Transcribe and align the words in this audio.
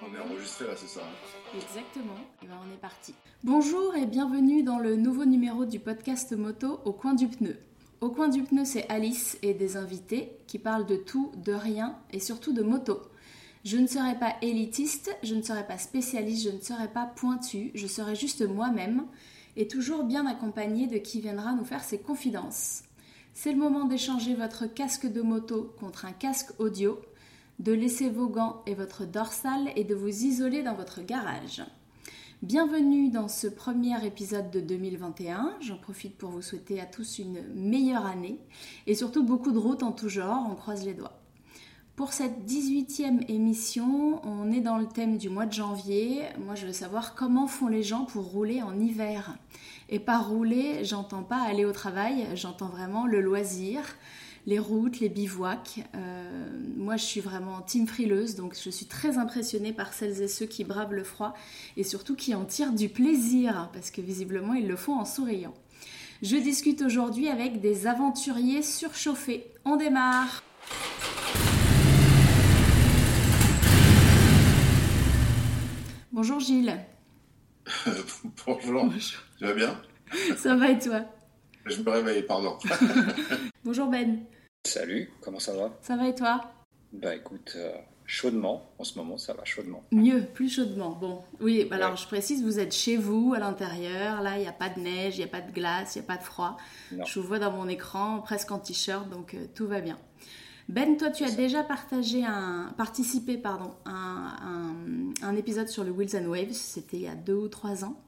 On 0.00 0.14
est 0.14 0.20
enregistré 0.20 0.66
là, 0.66 0.74
c'est 0.76 0.86
ça 0.86 1.00
hein 1.00 1.56
Exactement, 1.56 2.14
et 2.42 2.46
ben 2.46 2.54
on 2.64 2.72
est 2.72 2.80
parti. 2.80 3.14
Bonjour 3.42 3.96
et 3.96 4.06
bienvenue 4.06 4.62
dans 4.62 4.78
le 4.78 4.94
nouveau 4.94 5.24
numéro 5.24 5.64
du 5.64 5.80
podcast 5.80 6.32
moto 6.36 6.78
Au 6.84 6.92
coin 6.92 7.14
du 7.14 7.26
pneu. 7.26 7.56
Au 8.00 8.08
coin 8.08 8.28
du 8.28 8.44
pneu, 8.44 8.64
c'est 8.64 8.88
Alice 8.88 9.38
et 9.42 9.54
des 9.54 9.76
invités 9.76 10.30
qui 10.46 10.60
parlent 10.60 10.86
de 10.86 10.94
tout, 10.94 11.32
de 11.44 11.52
rien 11.52 11.96
et 12.12 12.20
surtout 12.20 12.52
de 12.52 12.62
moto. 12.62 13.00
Je 13.64 13.76
ne 13.76 13.88
serai 13.88 14.16
pas 14.16 14.36
élitiste, 14.40 15.16
je 15.24 15.34
ne 15.34 15.42
serai 15.42 15.66
pas 15.66 15.78
spécialiste, 15.78 16.44
je 16.44 16.54
ne 16.54 16.60
serai 16.60 16.86
pas 16.86 17.06
pointu, 17.06 17.72
je 17.74 17.88
serai 17.88 18.14
juste 18.14 18.46
moi-même 18.46 19.04
et 19.56 19.66
toujours 19.66 20.04
bien 20.04 20.26
accompagnée 20.26 20.86
de 20.86 20.98
qui 20.98 21.20
viendra 21.20 21.54
nous 21.54 21.64
faire 21.64 21.82
ses 21.82 21.98
confidences. 21.98 22.84
C'est 23.34 23.52
le 23.52 23.58
moment 23.58 23.84
d'échanger 23.84 24.34
votre 24.34 24.66
casque 24.66 25.10
de 25.10 25.22
moto 25.22 25.74
contre 25.80 26.04
un 26.04 26.12
casque 26.12 26.52
audio 26.60 27.00
de 27.58 27.72
laisser 27.72 28.08
vos 28.08 28.28
gants 28.28 28.62
et 28.66 28.74
votre 28.74 29.04
dorsale 29.04 29.72
et 29.74 29.82
de 29.82 29.94
vous 29.94 30.24
isoler 30.24 30.62
dans 30.62 30.74
votre 30.74 31.02
garage. 31.02 31.62
Bienvenue 32.40 33.10
dans 33.10 33.26
ce 33.26 33.48
premier 33.48 34.06
épisode 34.06 34.52
de 34.52 34.60
2021. 34.60 35.56
J'en 35.60 35.76
profite 35.76 36.16
pour 36.16 36.30
vous 36.30 36.42
souhaiter 36.42 36.80
à 36.80 36.86
tous 36.86 37.18
une 37.18 37.42
meilleure 37.54 38.06
année 38.06 38.38
et 38.86 38.94
surtout 38.94 39.24
beaucoup 39.24 39.50
de 39.50 39.58
routes 39.58 39.82
en 39.82 39.90
tout 39.90 40.08
genre. 40.08 40.46
On 40.48 40.54
croise 40.54 40.84
les 40.84 40.94
doigts. 40.94 41.18
Pour 41.96 42.12
cette 42.12 42.46
18e 42.46 43.28
émission, 43.28 44.20
on 44.24 44.52
est 44.52 44.60
dans 44.60 44.78
le 44.78 44.86
thème 44.86 45.18
du 45.18 45.28
mois 45.28 45.46
de 45.46 45.52
janvier. 45.52 46.22
Moi, 46.38 46.54
je 46.54 46.64
veux 46.64 46.72
savoir 46.72 47.16
comment 47.16 47.48
font 47.48 47.66
les 47.66 47.82
gens 47.82 48.04
pour 48.04 48.26
rouler 48.26 48.62
en 48.62 48.78
hiver. 48.78 49.36
Et 49.88 49.98
par 49.98 50.28
rouler, 50.28 50.84
j'entends 50.84 51.24
pas 51.24 51.42
aller 51.42 51.64
au 51.64 51.72
travail, 51.72 52.24
j'entends 52.36 52.68
vraiment 52.68 53.04
le 53.04 53.20
loisir, 53.20 53.82
les 54.48 54.58
routes, 54.58 55.00
les 55.00 55.10
bivouacs. 55.10 55.84
Euh, 55.94 56.48
moi, 56.74 56.96
je 56.96 57.04
suis 57.04 57.20
vraiment 57.20 57.60
team 57.60 57.86
frileuse, 57.86 58.34
donc 58.34 58.56
je 58.58 58.70
suis 58.70 58.86
très 58.86 59.18
impressionnée 59.18 59.74
par 59.74 59.92
celles 59.92 60.22
et 60.22 60.28
ceux 60.28 60.46
qui 60.46 60.64
bravent 60.64 60.94
le 60.94 61.04
froid 61.04 61.34
et 61.76 61.84
surtout 61.84 62.16
qui 62.16 62.34
en 62.34 62.46
tirent 62.46 62.72
du 62.72 62.88
plaisir, 62.88 63.68
parce 63.74 63.90
que 63.90 64.00
visiblement, 64.00 64.54
ils 64.54 64.66
le 64.66 64.76
font 64.76 64.94
en 64.94 65.04
souriant. 65.04 65.52
Je 66.22 66.36
discute 66.36 66.80
aujourd'hui 66.80 67.28
avec 67.28 67.60
des 67.60 67.86
aventuriers 67.86 68.62
surchauffés. 68.62 69.52
On 69.66 69.76
démarre 69.76 70.42
Bonjour 76.10 76.40
Gilles. 76.40 76.74
Bonjour. 78.46 78.90
Tu 79.38 79.44
vas 79.44 79.52
bien? 79.52 79.78
Ça 80.38 80.56
va 80.56 80.70
et 80.70 80.78
toi? 80.78 81.02
Je 81.66 81.82
me 81.82 81.90
réveille, 81.90 82.22
pardon. 82.22 82.56
Bonjour 83.64 83.88
Ben. 83.88 84.20
Salut, 84.68 85.10
comment 85.22 85.40
ça 85.40 85.54
va? 85.56 85.74
Ça 85.80 85.96
va 85.96 86.08
et 86.08 86.14
toi? 86.14 86.42
Bah 86.92 87.14
écoute, 87.14 87.54
euh, 87.56 87.72
chaudement, 88.04 88.66
en 88.78 88.84
ce 88.84 88.98
moment 88.98 89.16
ça 89.16 89.32
va 89.32 89.42
chaudement. 89.46 89.82
Mieux, 89.92 90.26
plus 90.26 90.50
chaudement. 90.54 90.90
Bon, 90.90 91.22
oui, 91.40 91.64
bah 91.64 91.76
alors 91.76 91.96
je 91.96 92.06
précise, 92.06 92.42
vous 92.44 92.58
êtes 92.58 92.74
chez 92.74 92.98
vous, 92.98 93.32
à 93.34 93.38
l'intérieur, 93.38 94.20
là 94.20 94.36
il 94.36 94.40
n'y 94.42 94.46
a 94.46 94.52
pas 94.52 94.68
de 94.68 94.78
neige, 94.80 95.16
il 95.16 95.20
n'y 95.20 95.24
a 95.24 95.28
pas 95.28 95.40
de 95.40 95.50
glace, 95.52 95.96
il 95.96 96.00
n'y 96.00 96.04
a 96.04 96.06
pas 96.06 96.18
de 96.18 96.22
froid. 96.22 96.58
Non. 96.92 97.04
Je 97.06 97.18
vous 97.18 97.26
vois 97.26 97.38
dans 97.38 97.50
mon 97.50 97.66
écran, 97.66 98.20
presque 98.20 98.50
en 98.50 98.58
t-shirt, 98.58 99.08
donc 99.08 99.32
euh, 99.34 99.46
tout 99.54 99.66
va 99.66 99.80
bien. 99.80 99.98
Ben, 100.68 100.98
toi 100.98 101.08
tu 101.10 101.24
as 101.24 101.30
déjà 101.30 101.62
partagé 101.62 102.26
un, 102.26 102.74
participé 102.76 103.38
pardon, 103.38 103.72
à 103.86 103.90
un, 103.90 104.26
un- 104.42 105.12
un 105.22 105.34
épisode 105.36 105.68
sur 105.68 105.82
le 105.82 105.92
Wheels 105.92 106.14
and 106.14 106.26
Waves, 106.26 106.52
c'était 106.52 106.98
il 106.98 107.02
y 107.04 107.08
a 107.08 107.14
deux 107.14 107.36
ou 107.36 107.48
trois 107.48 107.86
ans. 107.86 107.98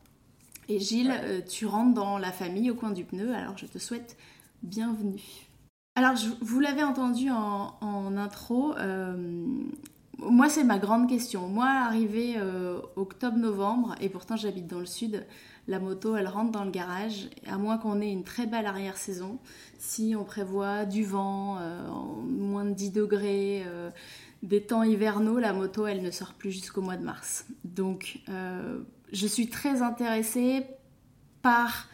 Et 0.69 0.79
Gilles, 0.79 1.11
euh, 1.25 1.41
tu 1.41 1.65
rentres 1.65 1.95
dans 1.95 2.19
la 2.19 2.33
famille 2.33 2.71
au 2.71 2.75
coin 2.75 2.91
du 2.91 3.05
pneu, 3.05 3.35
alors 3.35 3.57
je 3.57 3.65
te 3.65 3.79
souhaite 3.79 4.19
bienvenue. 4.63 5.23
Alors, 5.97 6.15
vous 6.41 6.61
l'avez 6.61 6.85
entendu 6.85 7.31
en, 7.31 8.17
intro, 8.17 8.77
euh, 8.77 9.45
moi 10.19 10.49
c'est 10.49 10.65
ma 10.65 10.79
grande 10.79 11.09
question. 11.09 11.49
Moi, 11.49 11.67
arrivé 11.67 12.35
euh, 12.37 12.81
octobre-novembre, 12.97 13.97
et 14.01 14.09
pourtant 14.09 14.37
j'habite 14.37 14.67
dans 14.67 14.79
le 14.79 14.87
sud, 14.87 15.27
la 15.67 15.81
moto 15.81 16.17
elle 16.17 16.29
rentre 16.29 16.53
dans 16.53 16.65
le 16.65 16.71
garage, 16.71 17.29
à 17.47 17.59
moins 17.59 17.77
qu'on 17.77 18.01
ait 18.01 18.11
une 18.11 18.25
très 18.25 18.47
belle 18.47 18.67
arrière-saison. 18.67 19.39
Si 19.79 20.15
on 20.17 20.25
prévoit 20.25 20.85
du 20.85 21.05
vent, 21.05 21.59
euh, 21.59 21.89
moins 22.25 22.65
de 22.65 22.73
10 22.73 22.93
degrés, 22.93 23.65
des 24.43 24.63
temps 24.63 24.85
hivernaux, 24.85 25.39
la 25.39 25.53
moto 25.53 25.87
elle 25.87 26.03
ne 26.03 26.11
sort 26.11 26.35
plus 26.35 26.53
jusqu'au 26.53 26.83
mois 26.83 26.97
de 26.97 27.05
mars. 27.05 27.47
Donc, 27.65 28.21
je 29.13 29.27
suis 29.27 29.49
très 29.49 29.83
intéressée 29.83 30.67
par 31.43 31.89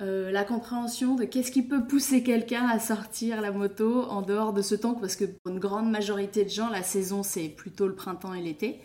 euh, 0.00 0.30
la 0.30 0.44
compréhension 0.44 1.14
de 1.14 1.24
qu'est-ce 1.24 1.50
qui 1.50 1.62
peut 1.62 1.86
pousser 1.86 2.22
quelqu'un 2.22 2.66
à 2.68 2.78
sortir 2.78 3.40
la 3.40 3.50
moto 3.50 4.02
en 4.04 4.22
dehors 4.22 4.52
de 4.52 4.62
ce 4.62 4.74
temps, 4.74 4.94
parce 4.94 5.16
que 5.16 5.24
pour 5.24 5.52
une 5.52 5.58
grande 5.58 5.90
majorité 5.90 6.44
de 6.44 6.50
gens, 6.50 6.70
la 6.70 6.82
saison 6.82 7.22
c'est 7.22 7.48
plutôt 7.48 7.86
le 7.86 7.94
printemps 7.94 8.34
et 8.34 8.42
l'été. 8.42 8.80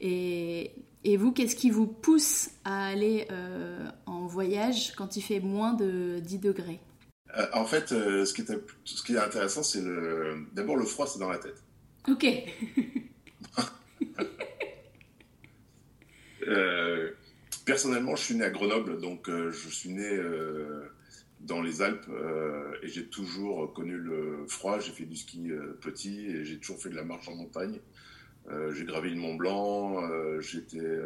Et, 0.00 0.72
et 1.04 1.16
vous, 1.16 1.32
qu'est-ce 1.32 1.56
qui 1.56 1.70
vous 1.70 1.86
pousse 1.86 2.50
à 2.64 2.86
aller 2.86 3.26
euh, 3.30 3.88
en 4.06 4.26
voyage 4.26 4.92
quand 4.96 5.16
il 5.16 5.22
fait 5.22 5.40
moins 5.40 5.74
de 5.74 6.18
10 6.20 6.38
degrés? 6.38 6.80
Euh, 7.36 7.46
en 7.52 7.64
fait, 7.64 7.88
ce, 7.88 8.32
qui 8.32 8.42
est, 8.42 8.52
ce 8.84 9.02
qui 9.02 9.14
est 9.14 9.18
intéressant, 9.18 9.62
c'est 9.62 9.82
le. 9.82 10.46
D'abord, 10.52 10.76
le 10.76 10.84
froid, 10.84 11.06
c'est 11.06 11.18
dans 11.18 11.30
la 11.30 11.38
tête. 11.38 11.62
Ok. 12.08 12.26
Personnellement, 17.68 18.16
je 18.16 18.24
suis 18.24 18.34
né 18.34 18.44
à 18.44 18.48
Grenoble, 18.48 18.98
donc 18.98 19.28
euh, 19.28 19.50
je 19.50 19.68
suis 19.68 19.90
né 19.90 20.10
euh, 20.10 20.88
dans 21.40 21.60
les 21.60 21.82
Alpes 21.82 22.08
euh, 22.08 22.72
et 22.82 22.88
j'ai 22.88 23.04
toujours 23.04 23.74
connu 23.74 23.98
le 23.98 24.46
froid. 24.48 24.78
J'ai 24.78 24.92
fait 24.92 25.04
du 25.04 25.16
ski 25.16 25.50
petit 25.82 26.28
et 26.28 26.46
j'ai 26.46 26.56
toujours 26.56 26.80
fait 26.80 26.88
de 26.88 26.96
la 26.96 27.04
marche 27.04 27.28
en 27.28 27.34
montagne. 27.34 27.78
J'ai 28.72 28.86
gravi 28.86 29.10
le 29.10 29.16
Mont 29.16 29.34
Blanc, 29.34 30.00
j'étais 30.40 30.98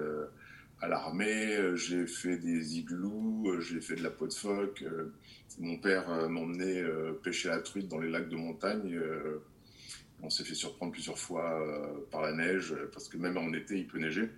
à 0.81 0.87
l'armée, 0.87 1.75
j'ai 1.75 2.07
fait 2.07 2.37
des 2.37 2.79
igloos, 2.79 3.61
j'ai 3.61 3.81
fait 3.81 3.97
de 3.97 4.05
la 4.05 4.11
peau 4.11 4.29
de 4.29 4.33
phoque. 4.33 4.85
mon 5.59 5.79
père 5.79 6.29
m'emmenait 6.31 6.85
pêcher 7.25 7.49
la 7.49 7.59
truite 7.59 7.89
dans 7.89 7.99
les 7.99 8.09
lacs 8.09 8.29
de 8.29 8.37
montagne. 8.37 9.01
on 10.23 10.31
s'est 10.31 10.45
fait 10.45 10.55
surprendre 10.55 10.93
plusieurs 10.93 11.19
fois 11.19 11.61
par 12.13 12.23
la 12.23 12.33
neige, 12.33 12.77
parce 12.93 13.09
que 13.09 13.17
même 13.17 13.37
en 13.37 13.53
été, 13.53 13.77
il 13.77 13.89
peut 13.89 13.99
neiger. 13.99 14.31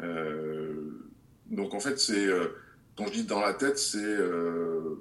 Euh, 0.00 0.90
donc 1.50 1.74
en 1.74 1.80
fait, 1.80 1.98
c'est 1.98 2.26
euh, 2.26 2.48
quand 2.96 3.06
je 3.06 3.12
dis 3.12 3.24
dans 3.24 3.40
la 3.40 3.54
tête, 3.54 3.78
c'est 3.78 3.98
euh, 4.02 4.96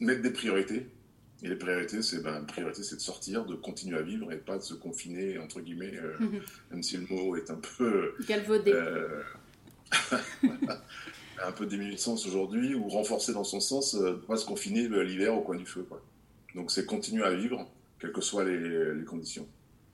mettre 0.00 0.22
des 0.22 0.30
priorités. 0.30 0.86
Et 1.42 1.48
les 1.48 1.56
priorités, 1.56 2.02
c'est 2.02 2.22
ben, 2.22 2.42
priorité, 2.44 2.82
c'est 2.82 2.96
de 2.96 3.00
sortir, 3.00 3.46
de 3.46 3.54
continuer 3.54 3.96
à 3.96 4.02
vivre 4.02 4.30
et 4.30 4.36
pas 4.36 4.58
de 4.58 4.62
se 4.62 4.74
confiner 4.74 5.38
entre 5.38 5.60
guillemets, 5.60 5.96
euh, 5.96 6.16
même 6.70 6.82
si 6.82 6.96
le 6.98 7.06
mot 7.06 7.34
est 7.36 7.50
un 7.50 7.58
peu 7.78 8.14
Galvaudé. 8.28 8.72
euh, 8.74 9.22
un 11.42 11.52
peu 11.52 11.66
déminué 11.66 11.94
de 11.94 11.98
sens 12.00 12.26
aujourd'hui 12.26 12.74
ou 12.74 12.88
renforcé 12.88 13.32
dans 13.32 13.44
son 13.44 13.60
sens, 13.60 13.94
euh, 13.94 14.20
pas 14.26 14.36
se 14.36 14.44
confiner 14.44 14.88
l'hiver 15.02 15.34
au 15.34 15.40
coin 15.40 15.56
du 15.56 15.64
feu. 15.66 15.84
Quoi. 15.88 16.02
Donc 16.54 16.70
c'est 16.70 16.84
continuer 16.84 17.24
à 17.24 17.32
vivre, 17.34 17.66
quelles 17.98 18.12
que 18.12 18.20
soient 18.20 18.44
les, 18.44 18.94
les 18.94 19.04
conditions. 19.04 19.46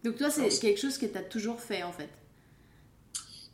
Donc 0.03 0.17
toi, 0.17 0.31
c'est- 0.31 0.61
quelque 0.61 0.81
chose 0.81 0.99
que 0.99 1.07
tu 1.07 1.17
as 1.17 1.23
toujours 1.23 1.61
fait 1.61 1.83
en 1.83 1.93
fait. 1.93 2.09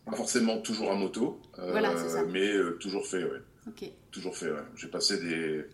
Pas 0.05 0.17
forcément 0.17 0.59
toujours 0.61 0.91
à 0.91 0.95
moto, 0.97 1.41
euh, 1.59 1.71
Voilà, 1.71 1.97
c'est 1.97 2.09
ça. 2.09 2.25
mais 2.25 2.53
euh, 2.53 2.73
toujours 2.81 3.07
fait, 3.07 3.25
ouais. 3.25 3.41
Toujours 4.11 4.37
fait, 4.37 4.51
ouais. 4.51 4.59
J'ai 4.75 4.89
passé 4.89 5.21
des, 5.21 5.65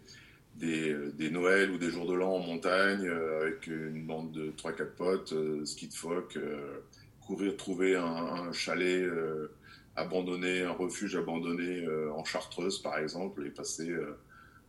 des, 0.56 0.94
des 1.14 1.30
Noëls 1.30 1.70
ou 1.70 1.78
des 1.78 1.90
jours 1.90 2.06
de 2.06 2.14
l'an 2.14 2.34
en 2.34 2.38
montagne 2.40 3.06
euh, 3.08 3.40
avec 3.42 3.66
une 3.66 4.06
bande 4.06 4.30
de 4.32 4.50
3-4 4.50 4.84
potes, 4.96 5.32
euh, 5.32 5.64
ski 5.64 5.88
de 5.88 5.94
phoque, 5.94 6.36
euh, 6.36 6.80
courir, 7.26 7.56
trouver 7.56 7.96
un, 7.96 8.04
un 8.04 8.52
chalet 8.52 9.02
euh, 9.02 9.48
abandonné, 9.96 10.62
un 10.62 10.72
refuge 10.72 11.16
abandonné 11.16 11.84
euh, 11.86 12.12
en 12.12 12.24
Chartreuse 12.24 12.80
par 12.82 12.98
exemple, 12.98 13.44
et 13.46 13.50
passer 13.50 13.88
euh, 13.90 14.16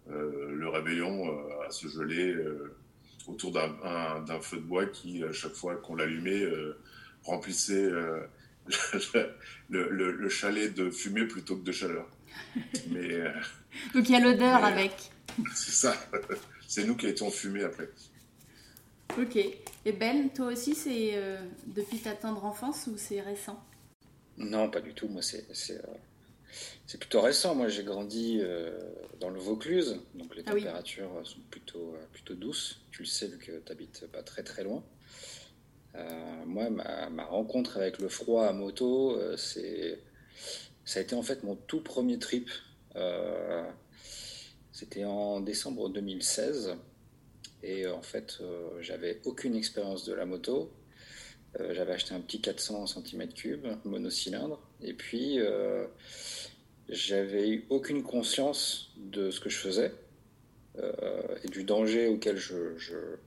euh, 0.09 0.51
le 0.55 0.69
réveillon 0.69 1.27
euh, 1.27 1.67
à 1.67 1.71
se 1.71 1.87
geler 1.87 2.33
euh, 2.33 2.73
autour 3.27 3.51
d'un 3.51 3.75
un- 3.83 4.21
d'un 4.21 4.39
feu 4.39 4.57
de 4.57 4.63
bois 4.63 4.85
qui, 4.85 5.23
à 5.23 5.31
chaque 5.33 5.53
fois 5.53 5.75
qu'on 5.75 5.95
l'allumait, 5.95 6.41
euh, 6.43 6.77
remplissait 7.23 7.83
euh, 7.83 8.21
le, 9.69 9.89
le- 9.89 10.11
le 10.11 10.29
chalet 10.29 10.73
de 10.73 10.89
fumée 10.89 11.25
plutôt 11.25 11.55
que 11.57 11.63
de 11.63 11.71
chaleur. 11.71 12.07
Mais 12.89 13.11
euh, 13.13 13.31
Donc 13.93 14.07
il 14.09 14.11
y 14.11 14.15
a 14.15 14.19
l'odeur 14.19 14.61
Mais- 14.61 14.67
avec. 14.67 14.93
c'est 15.55 15.71
ça. 15.71 15.95
C'est 16.67 16.83
nous 16.85 16.95
qui 16.95 17.07
étions 17.07 17.31
fumés 17.31 17.63
après. 17.63 17.89
Ok. 19.19 19.35
Et 19.85 19.91
Ben, 19.91 20.29
toi 20.29 20.47
aussi, 20.47 20.75
c'est 20.75 21.11
euh, 21.13 21.37
depuis 21.67 21.99
ta 21.99 22.11
tendre 22.13 22.45
enfance 22.45 22.87
ou 22.87 22.95
c'est 22.97 23.21
récent? 23.21 23.59
Non, 24.37 24.69
pas 24.69 24.79
du 24.81 24.93
tout, 24.93 25.07
moi 25.07 25.21
c'est 25.21 25.45
c'est, 25.53 25.77
euh, 25.83 26.97
plutôt 26.99 27.21
récent. 27.21 27.55
Moi 27.55 27.67
j'ai 27.67 27.83
grandi 27.83 28.39
euh, 28.41 28.71
dans 29.19 29.29
le 29.29 29.39
Vaucluse, 29.39 29.99
donc 30.15 30.35
les 30.35 30.43
Ah 30.45 30.53
oui. 30.53 30.61
températures 30.61 31.09
sont 31.25 31.39
plutôt, 31.51 31.93
euh, 31.95 32.05
plutôt 32.13 32.35
douces. 32.35 32.81
Tu 32.91 33.01
le 33.01 33.07
sais 33.07 33.27
vu 33.27 33.37
que 33.37 33.51
tu 33.51 33.71
habites 33.71 34.05
pas 34.11 34.23
très 34.23 34.43
très 34.43 34.63
loin. 34.63 34.83
Euh, 35.99 36.45
moi, 36.45 36.69
ma, 36.69 37.25
rencontre 37.25 37.77
avec 37.77 37.99
le 37.99 38.09
froid 38.09 38.45
à 38.45 38.53
moto, 38.53 39.15
euh, 39.15 39.35
c'est, 39.37 39.99
ça 40.85 40.99
a 40.99 41.03
été 41.03 41.15
en 41.15 41.21
fait 41.21 41.43
mon 41.43 41.55
tout 41.55 41.81
premier 41.81 42.19
trip. 42.19 42.49
Euh, 42.95 43.63
c'était 44.71 45.03
en 45.05 45.39
décembre 45.41 45.89
2016. 45.89 46.75
Et 47.61 47.87
en 47.87 48.01
fait, 48.01 48.39
j'avais 48.79 49.19
aucune 49.25 49.53
expérience 49.53 50.05
de 50.05 50.13
la 50.13 50.25
moto. 50.25 50.71
J'avais 51.59 51.91
acheté 51.91 52.13
un 52.13 52.21
petit 52.21 52.39
400 52.39 52.85
cm3 52.85 53.79
monocylindre. 53.83 54.61
Et 54.81 54.93
puis, 54.93 55.39
j'avais 56.87 57.49
eu 57.49 57.65
aucune 57.69 58.01
conscience 58.01 58.93
de 58.95 59.29
ce 59.29 59.41
que 59.41 59.49
je 59.49 59.57
faisais 59.57 59.91
et 60.77 61.47
du 61.49 61.65
danger 61.65 62.07
auquel 62.07 62.37
je 62.37 63.17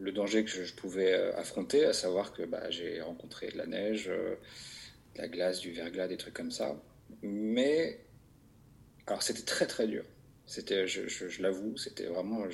le 0.00 0.12
danger 0.12 0.44
que 0.44 0.50
je, 0.50 0.74
pouvais 0.74 1.14
affronter, 1.34 1.84
à 1.84 1.92
savoir 1.92 2.32
que 2.32 2.42
bah, 2.42 2.70
j'ai 2.70 3.00
rencontré 3.00 3.48
de 3.48 3.58
la 3.58 3.66
neige, 3.66 4.06
de 4.06 4.36
la 5.16 5.28
glace, 5.28 5.60
du 5.60 5.72
verglas, 5.72 6.08
des 6.08 6.16
trucs 6.16 6.34
comme 6.34 6.50
ça. 6.50 6.80
Mais 7.22 8.00
alors 9.06 9.22
c'était 9.22 9.42
très 9.42 9.66
très 9.66 9.86
dur. 9.86 10.04
C'était, 10.46 10.86
je, 10.86 11.42
l'avoue, 11.42 11.76
c'était 11.76 12.06
vraiment. 12.06 12.44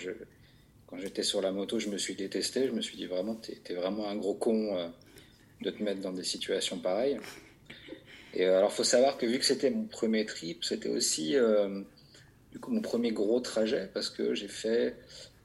Quand 0.86 0.98
j'étais 0.98 1.22
sur 1.22 1.40
la 1.40 1.50
moto, 1.50 1.78
je 1.78 1.88
me 1.88 1.98
suis 1.98 2.14
détesté. 2.14 2.66
Je 2.66 2.72
me 2.72 2.80
suis 2.80 2.96
dit 2.96 3.06
vraiment, 3.06 3.34
t'es, 3.34 3.60
es 3.66 3.74
vraiment 3.74 4.08
un 4.08 4.16
gros 4.16 4.34
con 4.34 4.76
euh, 4.76 4.88
de 5.62 5.70
te 5.70 5.82
mettre 5.82 6.00
dans 6.00 6.12
des 6.12 6.24
situations 6.24 6.78
pareilles. 6.78 7.18
Et 8.34 8.46
euh, 8.46 8.58
alors, 8.58 8.72
faut 8.72 8.84
savoir 8.84 9.16
que 9.16 9.26
vu 9.26 9.38
que 9.38 9.44
c'était 9.44 9.70
mon 9.70 9.84
premier 9.84 10.26
trip, 10.26 10.64
c'était 10.64 10.88
aussi 10.88 11.36
euh, 11.36 11.82
mon 12.68 12.82
premier 12.82 13.12
gros 13.12 13.40
trajet 13.40 13.90
parce 13.92 14.10
que 14.10 14.34
j'ai 14.34 14.48
fait 14.48 14.96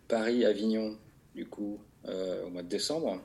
Paris-Avignon 0.07 0.98
du 1.36 1.45
coup 1.45 1.80
au 2.07 2.50
mois 2.50 2.63
de 2.63 2.68
décembre 2.68 3.21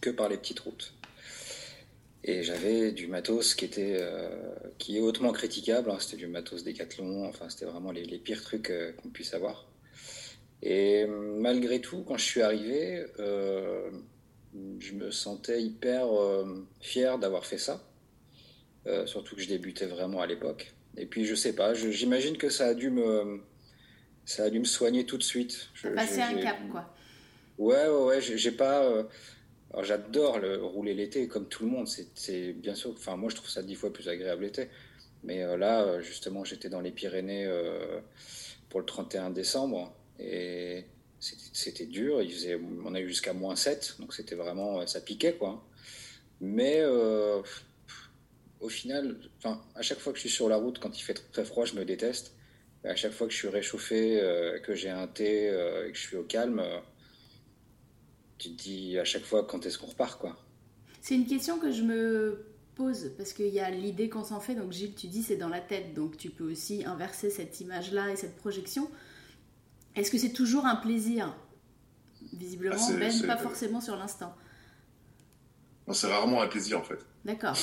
que 0.00 0.10
par 0.10 0.28
les 0.28 0.36
petites 0.36 0.60
routes. 0.60 0.94
Et 2.24 2.44
j'avais 2.44 2.92
du 2.92 3.08
matos 3.08 3.54
qui 3.54 3.64
était 3.64 3.96
euh, 4.00 4.28
qui 4.78 4.96
est 4.96 5.00
hautement 5.00 5.32
critiquable. 5.32 5.90
Hein. 5.90 5.96
C'était 5.98 6.18
du 6.18 6.28
matos 6.28 6.62
Décathlon. 6.62 7.26
Enfin, 7.26 7.48
c'était 7.48 7.64
vraiment 7.64 7.90
les, 7.90 8.18
pires 8.18 8.42
trucs 8.42 8.70
euh, 8.70 8.92
qu'on 8.92 9.08
puisse 9.08 9.34
avoir. 9.34 9.66
Et 10.62 11.06
malgré 11.06 11.80
tout, 11.80 12.04
quand 12.06 12.16
je 12.16 12.24
suis 12.24 12.42
arrivé, 12.42 13.04
euh, 13.18 13.90
je 14.78 14.92
me 14.92 15.10
sentais 15.10 15.60
hyper 15.60 16.06
fier 16.80 17.18
d'avoir 17.18 17.44
fait 17.44 17.58
ça. 17.58 17.82
surtout 19.06 19.34
que 19.34 19.42
je 19.42 19.48
débutais 19.48 19.86
vraiment 19.86 20.20
à 20.20 20.26
l'époque. 20.26 20.72
Et 20.96 21.06
puis, 21.06 21.24
je 21.24 21.34
sais 21.34 21.54
pas. 21.54 21.74
J'imagine 21.74 22.36
que 22.36 22.48
ça 22.48 22.66
a 22.66 22.74
dû 22.74 22.90
me 22.90 23.40
ça 24.24 24.44
a 24.44 24.50
dû 24.50 24.60
me 24.60 24.64
soigner 24.64 25.04
tout 25.04 25.18
de 25.18 25.24
suite. 25.24 25.70
Je, 25.74 25.88
passer 25.88 26.20
un 26.20 26.34
cap, 26.34 26.58
quoi. 26.70 26.94
Ouais, 27.58 27.88
ouais. 27.88 28.20
J'ai 28.20 28.52
pas 28.52 29.06
alors 29.72 29.84
j'adore 29.84 30.38
le 30.38 30.62
rouler 30.62 30.92
l'été 30.92 31.28
comme 31.28 31.48
tout 31.48 31.64
le 31.64 31.70
monde. 31.70 31.88
C'est 31.88 32.52
bien 32.52 32.74
sûr. 32.74 32.90
Enfin 32.90 33.16
moi 33.16 33.30
je 33.30 33.36
trouve 33.36 33.48
ça 33.48 33.62
dix 33.62 33.74
fois 33.74 33.92
plus 33.92 34.08
agréable 34.08 34.42
l'été. 34.44 34.68
Mais 35.24 35.42
euh, 35.42 35.56
là 35.56 35.82
euh, 35.82 36.02
justement 36.02 36.44
j'étais 36.44 36.68
dans 36.68 36.80
les 36.80 36.90
Pyrénées 36.90 37.46
euh, 37.46 38.00
pour 38.68 38.80
le 38.80 38.86
31 38.86 39.30
décembre 39.30 39.94
et 40.18 40.84
c'était 41.20 41.86
dur. 41.86 42.20
Il 42.22 42.32
faisait, 42.32 42.60
on 42.84 42.94
a 42.94 43.00
eu 43.00 43.08
jusqu'à 43.08 43.32
moins 43.32 43.56
7 43.56 43.96
donc 44.00 44.12
c'était 44.14 44.34
vraiment 44.34 44.86
ça 44.86 45.00
piquait 45.00 45.34
quoi. 45.34 45.64
Mais 46.40 46.84
au 48.60 48.68
final, 48.68 49.16
à 49.74 49.82
chaque 49.82 49.98
fois 49.98 50.12
que 50.12 50.18
je 50.18 50.22
suis 50.22 50.30
sur 50.30 50.48
la 50.48 50.56
route 50.56 50.80
quand 50.80 50.98
il 50.98 51.02
fait 51.02 51.14
très 51.32 51.44
froid 51.44 51.64
je 51.64 51.74
me 51.74 51.84
déteste. 51.84 52.34
à 52.84 52.96
chaque 52.96 53.12
fois 53.12 53.28
que 53.28 53.32
je 53.32 53.38
suis 53.38 53.48
réchauffé, 53.48 54.20
que 54.64 54.74
j'ai 54.74 54.90
un 54.90 55.06
thé 55.06 55.46
et 55.46 55.92
que 55.92 55.96
je 55.96 56.02
suis 56.02 56.16
au 56.16 56.24
calme 56.24 56.60
tu 58.42 58.50
te 58.50 58.62
dis 58.62 58.98
à 58.98 59.04
chaque 59.04 59.24
fois 59.24 59.44
quand 59.44 59.64
est-ce 59.66 59.78
qu'on 59.78 59.86
repart 59.86 60.18
quoi. 60.20 60.36
C'est 61.00 61.14
une 61.14 61.26
question 61.26 61.58
que 61.58 61.70
je 61.70 61.82
me 61.82 62.44
pose 62.74 63.12
parce 63.16 63.32
qu'il 63.32 63.48
y 63.48 63.60
a 63.60 63.70
l'idée 63.70 64.08
qu'on 64.08 64.24
s'en 64.24 64.40
fait. 64.40 64.56
Donc 64.56 64.72
Gilles, 64.72 64.94
tu 64.94 65.06
dis 65.06 65.22
c'est 65.22 65.36
dans 65.36 65.48
la 65.48 65.60
tête, 65.60 65.94
donc 65.94 66.16
tu 66.16 66.30
peux 66.30 66.50
aussi 66.50 66.84
inverser 66.84 67.30
cette 67.30 67.60
image-là 67.60 68.10
et 68.10 68.16
cette 68.16 68.36
projection. 68.36 68.90
Est-ce 69.94 70.10
que 70.10 70.18
c'est 70.18 70.32
toujours 70.32 70.66
un 70.66 70.76
plaisir? 70.76 71.36
Visiblement, 72.32 72.76
ah, 72.78 72.92
Ben, 72.98 73.26
pas 73.26 73.36
forcément 73.36 73.80
sur 73.80 73.96
l'instant. 73.96 74.34
Non, 75.86 75.94
c'est 75.94 76.08
rarement 76.08 76.42
un 76.42 76.48
plaisir 76.48 76.80
en 76.80 76.84
fait. 76.84 76.98
D'accord. 77.24 77.56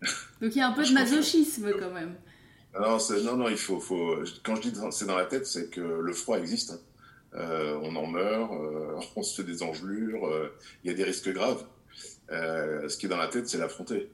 Donc 0.40 0.54
il 0.54 0.58
y 0.58 0.60
a 0.60 0.68
un 0.68 0.72
peu 0.72 0.84
de 0.84 0.92
masochisme 0.92 1.72
quand 1.78 1.90
même. 1.90 2.16
Non, 2.78 2.98
non, 3.24 3.36
non, 3.36 3.48
il 3.48 3.56
faut, 3.56 3.80
faut... 3.80 4.22
Quand 4.44 4.54
je 4.54 4.68
dis 4.68 4.72
c'est 4.92 5.06
dans 5.06 5.16
la 5.16 5.24
tête, 5.26 5.46
c'est 5.46 5.70
que 5.70 5.80
le 5.80 6.12
froid 6.12 6.38
existe. 6.38 6.70
Hein. 6.70 6.78
Euh, 7.34 7.78
on 7.82 7.94
en 7.94 8.06
meurt, 8.06 8.52
euh, 8.52 9.00
on 9.16 9.22
se 9.22 9.40
fait 9.40 9.46
des 9.46 9.62
engelures, 9.62 10.26
euh, 10.26 10.52
il 10.82 10.90
y 10.90 10.94
a 10.94 10.96
des 10.96 11.04
risques 11.04 11.32
graves. 11.32 11.64
ce 12.28 12.96
qui 12.96 13.06
est 13.06 13.08
dans 13.08 13.16
la 13.16 13.28
tête, 13.28 13.48
c'est 13.48 13.58
l'affronter. 13.58 14.10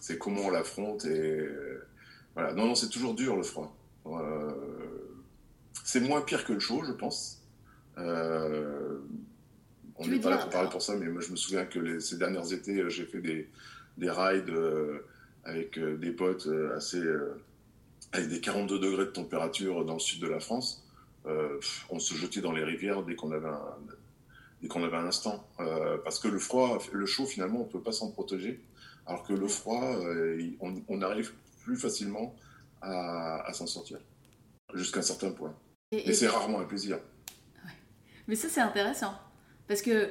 C'est 0.00 0.18
comment 0.18 0.42
on 0.46 0.50
l'affronte 0.50 1.04
et 1.04 1.48
voilà. 2.34 2.54
Non, 2.54 2.66
non, 2.66 2.74
c'est 2.74 2.88
toujours 2.88 3.14
dur 3.14 3.36
le 3.36 3.42
froid. 3.42 3.76
c'est 5.84 6.00
moins 6.00 6.22
pire 6.22 6.44
que 6.44 6.52
le 6.52 6.60
chaud, 6.60 6.82
je 6.86 6.92
pense. 6.92 7.42
on 7.96 8.02
n'est 10.06 10.20
pas 10.20 10.30
là 10.30 10.38
pour 10.38 10.50
parler 10.50 10.70
pour 10.70 10.82
ça, 10.82 10.96
mais 10.96 11.06
moi 11.06 11.20
je 11.20 11.30
me 11.30 11.36
souviens 11.36 11.66
que 11.66 12.00
ces 12.00 12.16
derniers 12.16 12.52
étés, 12.52 12.88
j'ai 12.88 13.04
fait 13.04 13.20
des, 13.20 13.48
des 13.98 14.10
rides 14.10 14.52
avec 15.44 15.78
des 15.78 16.12
potes 16.12 16.48
assez 16.74 17.02
avec 18.12 18.28
des 18.28 18.40
42 18.40 18.78
degrés 18.78 19.04
de 19.04 19.10
température 19.10 19.84
dans 19.84 19.94
le 19.94 20.00
sud 20.00 20.20
de 20.20 20.28
la 20.28 20.40
France. 20.40 20.82
Euh, 21.26 21.60
on 21.90 21.98
se 21.98 22.14
jetait 22.14 22.40
dans 22.40 22.52
les 22.52 22.64
rivières 22.64 23.02
dès 23.02 23.14
qu'on 23.14 23.30
avait 23.32 23.48
un, 23.48 23.76
dès 24.62 24.68
qu'on 24.68 24.82
avait 24.82 24.96
un 24.96 25.06
instant. 25.06 25.46
Euh, 25.60 25.98
parce 26.02 26.18
que 26.18 26.28
le 26.28 26.38
froid, 26.38 26.78
le 26.92 27.06
chaud, 27.06 27.26
finalement, 27.26 27.60
on 27.60 27.66
ne 27.66 27.70
peut 27.70 27.80
pas 27.80 27.92
s'en 27.92 28.10
protéger. 28.10 28.60
Alors 29.06 29.24
que 29.24 29.32
le 29.32 29.48
froid, 29.48 29.82
euh, 29.82 30.50
on, 30.60 31.02
arrive 31.02 31.32
plus 31.62 31.76
facilement 31.76 32.34
à, 32.80 33.50
s'en 33.52 33.66
sortir. 33.66 33.98
Jusqu'à 34.74 35.00
un 35.00 35.02
certain 35.02 35.32
point. 35.32 35.54
Et, 35.90 36.12
c'est 36.12 36.28
rarement 36.28 36.60
un 36.60 36.64
plaisir. 36.64 36.98
Mais 38.28 38.36
ça, 38.36 38.48
c'est 38.48 38.60
intéressant. 38.60 39.14
Parce 39.66 39.82
que 39.82 40.10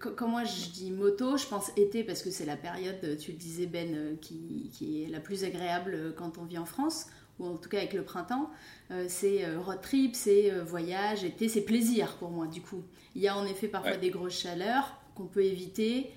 quand 0.00 0.28
moi 0.28 0.44
je 0.44 0.70
dis 0.70 0.90
moto, 0.92 1.36
je 1.36 1.46
pense 1.46 1.70
été 1.76 2.04
parce 2.04 2.22
que 2.22 2.30
c'est 2.30 2.44
la 2.44 2.56
période, 2.56 3.16
tu 3.18 3.32
le 3.32 3.36
disais 3.36 3.66
Ben, 3.66 4.18
qui, 4.20 4.70
qui, 4.72 5.02
est 5.02 5.08
la 5.08 5.20
plus 5.20 5.44
agréable 5.44 6.14
quand 6.16 6.38
on 6.38 6.44
vit 6.44 6.58
en 6.58 6.66
France 6.66 7.06
ou 7.38 7.46
en 7.46 7.56
tout 7.56 7.68
cas 7.68 7.78
avec 7.78 7.92
le 7.92 8.02
printemps, 8.02 8.50
euh, 8.90 9.06
c'est 9.08 9.44
euh, 9.44 9.60
road 9.60 9.80
trip, 9.80 10.14
c'est 10.14 10.50
euh, 10.50 10.64
voyage, 10.64 11.24
été, 11.24 11.48
c'est 11.48 11.60
plaisir 11.62 12.16
pour 12.18 12.30
moi 12.30 12.46
du 12.46 12.60
coup. 12.60 12.82
Il 13.14 13.22
y 13.22 13.28
a 13.28 13.36
en 13.36 13.46
effet 13.46 13.68
parfois 13.68 13.96
des 13.96 14.10
grosses 14.10 14.38
chaleurs 14.38 14.96
qu'on 15.14 15.26
peut 15.26 15.44
éviter 15.44 16.10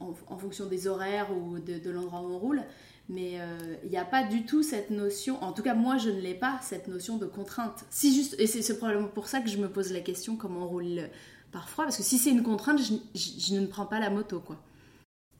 en, 0.00 0.36
fonction 0.36 0.66
des 0.66 0.86
horaires 0.86 1.28
ou 1.32 1.58
de, 1.58 1.90
l'endroit 1.90 2.20
où 2.20 2.32
on 2.32 2.38
roule, 2.38 2.62
mais 3.08 3.38
il 3.84 3.90
n'y 3.90 3.96
a 3.96 4.04
pas 4.04 4.24
du 4.24 4.44
tout 4.44 4.62
cette 4.62 4.90
notion, 4.90 5.42
en 5.42 5.52
tout 5.52 5.62
cas 5.62 5.74
moi 5.74 5.96
je 5.96 6.10
ne 6.10 6.20
l'ai 6.20 6.34
pas, 6.34 6.58
cette 6.60 6.88
notion 6.88 7.16
de 7.16 7.26
contrainte. 7.26 7.84
Si 7.88 8.14
juste, 8.14 8.34
et 8.38 8.46
c'est 8.46 8.76
probablement 8.76 9.08
pour 9.08 9.28
ça 9.28 9.40
que 9.40 9.48
je 9.48 9.58
me 9.58 9.68
pose 9.68 9.92
la 9.92 10.00
question 10.00 10.36
comment 10.36 10.64
on 10.64 10.68
roule 10.68 11.08
par 11.52 11.68
froid, 11.68 11.84
parce 11.84 11.96
que 11.96 12.02
si 12.02 12.18
c'est 12.18 12.30
une 12.30 12.42
contrainte, 12.42 12.80
je, 12.80 12.94
je, 13.14 13.54
ne 13.54 13.66
prends 13.66 13.86
pas 13.86 14.00
la 14.00 14.10
moto 14.10 14.40
quoi. 14.40 14.60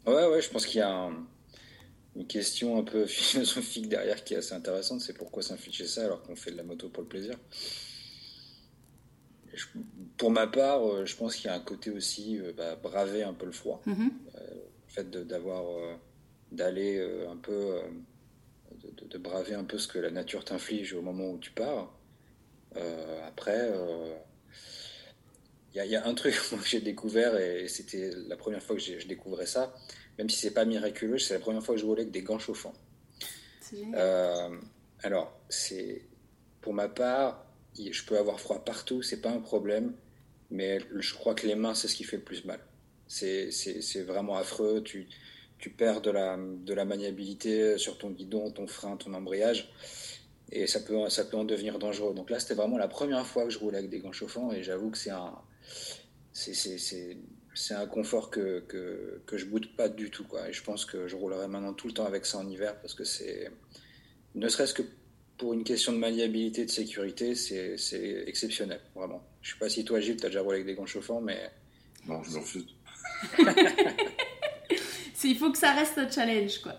Ouais, 0.06 0.26
ouais, 0.28 0.40
je 0.40 0.48
pense 0.48 0.64
qu'il 0.64 0.78
y 0.78 0.82
a 0.82 0.90
un 0.90 1.12
une 2.16 2.26
question 2.26 2.78
un 2.78 2.84
peu 2.84 3.06
philosophique 3.06 3.88
derrière 3.88 4.24
qui 4.24 4.34
est 4.34 4.38
assez 4.38 4.54
intéressante, 4.54 5.00
c'est 5.00 5.16
pourquoi 5.16 5.42
s'infliger 5.42 5.86
ça 5.86 6.04
alors 6.04 6.22
qu'on 6.22 6.36
fait 6.36 6.50
de 6.50 6.56
la 6.56 6.62
moto 6.62 6.88
pour 6.88 7.02
le 7.02 7.08
plaisir? 7.08 7.36
pour 10.16 10.30
ma 10.30 10.46
part, 10.46 10.86
euh, 10.86 11.04
je 11.04 11.16
pense 11.16 11.36
qu'il 11.36 11.46
y 11.46 11.48
a 11.48 11.54
un 11.54 11.60
côté 11.60 11.90
aussi 11.90 12.38
euh, 12.38 12.52
bah, 12.56 12.76
braver 12.76 13.22
un 13.22 13.34
peu 13.34 13.46
le 13.46 13.52
froid, 13.52 13.82
mm-hmm. 13.86 14.10
euh, 14.36 14.54
le 14.54 14.88
fait 14.88 15.10
d'avoir 15.10 15.64
d'aller 16.50 17.00
un 17.30 17.36
peu 17.36 17.80
de, 19.08 19.18
braver 19.18 19.54
un 19.54 19.64
peu 19.64 19.78
ce 19.78 19.88
que 19.88 19.98
la 19.98 20.10
nature 20.10 20.44
t'inflige 20.44 20.92
au 20.92 21.00
moment 21.00 21.30
où 21.30 21.38
tu 21.38 21.50
pars. 21.50 21.98
après, 23.26 23.72
il 25.74 25.82
y, 25.82 25.96
a 25.96 26.06
un 26.06 26.14
truc 26.14 26.34
que 26.50 26.66
j'ai 26.66 26.80
découvert 26.80 27.38
et 27.38 27.68
c'était 27.68 28.10
la 28.28 28.36
première 28.36 28.62
fois 28.62 28.76
que 28.76 28.82
je 28.82 29.06
découvrais 29.06 29.46
ça 29.46 29.74
même 30.18 30.28
si 30.28 30.38
c'est 30.38 30.52
pas 30.52 30.64
miraculeux, 30.64 31.18
c'est 31.18 31.34
la 31.34 31.40
première 31.40 31.62
fois 31.62 31.74
que 31.74 31.80
je 31.80 31.86
roulais 31.86 32.02
avec 32.02 32.12
des 32.12 32.22
gants 32.22 32.38
chauffants. 32.38 32.74
Euh, 33.94 34.56
alors, 35.02 35.40
c'est 35.48 36.02
pour 36.60 36.74
ma 36.74 36.88
part, 36.88 37.46
je 37.76 38.04
peux 38.04 38.18
avoir 38.18 38.38
froid 38.38 38.64
partout, 38.64 39.02
c'est 39.02 39.20
pas 39.20 39.30
un 39.30 39.40
problème, 39.40 39.94
mais 40.50 40.78
je 40.94 41.14
crois 41.14 41.34
que 41.34 41.46
les 41.46 41.54
mains, 41.54 41.74
c'est 41.74 41.88
ce 41.88 41.96
qui 41.96 42.04
fait 42.04 42.18
le 42.18 42.22
plus 42.22 42.44
mal. 42.44 42.60
C'est 43.08 44.02
vraiment 44.06 44.36
affreux, 44.36 44.82
tu, 44.82 45.08
tu 45.58 45.70
perds 45.70 46.02
de 46.02 46.10
la, 46.10 46.36
de 46.38 46.74
la 46.74 46.84
maniabilité 46.84 47.78
sur 47.78 47.98
ton 47.98 48.10
guidon, 48.10 48.50
ton 48.50 48.66
frein, 48.66 48.96
ton 48.96 49.14
embrayage, 49.14 49.72
et 50.50 50.66
ça 50.66 50.80
peut, 50.80 51.08
ça 51.08 51.24
peut 51.24 51.38
en 51.38 51.44
devenir 51.44 51.78
dangereux. 51.78 52.14
Donc 52.14 52.28
là, 52.28 52.38
c'était 52.38 52.54
vraiment 52.54 52.76
la 52.76 52.88
première 52.88 53.26
fois 53.26 53.44
que 53.44 53.50
je 53.50 53.58
roulais 53.58 53.78
avec 53.78 53.90
des 53.90 54.00
gants 54.00 54.12
chauffants, 54.12 54.52
et 54.52 54.62
j'avoue 54.62 54.90
que 54.90 54.98
c'est 54.98 55.10
un. 55.10 55.34
C'est 56.34 57.16
c'est 57.54 57.74
un 57.74 57.86
confort 57.86 58.30
que, 58.30 58.60
que, 58.60 59.20
que, 59.26 59.36
je 59.36 59.46
boude 59.46 59.74
pas 59.76 59.88
du 59.88 60.10
tout. 60.10 60.24
Quoi. 60.24 60.48
Et 60.48 60.52
je 60.52 60.62
pense 60.62 60.84
que 60.84 61.08
je 61.08 61.16
roulerai 61.16 61.48
maintenant 61.48 61.74
tout 61.74 61.86
le 61.86 61.92
temps 61.92 62.06
avec 62.06 62.24
ça 62.26 62.38
en 62.38 62.48
hiver 62.48 62.80
parce 62.80 62.94
que 62.94 63.04
c'est, 63.04 63.50
ne 64.34 64.48
serait-ce 64.48 64.74
que 64.74 64.82
pour 65.38 65.52
une 65.54 65.64
question 65.64 65.92
de 65.92 65.98
maniabilité, 65.98 66.64
de 66.64 66.70
sécurité, 66.70 67.34
c'est 67.34 68.24
exceptionnel, 68.26 68.80
vraiment. 68.94 69.26
Je 69.42 69.52
sais 69.52 69.58
pas 69.58 69.68
si 69.68 69.84
toi, 69.84 70.00
Gilles, 70.00 70.16
tu 70.16 70.26
as 70.26 70.28
déjà 70.28 70.40
roulé 70.40 70.56
avec 70.56 70.66
des 70.66 70.74
gants 70.74 70.86
chauffants, 70.86 71.20
mais. 71.20 71.50
Non, 72.06 72.22
je 72.22 72.30
me 72.30 72.38
refuse. 72.38 72.66
il 75.24 75.36
faut 75.36 75.50
que 75.50 75.58
ça 75.58 75.72
reste 75.72 75.98
un 75.98 76.08
challenge, 76.08 76.60
quoi. 76.60 76.74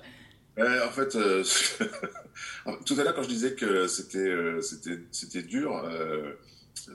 en 0.57 0.91
fait, 0.91 1.15
euh, 1.15 1.43
tout 2.85 2.95
à 2.99 3.03
l'heure, 3.03 3.15
quand 3.15 3.23
je 3.23 3.29
disais 3.29 3.53
que 3.53 3.87
c'était 3.87 4.17
euh, 4.19 4.61
c'était 4.61 5.43
dur, 5.43 5.75
euh, 5.77 6.33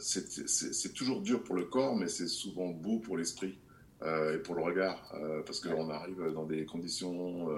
c'est 0.00 0.94
toujours 0.94 1.20
dur 1.20 1.42
pour 1.44 1.54
le 1.54 1.64
corps, 1.64 1.96
mais 1.96 2.08
c'est 2.08 2.28
souvent 2.28 2.68
beau 2.68 2.98
pour 2.98 3.16
l'esprit. 3.16 3.58
Et 4.04 4.38
pour 4.38 4.54
le 4.54 4.62
regard, 4.62 5.12
parce 5.44 5.60
qu'on 5.60 5.90
arrive 5.90 6.32
dans 6.32 6.44
des 6.44 6.64
conditions 6.64 7.48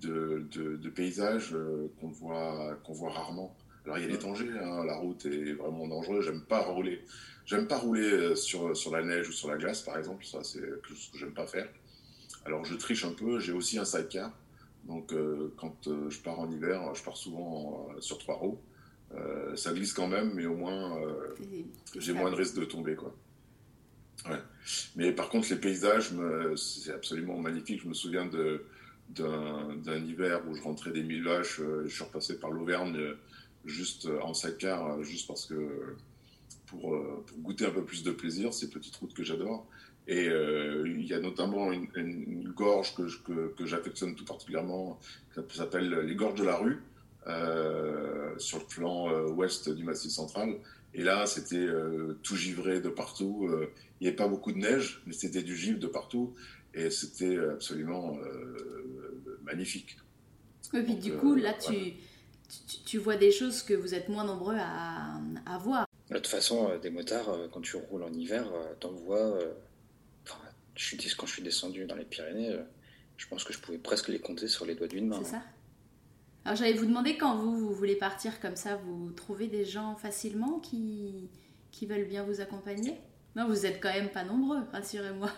de, 0.00 0.46
de, 0.52 0.88
paysage 0.88 1.56
qu'on 2.00 2.08
voit, 2.08 2.76
qu'on 2.84 2.92
voit 2.92 3.10
rarement. 3.10 3.56
Alors 3.84 3.98
il 3.98 4.02
y 4.02 4.04
a 4.08 4.16
des 4.16 4.22
dangers, 4.22 4.50
hein. 4.62 4.84
la 4.84 4.96
route 4.96 5.26
est 5.26 5.52
vraiment 5.52 5.88
dangereuse. 5.88 6.24
J'aime 6.24 6.42
pas 6.42 6.60
rouler, 6.60 7.04
j'aime 7.44 7.66
pas 7.66 7.78
rouler 7.78 8.36
sur, 8.36 8.76
sur 8.76 8.92
la 8.92 9.02
neige 9.02 9.28
ou 9.28 9.32
sur 9.32 9.48
la 9.48 9.56
glace, 9.56 9.82
par 9.82 9.98
exemple. 9.98 10.24
Ça, 10.24 10.44
c'est 10.44 10.60
quelque 10.60 10.88
chose 10.88 11.10
que 11.12 11.18
j'aime 11.18 11.34
pas 11.34 11.46
faire. 11.46 11.68
Alors 12.46 12.64
je 12.64 12.74
triche 12.76 13.04
un 13.04 13.12
peu. 13.12 13.40
J'ai 13.40 13.52
aussi 13.52 13.78
un 13.78 13.84
sidecar. 13.84 14.30
Donc 14.84 15.12
quand 15.56 15.88
je 16.08 16.18
pars 16.20 16.38
en 16.38 16.50
hiver, 16.50 16.94
je 16.94 17.02
pars 17.02 17.16
souvent 17.16 17.88
sur 18.00 18.18
trois 18.18 18.36
roues. 18.36 18.58
Euh, 19.16 19.54
ça 19.56 19.72
glisse 19.72 19.92
quand 19.92 20.08
même, 20.08 20.32
mais 20.34 20.46
au 20.46 20.54
moins 20.54 20.98
euh, 20.98 21.34
j'ai 21.96 22.12
moins 22.12 22.30
de 22.30 22.36
risque 22.36 22.56
de 22.56 22.64
tomber. 22.64 22.94
Quoi. 22.94 23.14
Ouais. 24.28 24.38
Mais 24.96 25.12
par 25.12 25.28
contre, 25.28 25.48
les 25.50 25.60
paysages, 25.60 26.10
c'est 26.56 26.92
absolument 26.92 27.38
magnifique. 27.38 27.82
Je 27.82 27.88
me 27.88 27.94
souviens 27.94 28.28
d'un 29.10 30.04
hiver 30.04 30.42
où 30.48 30.54
je 30.54 30.62
rentrais 30.62 30.92
des 30.92 31.02
mille 31.02 31.24
vaches, 31.24 31.60
euh, 31.60 31.84
je 31.86 31.94
suis 31.94 32.04
repassé 32.04 32.38
par 32.38 32.50
l'Auvergne 32.50 32.98
juste 33.64 34.08
en 34.22 34.34
sidecar, 34.34 35.02
juste 35.02 35.26
parce 35.26 35.46
que 35.46 35.96
pour, 36.66 36.98
pour, 37.26 37.38
goûter 37.38 37.66
un 37.66 37.70
peu 37.70 37.84
plus 37.84 38.02
de 38.02 38.10
plaisir, 38.10 38.52
ces 38.52 38.68
petites 38.68 38.96
routes 38.96 39.14
que 39.14 39.22
j'adore. 39.22 39.66
Et 40.06 40.26
il 40.26 41.06
y 41.06 41.14
a 41.14 41.18
notamment 41.18 41.72
une, 41.72 42.52
gorge 42.54 42.94
que, 42.94 43.02
que, 43.22 43.54
que 43.56 43.64
j'affectionne 43.64 44.14
tout 44.14 44.26
particulièrement, 44.26 45.00
qui 45.48 45.56
s'appelle 45.56 45.88
les 46.00 46.14
gorges 46.14 46.38
de 46.38 46.44
la 46.44 46.56
rue. 46.56 46.82
Euh, 47.26 48.34
sur 48.36 48.58
le 48.58 48.64
flanc 48.68 49.08
euh, 49.10 49.28
ouest 49.28 49.70
du 49.70 49.82
Massif 49.82 50.10
central. 50.10 50.56
Et 50.94 51.02
là, 51.02 51.26
c'était 51.26 51.56
euh, 51.56 52.18
tout 52.22 52.36
givré 52.36 52.80
de 52.80 52.88
partout. 52.88 53.48
Il 54.00 54.04
n'y 54.04 54.08
avait 54.08 54.16
pas 54.16 54.28
beaucoup 54.28 54.52
de 54.52 54.58
neige, 54.58 55.02
mais 55.06 55.12
c'était 55.12 55.42
du 55.42 55.56
givre 55.56 55.78
de 55.78 55.86
partout. 55.86 56.34
Et 56.72 56.90
c'était 56.90 57.38
absolument 57.38 58.18
magnifique. 59.42 59.96
Et 60.72 60.82
puis 60.82 60.96
du 60.96 61.12
coup, 61.12 61.36
là, 61.36 61.54
tu, 61.54 61.92
tu, 62.84 62.98
vois 62.98 63.16
des 63.16 63.30
choses 63.30 63.62
que 63.62 63.74
vous 63.74 63.94
êtes 63.94 64.08
moins 64.08 64.24
nombreux 64.24 64.56
à, 64.58 65.20
à 65.46 65.58
voir. 65.58 65.86
De 66.10 66.16
toute 66.16 66.26
façon, 66.26 66.76
des 66.78 66.90
motards, 66.90 67.48
quand 67.52 67.60
tu 67.60 67.76
roules 67.76 68.02
en 68.02 68.12
hiver, 68.12 68.50
t'en 68.80 68.90
vois. 68.90 69.38
Enfin, 70.24 70.40
je 70.74 70.96
quand 71.16 71.26
je 71.26 71.32
suis 71.32 71.42
descendu 71.42 71.86
dans 71.86 71.94
les 71.94 72.04
Pyrénées, 72.04 72.56
je 73.16 73.28
pense 73.28 73.44
que 73.44 73.52
je 73.52 73.60
pouvais 73.60 73.78
presque 73.78 74.08
les 74.08 74.18
compter 74.18 74.48
sur 74.48 74.66
les 74.66 74.74
doigts 74.74 74.88
d'une 74.88 75.06
main. 75.06 75.20
C'est 75.22 75.30
ça 75.30 75.42
alors 76.44 76.56
j'allais 76.56 76.74
vous 76.74 76.86
demander 76.86 77.16
quand 77.16 77.36
vous, 77.36 77.56
vous, 77.56 77.72
voulez 77.72 77.96
partir 77.96 78.40
comme 78.40 78.56
ça, 78.56 78.76
vous 78.76 79.10
trouvez 79.12 79.48
des 79.48 79.64
gens 79.64 79.96
facilement 79.96 80.60
qui, 80.60 81.30
qui 81.70 81.86
veulent 81.86 82.06
bien 82.06 82.24
vous 82.24 82.40
accompagner? 82.40 82.98
Non, 83.36 83.48
vous 83.48 83.66
êtes 83.66 83.80
quand 83.80 83.92
même 83.92 84.10
pas 84.10 84.24
nombreux, 84.24 84.60
rassurez-moi. 84.72 85.30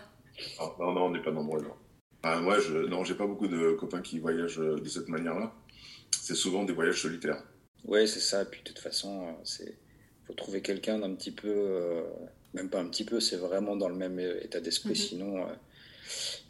Ah, 0.59 0.69
non, 0.79 0.93
non, 0.93 1.05
on 1.05 1.11
n'est 1.11 1.21
pas 1.21 1.31
nombreux, 1.31 1.61
non. 1.61 2.41
moi, 2.41 2.59
je, 2.59 2.77
non, 2.77 3.03
j'ai 3.03 3.15
pas 3.15 3.25
beaucoup 3.25 3.47
de 3.47 3.71
copains 3.71 4.01
qui 4.01 4.19
voyagent 4.19 4.59
de 4.59 4.87
cette 4.87 5.07
manière-là. 5.07 5.51
C'est 6.11 6.35
souvent 6.35 6.63
des 6.63 6.73
voyages 6.73 7.01
solitaires. 7.01 7.43
Oui, 7.85 8.07
c'est 8.07 8.19
ça. 8.19 8.45
Puis 8.45 8.61
de 8.61 8.67
toute 8.67 8.79
façon, 8.79 9.35
c'est 9.43 9.77
faut 10.27 10.33
trouver 10.33 10.61
quelqu'un 10.61 10.99
d'un 10.99 11.15
petit 11.15 11.31
peu, 11.31 11.47
euh, 11.47 12.03
même 12.53 12.69
pas 12.69 12.79
un 12.79 12.89
petit 12.89 13.05
peu, 13.05 13.19
c'est 13.19 13.37
vraiment 13.37 13.77
dans 13.77 13.87
le 13.87 13.95
même 13.95 14.19
état 14.19 14.59
d'esprit. 14.59 14.89
Mhm. 14.89 14.95
Sinon, 14.95 15.37
euh, 15.37 15.53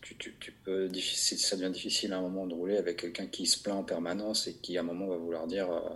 tu, 0.02 0.16
tu, 0.16 0.52
peux, 0.52 0.90
ça 0.94 1.56
devient 1.56 1.72
difficile 1.72 2.14
à 2.14 2.18
un 2.18 2.22
moment 2.22 2.48
de 2.48 2.54
rouler 2.54 2.78
avec 2.78 2.98
quelqu'un 2.98 3.28
qui 3.28 3.46
se 3.46 3.62
plaint 3.62 3.78
en 3.78 3.84
permanence 3.84 4.48
et 4.48 4.54
qui 4.56 4.78
à 4.78 4.82
un 4.82 4.84
moment 4.84 5.08
va 5.08 5.18
vouloir 5.18 5.48
dire 5.48 5.72
euh, 5.72 5.90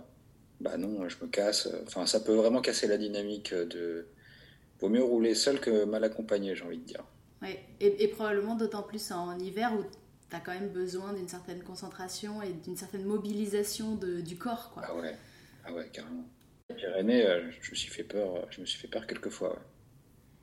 bah 0.60 0.76
non, 0.76 1.08
je 1.08 1.16
me 1.22 1.28
casse. 1.28 1.68
Enfin, 1.86 2.06
ça 2.06 2.20
peut 2.20 2.34
vraiment 2.34 2.60
casser 2.60 2.86
la 2.86 2.96
dynamique 2.96 3.52
de. 3.52 4.06
Vaut 4.80 4.88
mieux 4.88 5.02
rouler 5.02 5.34
seul 5.34 5.60
que 5.60 5.84
mal 5.84 6.02
accompagné, 6.04 6.56
j'ai 6.56 6.64
envie 6.64 6.78
de 6.78 6.84
dire. 6.84 7.04
Oui, 7.40 7.56
et, 7.80 8.08
probablement 8.08 8.54
d'autant 8.54 8.82
plus 8.82 9.10
en 9.10 9.38
hiver 9.38 9.72
où 9.74 9.82
tu 10.30 10.36
as 10.36 10.40
quand 10.40 10.52
même 10.52 10.68
besoin 10.68 11.12
d'une 11.12 11.28
certaine 11.28 11.62
concentration 11.62 12.42
et 12.42 12.52
d'une 12.52 12.76
certaine 12.76 13.04
mobilisation 13.04 13.96
de, 13.96 14.20
du 14.20 14.36
corps. 14.36 14.70
Quoi. 14.72 14.84
Ah 14.86 14.96
ouais, 14.96 15.16
ah 15.64 15.72
ouais, 15.72 15.88
carrément. 15.92 16.24
Pyrénées, 16.76 17.26
euh, 17.26 17.50
je 17.60 17.70
me 17.70 17.76
suis 17.76 17.90
fait 17.90 18.04
peur, 18.04 18.46
je 18.50 18.60
me 18.60 18.66
suis 18.66 18.78
fait 18.78 18.88
peur 18.88 19.06
quelques 19.06 19.30
fois. 19.30 19.60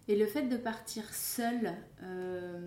Et 0.09 0.15
le 0.15 0.25
fait 0.25 0.41
de 0.41 0.57
partir 0.57 1.03
seul 1.13 1.75
euh, 2.01 2.59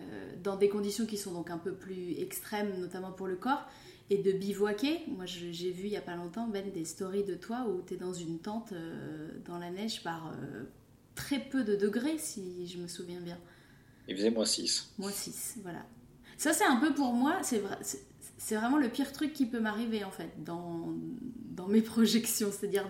euh, 0.00 0.32
dans 0.42 0.56
des 0.56 0.70
conditions 0.70 1.04
qui 1.04 1.18
sont 1.18 1.32
donc 1.32 1.50
un 1.50 1.58
peu 1.58 1.74
plus 1.74 2.18
extrêmes, 2.18 2.80
notamment 2.80 3.12
pour 3.12 3.26
le 3.26 3.36
corps, 3.36 3.66
et 4.08 4.16
de 4.16 4.32
bivouaquer. 4.32 5.00
Moi, 5.08 5.26
j'ai 5.26 5.70
vu 5.70 5.84
il 5.84 5.90
n'y 5.90 5.98
a 5.98 6.00
pas 6.00 6.16
longtemps, 6.16 6.48
Ben, 6.48 6.72
des 6.72 6.86
stories 6.86 7.24
de 7.24 7.34
toi 7.34 7.66
où 7.68 7.82
tu 7.86 7.94
es 7.94 7.96
dans 7.98 8.14
une 8.14 8.38
tente 8.38 8.72
euh, 8.72 9.28
dans 9.44 9.58
la 9.58 9.70
neige 9.70 10.02
par 10.02 10.34
très 11.14 11.40
peu 11.40 11.62
de 11.62 11.76
degrés, 11.76 12.16
si 12.16 12.66
je 12.66 12.78
me 12.78 12.88
souviens 12.88 13.20
bien. 13.20 13.38
Il 14.08 14.16
faisait 14.16 14.30
moins 14.30 14.46
6. 14.46 14.94
Moins 14.96 15.12
6, 15.12 15.58
voilà. 15.62 15.84
Ça, 16.38 16.54
c'est 16.54 16.64
un 16.64 16.76
peu 16.76 16.94
pour 16.94 17.12
moi, 17.12 17.38
c'est 17.42 17.58
vrai, 17.58 17.76
c'est 18.38 18.56
vraiment 18.56 18.78
le 18.78 18.88
pire 18.88 19.12
truc 19.12 19.32
qui 19.32 19.46
peut 19.46 19.60
m'arriver 19.60 20.04
en 20.04 20.10
fait 20.10 20.30
dans, 20.44 20.94
dans 21.50 21.68
mes 21.68 21.80
projections, 21.82 22.50
c'est-à-dire 22.50 22.88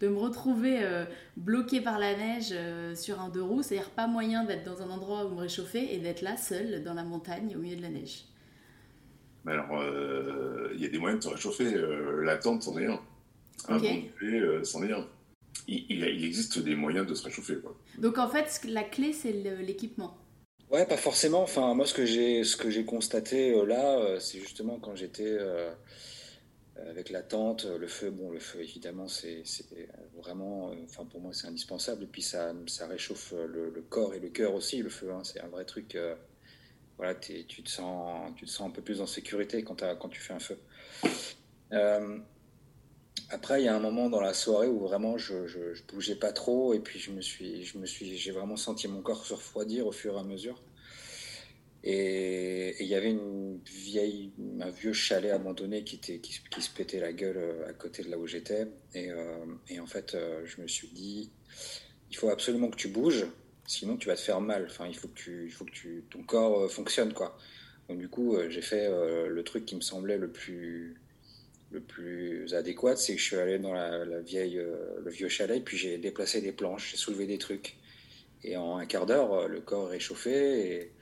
de, 0.00 0.08
me 0.08 0.16
retrouver 0.16 0.78
euh, 0.82 1.04
bloqué 1.36 1.80
par 1.80 1.98
la 1.98 2.16
neige 2.16 2.48
euh, 2.52 2.94
sur 2.94 3.20
un 3.20 3.28
deux 3.28 3.42
roues, 3.42 3.62
c'est-à-dire 3.62 3.90
pas 3.90 4.06
moyen 4.06 4.44
d'être 4.44 4.64
dans 4.64 4.82
un 4.82 4.90
endroit 4.90 5.26
où 5.26 5.34
me 5.34 5.40
réchauffer 5.40 5.94
et 5.94 5.98
d'être 5.98 6.22
là 6.22 6.36
seul 6.36 6.82
dans 6.82 6.94
la 6.94 7.04
montagne 7.04 7.54
au 7.56 7.58
milieu 7.58 7.76
de 7.76 7.82
la 7.82 7.90
neige. 7.90 8.24
Mais 9.44 9.52
alors, 9.52 9.80
euh, 9.80 10.72
il 10.74 10.80
y 10.80 10.86
a 10.86 10.88
des 10.88 10.98
moyens 10.98 11.24
de 11.24 11.28
se 11.28 11.34
réchauffer. 11.34 11.74
la 12.22 12.36
tente, 12.36 12.62
c'en 12.62 12.76
est 12.78 12.86
un. 12.86 13.00
Un 13.68 13.76
okay. 13.76 14.10
bon 14.20 14.64
c'en 14.64 14.82
est 14.82 14.92
un. 14.92 15.06
Il, 15.68 15.86
il, 15.88 16.04
existe 16.04 16.58
des 16.58 16.74
moyens 16.74 17.06
de 17.06 17.14
se 17.14 17.22
réchauffer. 17.24 17.56
Quoi. 17.56 17.76
Donc 17.98 18.18
en 18.18 18.28
fait, 18.28 18.60
la 18.68 18.82
clé, 18.82 19.12
c'est 19.12 19.32
l'équipement. 19.32 20.18
Ouais, 20.70 20.84
pas 20.84 20.96
forcément. 20.96 21.42
Enfin, 21.42 21.74
moi, 21.74 21.86
ce 21.86 21.94
que 21.94 22.04
j'ai, 22.04 22.84
constaté 22.84 23.52
euh, 23.52 23.64
là, 23.64 23.98
euh, 23.98 24.18
c'est 24.18 24.40
justement 24.40 24.78
quand 24.80 24.96
j'étais 24.96 25.24
euh, 25.24 25.70
avec 26.88 27.10
la 27.10 27.22
tente, 27.22 27.64
le 27.64 27.86
feu. 27.86 28.10
Bon, 28.10 28.30
le 28.30 28.40
feu, 28.40 28.60
évidemment, 28.62 29.06
c'est, 29.06 29.44
vraiment, 30.16 30.72
enfin, 30.84 31.04
pour 31.04 31.20
moi, 31.20 31.32
c'est 31.32 31.46
indispensable. 31.46 32.04
Et 32.04 32.06
puis, 32.06 32.22
ça, 32.22 32.52
ça 32.66 32.88
réchauffe 32.88 33.32
le, 33.32 33.70
corps 33.88 34.14
et 34.14 34.18
le 34.18 34.28
cœur 34.28 34.54
aussi. 34.54 34.82
Le 34.82 34.90
feu, 34.90 35.12
hein, 35.12 35.22
c'est 35.22 35.40
un 35.40 35.48
vrai 35.48 35.64
truc. 35.64 35.96
voilà, 36.96 37.14
tu 37.14 37.44
te 37.44 37.70
sens, 37.70 38.32
tu 38.36 38.44
te 38.46 38.50
sens 38.50 38.68
un 38.68 38.72
peu 38.72 38.82
plus 38.82 39.00
en 39.00 39.06
sécurité 39.06 39.62
quand 39.62 40.08
tu 40.10 40.20
fais 40.20 40.34
un 40.34 40.40
feu. 40.40 40.58
Après, 43.30 43.60
il 43.60 43.64
y 43.64 43.68
a 43.68 43.74
un 43.74 43.80
moment 43.80 44.08
dans 44.08 44.20
la 44.20 44.34
soirée 44.34 44.68
où 44.68 44.78
vraiment 44.78 45.18
je, 45.18 45.46
je, 45.48 45.82
bougeais 45.92 46.14
pas 46.14 46.32
trop 46.32 46.74
et 46.74 46.78
puis 46.78 47.00
je 47.00 47.10
me 47.10 47.20
suis, 47.20 47.64
je 47.64 47.76
me 47.78 47.84
suis, 47.84 48.16
j'ai 48.16 48.30
vraiment 48.30 48.56
senti 48.56 48.86
mon 48.86 49.02
corps 49.02 49.26
se 49.26 49.34
refroidir 49.34 49.86
au 49.86 49.92
fur 49.92 50.16
et 50.16 50.20
à 50.20 50.22
mesure. 50.22 50.62
Et 51.88 52.74
il 52.82 52.88
y 52.88 52.96
avait 52.96 53.10
une 53.12 53.60
vieille, 53.64 54.32
un 54.60 54.70
vieux 54.70 54.92
chalet 54.92 55.30
abandonné 55.30 55.84
qui, 55.84 56.00
se 56.00 56.70
pétait 56.70 56.98
la 56.98 57.12
gueule 57.12 57.36
euh, 57.36 57.68
à 57.68 57.72
côté 57.72 58.02
de 58.02 58.10
là 58.10 58.18
où 58.18 58.26
j'étais. 58.26 58.66
Et, 58.92 59.08
euh, 59.10 59.44
en 59.80 59.86
fait, 59.86 60.16
euh, 60.16 60.44
je 60.44 60.60
me 60.60 60.66
suis 60.66 60.88
dit, 60.88 61.30
il 62.10 62.16
faut 62.16 62.28
absolument 62.28 62.70
que 62.70 62.76
tu 62.76 62.88
bouges, 62.88 63.26
sinon 63.68 63.96
tu 63.96 64.08
vas 64.08 64.16
te 64.16 64.20
faire 64.20 64.40
mal. 64.40 64.66
Enfin, 64.68 64.88
il 64.88 64.96
faut 64.96 65.06
que, 65.08 66.00
ton 66.10 66.24
corps 66.24 66.68
fonctionne, 66.70 67.12
quoi. 67.12 67.38
Donc 67.88 67.98
du 67.98 68.08
coup, 68.08 68.36
j'ai 68.48 68.62
fait 68.62 68.88
le 68.90 69.42
truc 69.44 69.64
qui 69.64 69.76
me 69.76 69.80
semblait 69.80 70.18
le 70.18 70.28
plus 70.28 70.96
le 71.70 71.80
plus 71.80 72.54
adéquat, 72.54 72.96
c'est 72.96 73.14
que 73.14 73.20
je 73.20 73.24
suis 73.24 73.36
allé 73.36 73.58
dans 73.58 73.72
la, 73.72 74.20
vieille, 74.20 74.58
euh, 74.58 75.00
le 75.04 75.10
vieux 75.10 75.28
chalet, 75.28 75.62
puis 75.64 75.76
j'ai 75.76 75.98
déplacé 75.98 76.40
des 76.40 76.52
planches, 76.52 76.92
j'ai 76.92 76.96
soulevé 76.96 77.26
des 77.26 77.38
trucs. 77.38 77.76
Et 78.44 78.56
en 78.56 78.76
un 78.76 78.86
quart 78.86 79.06
d'heure, 79.06 79.32
euh, 79.32 79.48
le 79.48 79.60
corps 79.60 79.88
est 79.88 79.96
réchauffé. 79.96 80.92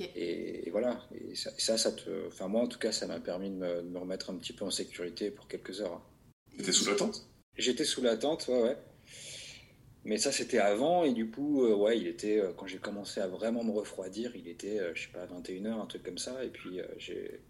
Et, 0.00 0.66
et, 0.66 0.70
voilà. 0.70 1.06
Et 1.14 1.34
ça, 1.34 1.78
ça, 1.78 1.92
te, 1.92 2.26
enfin 2.26 2.48
moi 2.48 2.62
en 2.62 2.66
tout 2.66 2.78
cas, 2.78 2.90
ça 2.90 3.06
m'a 3.06 3.20
permis 3.20 3.50
de 3.50 3.56
me, 3.56 3.98
remettre 3.98 4.30
un 4.30 4.36
petit 4.36 4.52
peu 4.52 4.64
en 4.64 4.70
sécurité 4.70 5.30
pour 5.30 5.46
quelques 5.46 5.80
heures. 5.80 6.02
T'étais 6.56 6.72
sous 6.72 6.88
la 6.88 6.96
tente? 6.96 7.26
J'étais 7.56 7.84
sous 7.84 8.02
la 8.02 8.16
tente, 8.16 8.48
ouais, 8.48 8.62
ouais. 8.62 8.76
Mais 10.04 10.16
ça, 10.16 10.32
c'était 10.32 10.58
avant, 10.58 11.04
et 11.04 11.12
du 11.12 11.30
coup, 11.30 11.66
euh, 11.66 11.74
ouais, 11.74 11.98
il 11.98 12.06
était, 12.06 12.42
quand 12.56 12.66
j'ai 12.66 12.78
commencé 12.78 13.20
à 13.20 13.28
vraiment 13.28 13.62
me 13.62 13.70
refroidir, 13.70 14.34
il 14.34 14.48
était, 14.48 14.80
je 14.94 15.02
sais 15.02 15.12
pas, 15.12 15.26
21h, 15.26 15.82
un 15.82 15.86
truc 15.86 16.02
comme 16.02 16.16
ça, 16.16 16.42
et 16.42 16.48
puis 16.48 16.80
j'ai 16.96 17.42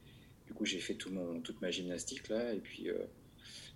du 0.50 0.54
coup, 0.54 0.64
j'ai 0.64 0.80
fait 0.80 0.95
tout 0.95 1.11
mon, 1.11 1.40
toute 1.40 1.62
ma 1.62 1.71
gymnastique 1.71 2.28
là, 2.28 2.52
et 2.52 2.59
puis, 2.59 2.90
euh, 2.90 2.99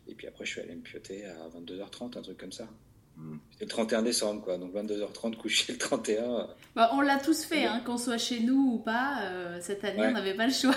et 0.09 0.15
puis 0.15 0.27
après, 0.27 0.45
je 0.45 0.51
suis 0.51 0.61
allé 0.61 0.75
me 0.75 0.81
pioter 0.81 1.25
à 1.25 1.49
22h30, 1.49 2.19
un 2.19 2.23
truc 2.23 2.37
comme 2.37 2.51
ça. 2.51 2.69
Hmm. 3.17 3.37
C'était 3.53 3.67
le 3.67 3.71
31 3.71 4.03
décembre, 4.03 4.43
quoi. 4.43 4.59
Donc 4.59 4.75
22h30, 4.75 5.37
couché 5.37 5.73
le 5.73 5.79
31. 5.79 6.49
Bah, 6.75 6.91
on 6.95 7.01
l'a 7.01 7.21
tous 7.21 7.45
fait, 7.45 7.65
hein, 7.65 7.81
qu'on 7.87 7.97
soit 7.97 8.19
chez 8.19 8.41
nous 8.41 8.73
ou 8.73 8.79
pas. 8.79 9.23
Euh, 9.23 9.59
cette 9.61 9.85
année, 9.85 10.03
on 10.05 10.11
n'avait 10.11 10.35
pas 10.35 10.49
le 10.49 10.53
choix. 10.53 10.75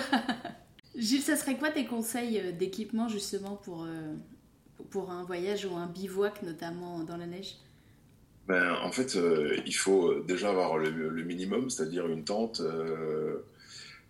Gilles, 0.94 1.22
ça 1.22 1.34
serait 1.34 1.56
quoi 1.56 1.70
tes 1.70 1.84
conseils 1.84 2.38
euh, 2.38 2.52
d'équipement 2.52 3.08
justement 3.08 3.56
pour, 3.56 3.88
pour 4.90 5.10
un 5.10 5.24
voyage 5.24 5.64
ou 5.64 5.74
un 5.74 5.88
bivouac, 5.88 6.44
notamment 6.44 7.00
dans 7.02 7.16
la 7.16 7.26
neige? 7.26 7.56
Ben, 8.46 8.72
En 8.84 8.92
fait, 8.92 9.18
il 9.66 9.74
faut 9.74 10.20
déjà 10.20 10.50
avoir 10.50 10.78
le, 10.78 10.90
le 10.90 11.24
minimum, 11.24 11.68
c'est-à-dire 11.70 12.06
une 12.06 12.22
tente 12.22 12.62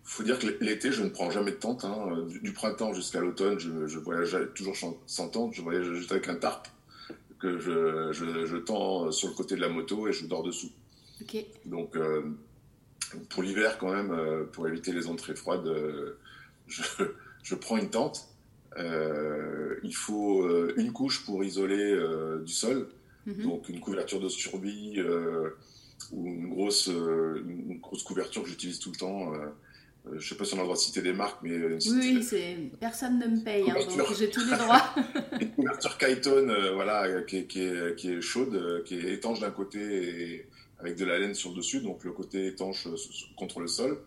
faut 0.09 0.23
dire 0.23 0.39
que 0.39 0.47
l'été, 0.59 0.91
je 0.91 1.03
ne 1.03 1.09
prends 1.09 1.29
jamais 1.29 1.51
de 1.51 1.57
tente. 1.57 1.85
Hein. 1.85 2.25
Du, 2.41 2.51
printemps 2.51 2.93
jusqu'à 2.93 3.19
l'automne, 3.19 3.59
je, 3.59 3.99
voyage 3.99 4.35
toujours 4.55 4.75
sans 5.05 5.29
tente. 5.29 5.53
Je 5.53 5.61
voyage 5.61 5.93
juste 5.93 6.11
avec 6.11 6.27
un 6.27 6.35
tarp 6.35 6.67
que 7.39 7.59
je, 7.59 8.11
je, 8.11 8.57
tends 8.57 9.11
sur 9.11 9.29
le 9.29 9.35
côté 9.35 9.55
de 9.55 9.61
la 9.61 9.69
moto 9.69 10.07
et 10.07 10.11
je 10.11 10.25
dors 10.25 10.41
dessous. 10.41 10.71
Donc, 11.65 11.95
euh, 11.95 12.23
pour 13.29 13.43
l'hiver, 13.43 13.77
quand 13.77 13.93
même, 13.93 14.47
pour 14.51 14.67
éviter 14.67 14.91
les 14.93 15.07
entrées 15.07 15.35
froides, 15.35 15.71
je, 16.65 16.81
je, 17.43 17.55
prends 17.55 17.77
une 17.77 17.91
tente. 17.91 18.29
il 18.77 19.95
faut 19.95 20.49
une 20.75 20.91
couche 20.91 21.23
pour 21.23 21.43
isoler 21.43 21.95
du 22.43 22.51
sol, 22.51 22.89
mhm. 23.27 23.43
donc 23.43 23.69
une 23.69 23.79
couverture 23.79 24.19
de 24.19 24.27
survie 24.27 24.99
ou 26.11 26.25
une 26.25 26.49
grosse, 26.49 26.87
une 26.87 27.77
grosse 27.79 28.01
couverture 28.01 28.41
que 28.41 28.49
j'utilise 28.49 28.79
tout 28.79 28.91
le 28.91 28.97
temps 28.97 29.33
euh, 29.35 29.49
je 30.05 30.15
ne 30.15 30.19
sais 30.19 30.35
pas 30.35 30.45
si 30.45 30.53
on 30.53 30.57
a 30.57 30.59
le 30.61 30.65
droit 30.65 30.75
de 30.75 30.81
citer 30.81 31.01
des 31.01 31.13
marques, 31.13 31.39
mais. 31.43 31.51
Euh, 31.51 31.77
oui, 31.91 32.23
c'est... 32.23 32.57
personne 32.79 33.19
ne 33.19 33.27
me 33.27 33.43
paye, 33.43 33.69
hein, 33.69 33.75
donc 33.97 34.13
j'ai 34.17 34.29
tous 34.29 34.45
les 34.49 34.57
droits. 34.57 34.95
une 35.39 35.51
couverture 35.55 35.97
Kyton, 35.97 36.49
euh, 36.49 36.73
voilà, 36.73 37.21
qui 37.23 37.37
est, 37.37 37.45
qui, 37.45 37.61
est, 37.63 37.95
qui, 37.95 38.13
est, 38.13 38.21
chaude, 38.21 38.83
qui 38.85 38.95
est 38.95 39.13
étanche 39.13 39.39
d'un 39.39 39.51
côté 39.51 39.79
et 39.79 40.47
avec 40.79 40.95
de 40.95 41.05
la 41.05 41.19
laine 41.19 41.35
sur 41.35 41.51
le 41.51 41.57
dessus, 41.57 41.81
donc 41.81 42.03
le 42.03 42.11
côté 42.11 42.47
étanche 42.47 42.87
contre 43.37 43.59
le 43.59 43.67
sol. 43.67 43.99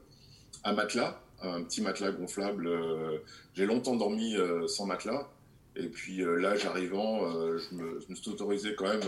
Un 0.64 0.72
matelas, 0.72 1.20
un 1.42 1.62
petit 1.62 1.82
matelas 1.82 2.12
gonflable. 2.12 2.70
j'ai 3.54 3.66
longtemps 3.66 3.96
dormi 3.96 4.36
sans 4.68 4.86
matelas. 4.86 5.28
Et 5.76 5.88
puis 5.88 6.22
là, 6.24 6.56
j'arrivant, 6.56 7.28
je 7.58 7.74
me, 7.74 8.00
je, 8.00 8.06
me, 8.08 8.14
suis 8.14 8.30
autorisé 8.30 8.74
quand 8.74 8.88
même. 8.88 9.02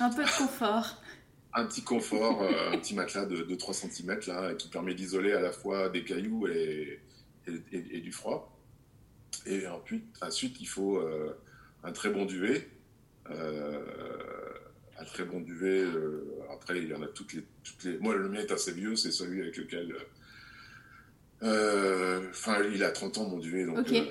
un 0.00 0.10
peu 0.10 0.24
de 0.24 0.38
confort 0.38 1.00
un 1.52 1.64
petit 1.66 1.82
confort, 1.82 2.42
euh, 2.42 2.72
un 2.72 2.78
petit 2.78 2.94
matelas 2.94 3.26
de, 3.26 3.54
3 3.54 3.74
cm 3.74 4.20
là, 4.28 4.54
qui 4.54 4.68
permet 4.68 4.94
d'isoler 4.94 5.32
à 5.32 5.40
la 5.40 5.50
fois 5.50 5.88
des 5.88 6.04
cailloux 6.04 6.46
et, 6.46 7.00
et, 7.72 8.00
du 8.00 8.12
froid. 8.12 8.56
Et 9.46 9.64
ensuite, 9.66 10.60
il 10.60 10.66
faut 10.66 10.98
euh, 10.98 11.36
un 11.82 11.92
très 11.92 12.10
bon 12.10 12.24
duvet. 12.24 12.68
Euh, 13.30 13.80
un 14.98 15.04
très 15.04 15.24
bon 15.24 15.40
duvet. 15.40 15.84
après, 16.52 16.78
il 16.78 16.88
y 16.88 16.94
en 16.94 17.02
a 17.02 17.06
toutes 17.06 17.32
les, 17.32 17.44
toutes 17.64 17.84
les. 17.84 17.98
Moi, 17.98 18.14
le 18.14 18.28
mien 18.28 18.40
est 18.40 18.52
assez 18.52 18.72
vieux, 18.72 18.96
c'est 18.96 19.10
celui 19.10 19.40
avec 19.40 19.56
lequel. 19.56 19.94
Enfin, 21.42 22.62
il 22.72 22.84
a 22.84 22.90
30 22.90 23.18
ans, 23.18 23.28
mon 23.28 23.38
duvet. 23.38 23.64
Donc, 23.64 23.78
ok. 23.78 23.92
et 23.92 24.04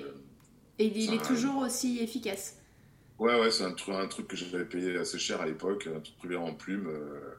il, 0.80 1.14
est 1.14 1.24
toujours 1.24 1.58
aussi 1.58 2.00
efficace 2.00 2.59
Ouais, 3.20 3.38
ouais, 3.38 3.52
c'est 3.52 3.66
un, 3.66 3.76
un, 3.90 4.08
truc 4.08 4.30
que 4.30 4.38
j'avais 4.38 4.64
payé 4.64 4.98
assez 4.98 5.20
cher 5.20 5.42
à 5.42 5.46
l'époque, 5.46 5.90
un 5.94 6.00
truc 6.00 6.18
privé 6.18 6.38
en 6.38 6.54
plume 6.54 6.88
euh, 6.88 7.36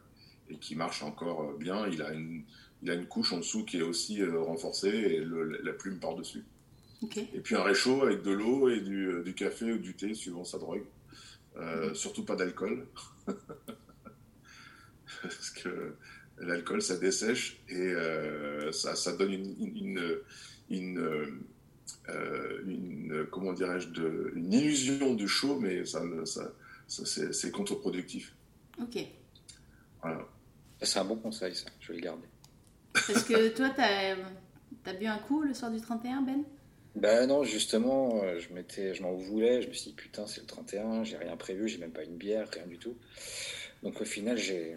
et 0.50 0.58
qui 0.58 0.76
marche 0.76 1.02
encore 1.02 1.42
euh, 1.42 1.56
bien. 1.58 1.88
Il 1.88 2.02
a 2.02 2.12
une, 2.12 2.44
il 2.82 2.90
a 2.90 2.94
une 2.94 3.06
couche 3.06 3.32
en 3.32 3.38
dessous 3.38 3.64
qui 3.64 3.78
est 3.78 3.82
aussi 3.82 4.20
euh, 4.20 4.42
renforcée 4.42 4.88
et 4.88 5.24
la 5.64 5.72
plume 5.72 5.98
par-dessus. 5.98 6.44
Et 7.16 7.40
puis 7.40 7.54
un 7.54 7.62
réchaud 7.62 8.02
avec 8.02 8.22
de 8.22 8.30
l'eau 8.30 8.68
et 8.68 8.80
du, 8.80 9.22
du, 9.24 9.32
café 9.32 9.72
ou 9.72 9.78
du 9.78 9.94
thé 9.94 10.12
suivant 10.12 10.44
sa 10.44 10.58
drogue. 10.58 10.84
Surtout 11.94 12.26
pas 12.26 12.36
d'alcool. 12.36 12.86
Parce 15.22 15.50
que 15.50 15.94
l'alcool, 16.36 16.82
ça 16.82 16.98
dessèche 16.98 17.58
et 17.70 17.94
ça, 18.72 18.94
ça, 18.96 19.16
donne 19.16 19.32
une, 19.32 19.54
une, 19.58 20.18
une 20.68 21.40
une, 22.66 23.26
comment 23.30 23.52
dirais-je, 23.52 23.88
de, 23.88 24.32
une 24.36 24.52
illusion 24.52 25.14
de 25.14 25.26
chaud, 25.26 25.58
mais 25.60 25.84
ça, 25.84 26.02
ça, 26.24 26.42
c'est 26.88 27.50
contre-productif. 27.50 28.34
Ok. 28.80 28.98
Voilà. 30.02 30.26
C'est 30.82 30.98
un 30.98 31.04
bon 31.04 31.16
conseil, 31.16 31.54
ça. 31.54 31.66
Je 31.80 31.88
vais 31.88 31.98
le 31.98 32.04
garder. 32.04 32.28
Parce 32.92 33.22
que 33.24 33.48
toi, 33.48 33.70
tu 33.70 33.80
as, 33.80 34.16
as, 34.86 34.92
bu 34.94 35.06
un 35.06 35.18
coup 35.18 35.42
le 35.42 35.54
soir 35.54 35.70
du 35.70 35.80
31, 35.80 36.22
Ben? 36.22 36.42
Ben 36.96 37.28
non, 37.28 37.44
justement, 37.44 38.20
euh, 38.24 38.40
je 38.40 38.52
m'étais, 38.52 38.94
je 38.94 39.02
m'en 39.02 39.12
voulais. 39.12 39.62
Je 39.62 39.68
me 39.68 39.72
suis 39.72 39.90
dit, 39.90 39.96
putain, 39.96 40.26
c'est 40.26 40.40
le 40.40 40.46
31, 40.46 41.04
j'ai 41.04 41.16
rien 41.16 41.36
prévu, 41.36 41.68
j'ai 41.68 41.78
même 41.78 41.92
pas 41.92 42.02
une 42.02 42.16
bière, 42.16 42.48
rien 42.52 42.66
du 42.66 42.78
tout. 42.78 42.96
Donc 43.82 44.00
au 44.00 44.04
final, 44.04 44.36
j'ai 44.36 44.76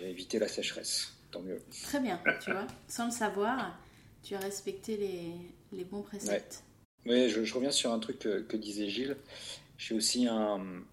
évité 0.00 0.38
la 0.38 0.48
sécheresse. 0.48 1.14
Tant 1.30 1.40
mieux. 1.40 1.60
Très 1.84 2.00
bien, 2.00 2.20
tu 2.42 2.50
vois, 2.52 2.66
sans 2.86 3.06
le 3.06 3.10
savoir 3.10 3.78
tu 4.22 4.34
as 4.34 4.40
respecté 4.40 4.96
les, 4.96 5.32
les 5.72 5.84
bons 5.84 6.02
préceptes. 6.02 6.62
Oui, 7.06 7.30
je, 7.30 7.54
reviens 7.54 7.70
sur 7.70 7.92
un 7.92 7.98
truc 7.98 8.18
que, 8.18 8.56
disait 8.56 8.88
Gilles. 8.88 9.16
J'ai 9.78 9.94
aussi 9.94 10.26
un, 10.26 10.84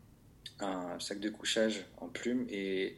sac 0.99 1.19
de 1.19 1.30
couchage 1.30 1.86
en 1.97 2.08
plume 2.08 2.45
et 2.49 2.95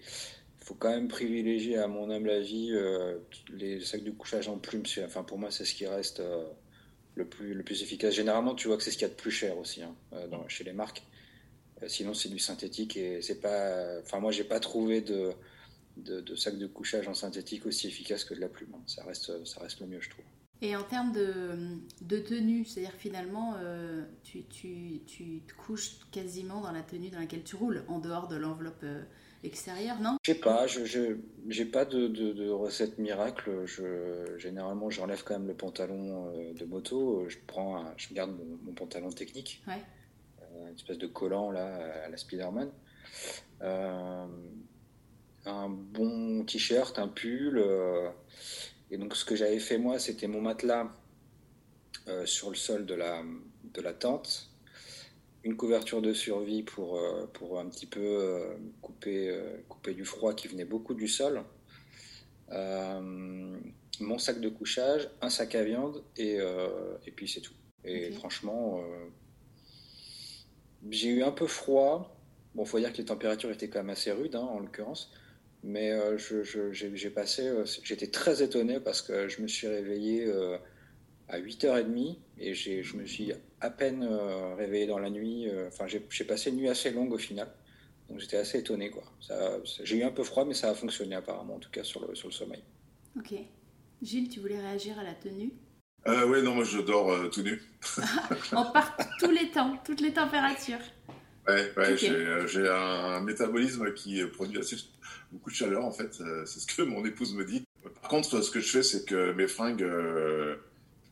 il 0.60 0.65
faut 0.65 0.75
quand 0.75 0.89
même 0.89 1.08
privilégier, 1.08 1.78
à 1.78 1.88
mon 1.88 2.12
humble 2.12 2.30
avis, 2.30 2.71
euh, 2.71 3.17
les 3.49 3.80
sacs 3.82 4.04
de 4.04 4.12
couchage 4.12 4.49
en 4.49 4.58
plume. 4.58 4.84
Enfin, 5.04 5.23
pour 5.23 5.39
moi, 5.39 5.49
c'est 5.49 5.65
ce 5.65 5.73
qui 5.73 5.88
reste 5.88 6.19
euh, 6.19 6.45
le, 7.15 7.25
plus, 7.25 7.54
le 7.54 7.63
plus 7.63 7.82
efficace. 7.82 8.13
Généralement, 8.13 8.54
tu 8.54 8.67
vois 8.67 8.78
que 8.78 8.84
c'est 8.84 8.91
ce 8.91 8.97
qu'il 8.97 9.08
y 9.08 9.10
a 9.10 9.13
de 9.13 9.19
plus 9.19 9.32
cher 9.32 9.58
aussi 9.58 9.82
hein, 9.82 9.95
euh, 10.13 10.28
chez 10.47 10.63
les 10.63 10.73
marques. 10.73 11.04
sinon, 11.88 12.13
c'est 12.13 12.30
du 12.30 12.39
synthétique 12.39 12.97
et 12.97 13.21
c'est 13.21 13.41
pas. 13.41 13.99
Enfin, 14.01 14.19
moi, 14.19 14.32
j'ai 14.32 14.43
pas 14.43 14.60
trouvé 14.60 15.01
de 15.01 15.32
de, 16.03 16.36
sacs 16.36 16.57
de 16.57 16.67
couchage 16.67 17.07
en 17.07 17.13
synthétique 17.13 17.65
aussi 17.65 17.88
efficace 17.88 18.23
que 18.23 18.33
de 18.33 18.39
la 18.39 18.49
plume. 18.49 18.73
Ça 18.86 19.03
reste, 19.03 19.45
ça 19.45 19.62
reste 19.62 19.79
le 19.81 19.88
mieux, 19.88 20.01
je 20.01 20.10
trouve. 20.10 20.25
Et 20.62 20.75
en 20.75 20.83
termes 20.83 21.12
de, 21.12 22.17
tenue, 22.19 22.65
c'est-à-dire 22.65 22.95
finalement, 22.97 23.55
euh, 23.60 24.03
tu, 24.23 24.43
tu, 24.45 25.01
tu, 25.05 25.41
te 25.47 25.53
couches 25.53 25.99
quasiment 26.12 26.62
dans 26.62 26.71
la 26.71 26.81
tenue 26.81 27.10
dans 27.10 27.19
laquelle 27.19 27.43
tu 27.43 27.55
roules, 27.55 27.83
en 27.88 27.99
dehors 27.99 28.27
de 28.27 28.38
l'enveloppe 28.38 28.81
euh, 28.83 29.03
extérieure, 29.43 29.99
non? 29.99 30.17
Je 30.23 30.31
sais 30.31 30.39
pas, 30.39 30.65
je 30.65 31.15
n'ai 31.45 31.65
pas 31.65 31.86
de, 31.86 32.07
de, 32.07 32.49
recette 32.49 32.97
miracle. 32.97 33.65
Je, 33.65 34.36
généralement, 34.39 34.89
j'enlève 34.89 35.23
quand 35.23 35.38
même 35.38 35.47
le 35.47 35.53
pantalon 35.53 36.33
euh, 36.33 36.53
de 36.53 36.65
moto. 36.65 37.29
Je, 37.29 37.38
prends 37.45 37.86
je 37.95 38.12
garde 38.15 38.36
mon, 38.65 38.73
pantalon 38.73 39.12
technique, 39.12 39.62
ouais. 39.67 39.83
une 40.69 40.75
espèce 40.75 40.97
de 40.97 41.07
collant 41.07 41.51
là, 41.51 42.03
à 42.05 42.10
la 42.10 42.17
Spider-Man 42.17 42.71
un 45.47 45.69
bon 45.69 46.43
t-shirt, 46.45 46.99
un 46.99 47.07
pull. 47.07 47.57
Euh, 47.57 48.10
et 48.91 48.97
donc 48.97 49.15
ce 49.15 49.25
que 49.25 49.36
j'avais 49.36 49.60
fait 49.60 49.77
moi, 49.77 49.99
c'était 49.99 50.27
mon 50.27 50.41
matelas 50.41 50.91
euh, 52.07 52.25
sur 52.25 52.49
le 52.49 52.55
sol 52.55 52.86
de 52.86 52.93
la, 52.93 53.23
de 53.73 53.81
la 53.81 53.93
tente, 53.93 54.49
une 55.43 55.55
couverture 55.55 56.01
de 56.01 56.13
survie 56.13 56.63
pour, 56.63 56.97
euh, 56.97 57.25
pour 57.33 57.60
un 57.60 57.67
petit 57.67 57.86
peu 57.86 58.57
couper, 58.81 59.38
couper 59.67 59.93
du 59.93 60.05
froid 60.05 60.33
qui 60.33 60.47
venait 60.47 60.65
beaucoup 60.65 60.93
du 60.93 61.07
sol, 61.07 61.43
mon 63.99 64.19
sac 64.19 64.39
de 64.39 64.49
couchage, 64.49 65.10
un 65.21 65.29
sac 65.29 65.55
à 65.55 65.63
viande 65.63 66.03
et, 66.15 66.38
et 67.05 67.12
puis 67.12 67.27
c'est 67.27 67.41
tout. 67.41 67.53
Et 67.83 68.12
franchement, 68.12 68.81
j'ai 70.89 71.10
eu 71.10 71.23
un 71.23 71.31
peu 71.31 71.47
froid. 71.47 72.15
Bon, 72.55 72.65
faut 72.65 72.79
dire 72.79 72.91
que 72.91 72.97
les 72.97 73.05
températures 73.05 73.51
étaient 73.51 73.69
quand 73.69 73.79
même 73.79 73.89
assez 73.89 74.12
rudes, 74.12 74.36
hein, 74.36 74.47
en 74.49 74.60
l'occurrence. 74.60 75.12
Mais 75.67 75.91
euh, 75.91 76.17
j'ai 76.17 77.10
passé, 77.10 77.45
euh, 77.45 77.65
j'étais 77.84 78.08
très 78.08 78.41
étonné 78.41 78.80
parce 78.80 79.01
que 79.01 79.27
je 79.27 79.41
me 79.41 79.47
suis 79.49 79.67
réveillé 79.67 80.23
euh, 80.25 80.58
à 81.27 81.41
8h30 81.41 82.15
et 82.39 82.53
je 82.53 82.95
me 82.95 83.06
suis 83.06 83.34
à 83.60 83.69
peine 83.69 84.08
réveillé 84.58 84.88
dans 84.88 84.97
la 84.97 85.10
nuit. 85.10 85.47
Enfin, 85.67 85.86
j'ai 85.88 86.23
passé 86.23 86.51
une 86.51 86.56
nuit 86.56 86.69
assez 86.69 86.91
longue 86.91 87.12
au 87.12 87.17
final. 87.17 87.51
Donc 88.08 88.21
j'étais 88.21 88.38
assez 88.38 88.60
étonné. 88.60 88.89
quoi. 88.89 89.03
J'ai 89.84 89.97
eu 89.97 90.03
un 90.03 90.12
peu 90.12 90.23
froid, 90.23 90.45
mais 90.45 90.53
ça 90.53 90.69
a 90.69 90.73
fonctionné 90.73 91.15
apparemment, 91.15 91.56
en 91.56 91.60
tout 91.60 91.69
cas 91.69 91.84
sur 91.84 92.08
le, 92.08 92.15
sur 92.15 92.30
le 92.30 92.34
sommeil. 92.34 92.63
Ok. 93.17 93.34
Gilles, 94.01 94.30
tu 94.30 94.39
voulais 94.39 94.60
réagir 94.60 94.97
à 94.97 95.03
la 95.03 95.15
tenue? 95.15 95.51
Oui, 96.06 96.41
non, 96.43 96.56
moi 96.56 96.63
je 96.63 96.80
dors 96.80 97.30
tout 97.30 97.41
nu. 97.41 97.62
On 98.53 98.71
part 98.71 98.95
tous 99.19 99.32
les 99.32 99.49
temps, 99.51 99.77
toutes 99.84 99.99
les 99.99 100.13
températures. 100.13 100.80
Ouais, 101.47 101.71
ouais 101.77 101.97
j'ai 101.97 102.67
un, 102.67 103.21
métabolisme 103.21 103.93
qui 103.93 104.23
produit 104.25 104.60
assez 104.60 104.75
beaucoup 105.31 105.49
de 105.49 105.55
chaleur 105.55 105.86
en 105.86 105.91
fait. 105.91 106.19
Euh, 106.21 106.45
c'est 106.45 106.60
ce 106.60 106.67
que 106.67 106.81
mon 106.81 107.05
épouse 107.05 107.33
me 107.36 107.45
dit. 107.45 107.65
Par 108.01 108.10
contre, 108.10 108.41
ce 108.41 108.51
que 108.51 108.60
je 108.60 108.69
fais, 108.69 108.83
c'est 108.83 109.05
que 109.05 109.31
mes 109.33 109.47
fringues, 109.47 109.83
euh, 109.83 110.55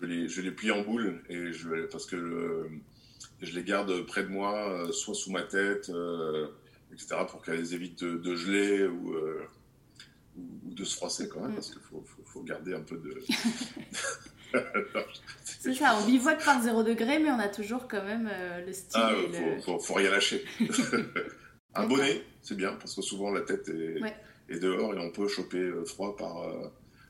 je, 0.01 0.05
les, 0.05 0.27
je, 0.27 0.41
les, 0.41 0.51
plie 0.51 0.71
en 0.71 0.81
boule 0.81 1.21
et 1.29 1.53
je, 1.53 1.85
parce 1.85 2.05
que 2.05 2.69
je 3.41 3.55
les 3.55 3.63
garde 3.63 4.05
près 4.05 4.23
de 4.23 4.29
moi, 4.29 4.69
euh, 4.69 4.91
soit 4.91 5.15
sous 5.15 5.31
ma 5.31 5.43
tête, 5.43 5.91
etc., 6.91 7.15
pour 7.29 7.41
qu'elles 7.41 7.73
évitent 7.73 8.03
de, 8.03 8.35
geler 8.35 8.85
ou, 8.87 9.15
ou, 10.37 10.73
de 10.73 10.83
se 10.83 10.95
froisser 10.95 11.29
quand 11.29 11.41
même, 11.41 11.51
mm. 11.51 11.55
parce 11.55 11.69
qu'il 11.71 11.81
faut, 11.81 12.03
faut, 12.25 12.43
garder 12.43 12.73
un 12.73 12.81
peu 12.81 12.97
de. 12.97 13.21
c'est 15.43 15.73
ça, 15.73 15.97
on 16.01 16.05
bivouac 16.05 16.43
par 16.43 16.61
0 16.61 16.83
degré, 16.83 17.19
mais 17.19 17.29
on 17.31 17.39
a 17.39 17.47
toujours 17.47 17.87
quand 17.87 18.03
même 18.03 18.29
le 18.65 18.73
style. 18.73 19.01
Ah, 19.03 19.11
il 19.13 19.61
faut, 19.61 19.79
faut, 19.79 19.93
rien 19.93 20.11
lâcher. 20.11 20.43
Un 21.75 21.87
bonnet, 21.87 22.23
c'est 22.41 22.55
bien, 22.55 22.73
parce 22.73 22.95
que 22.95 23.01
souvent 23.01 23.31
la 23.31 23.41
tête 23.41 23.69
est, 23.69 24.59
dehors 24.59 24.93
et 24.93 24.99
on 24.99 25.11
peut 25.11 25.27
choper 25.27 25.59
euh, 25.59 25.83
froid 25.83 26.15
par, 26.15 26.43
euh, 26.43 26.67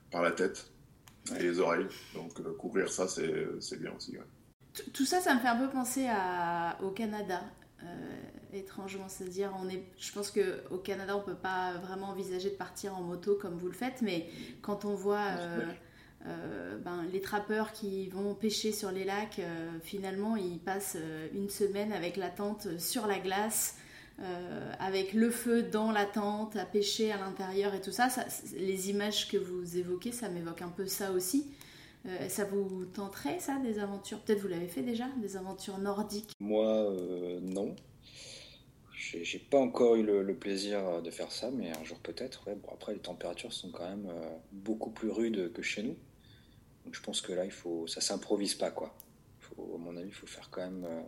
par 0.09 0.23
la 0.23 0.31
tête 0.31 0.71
et 1.37 1.43
les 1.43 1.59
oreilles. 1.59 1.87
Donc 2.15 2.39
euh, 2.39 2.53
couvrir 2.57 2.89
ça, 2.89 3.07
c'est 3.07 3.79
bien 3.79 3.91
aussi. 3.95 4.17
Tout 4.93 5.05
ça, 5.05 5.21
ça 5.21 5.35
me 5.35 5.39
fait 5.39 5.47
un 5.47 5.57
peu 5.57 5.69
penser 5.69 6.07
à, 6.09 6.77
au 6.81 6.89
Canada. 6.89 7.41
étrangement, 8.53 9.07
c'est-à-dire, 9.07 9.53
on 9.61 9.69
est, 9.69 9.83
je 9.99 10.11
pense 10.11 10.31
qu'au 10.31 10.77
Canada, 10.77 11.15
on 11.15 11.21
peut 11.21 11.35
pas 11.35 11.73
vraiment 11.77 12.09
envisager 12.09 12.49
de 12.49 12.55
partir 12.55 12.95
en 12.95 13.03
moto 13.03 13.37
comme 13.39 13.57
vous 13.57 13.67
le 13.67 13.73
faites, 13.73 14.01
mais 14.01 14.29
quand 14.63 14.83
on 14.85 14.95
voit 14.95 15.35
ben, 16.83 17.05
les 17.11 17.21
trappeurs 17.21 17.71
qui 17.71 18.07
vont 18.09 18.33
pêcher 18.33 18.71
sur 18.71 18.91
les 18.91 19.03
lacs, 19.03 19.41
finalement, 19.83 20.35
ils 20.35 20.59
passent 20.59 20.97
une 21.33 21.49
semaine 21.49 21.91
avec 21.91 22.17
la 22.17 22.29
tente 22.29 22.79
sur 22.79 23.07
la 23.07 23.19
glace, 23.19 23.77
avec 24.79 25.13
le 25.13 25.29
feu 25.29 25.63
dans 25.63 25.91
la 25.91 26.05
tente, 26.05 26.55
à 26.55 26.65
pêcher 26.65 27.11
à 27.11 27.17
l'intérieur 27.17 27.73
et 27.73 27.81
tout 27.81 27.91
ça, 27.91 28.09
les 28.57 28.89
images 28.89 29.27
que 29.29 29.37
vous 29.37 29.77
évoquez, 29.77 30.11
ça 30.11 30.29
m'évoque 30.29 30.61
un 30.61 30.69
peu 30.69 30.87
ça 30.87 31.11
aussi. 31.11 31.51
ça 32.27 32.45
vous 32.45 32.85
tenterait 32.85 33.39
ça, 33.39 33.57
des 33.59 33.79
aventures? 33.79 34.19
Peut-être 34.19 34.41
vous 34.41 34.47
l'avez 34.47 34.67
fait 34.67 34.83
déjà, 34.83 35.05
des 35.21 35.37
aventures 35.37 35.77
nordiques? 35.77 36.31
Moi, 36.39 36.91
non. 37.41 37.75
J'ai 38.97 39.39
pas 39.39 39.59
encore 39.59 39.95
eu 39.95 40.03
le, 40.03 40.35
plaisir 40.35 41.01
de 41.01 41.11
faire 41.11 41.31
ça, 41.31 41.51
mais 41.51 41.69
un 41.69 41.83
jour 41.83 41.99
peut-être. 41.99 42.49
Après, 42.71 42.93
les 42.93 42.99
températures 42.99 43.53
sont 43.53 43.69
quand 43.69 43.87
même 43.87 44.11
beaucoup 44.51 44.89
plus 44.89 45.09
rudes 45.09 45.51
que 45.53 45.61
chez 45.61 45.83
nous. 45.83 45.95
Donc 46.85 46.95
je 46.95 47.01
pense 47.01 47.21
que 47.21 47.33
là, 47.33 47.45
il 47.45 47.51
faut, 47.51 47.87
ça 47.87 48.01
s'improvise 48.01 48.55
pas, 48.55 48.71
quoi. 48.71 48.95
Faut, 49.39 49.73
à 49.75 49.77
mon 49.77 49.97
avis, 49.97 50.09
il 50.09 50.13
faut 50.13 50.27
faire 50.27 50.49
quand 50.51 50.61
même 50.61 50.85
euh, 50.85 51.01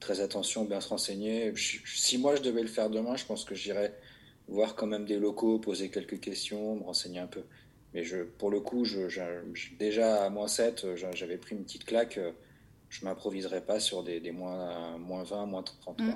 très 0.00 0.20
attention, 0.20 0.64
bien 0.64 0.80
se 0.80 0.88
renseigner. 0.88 1.52
si 1.56 2.18
moi 2.18 2.36
je 2.36 2.42
devais 2.42 2.62
le 2.62 2.68
faire 2.68 2.90
demain, 2.90 3.16
je 3.16 3.24
pense 3.24 3.44
que 3.44 3.54
j'irais 3.54 3.94
voir 4.48 4.74
quand 4.74 4.86
même 4.86 5.04
des 5.04 5.18
locaux, 5.18 5.58
poser 5.58 5.90
quelques 5.90 6.20
questions, 6.20 6.76
me 6.76 6.82
renseigner 6.82 7.20
un 7.20 7.26
peu. 7.26 7.42
Mais 7.94 8.04
je, 8.04 8.18
pour 8.18 8.50
le 8.50 8.60
coup, 8.60 8.84
je, 8.84 9.08
déjà 9.78 10.24
à 10.24 10.30
moins 10.30 10.48
7, 10.48 10.94
j'avais 10.94 11.38
pris 11.38 11.54
une 11.54 11.64
petite 11.64 11.84
claque. 11.84 12.18
Je 12.88 13.04
m'improviserais 13.04 13.64
pas 13.64 13.80
sur 13.80 14.02
des, 14.02 14.20
des 14.20 14.32
moins, 14.32 14.98
moins 14.98 15.22
20, 15.22 15.46
moins 15.46 15.62
30. 15.62 16.00
Mm. 16.00 16.12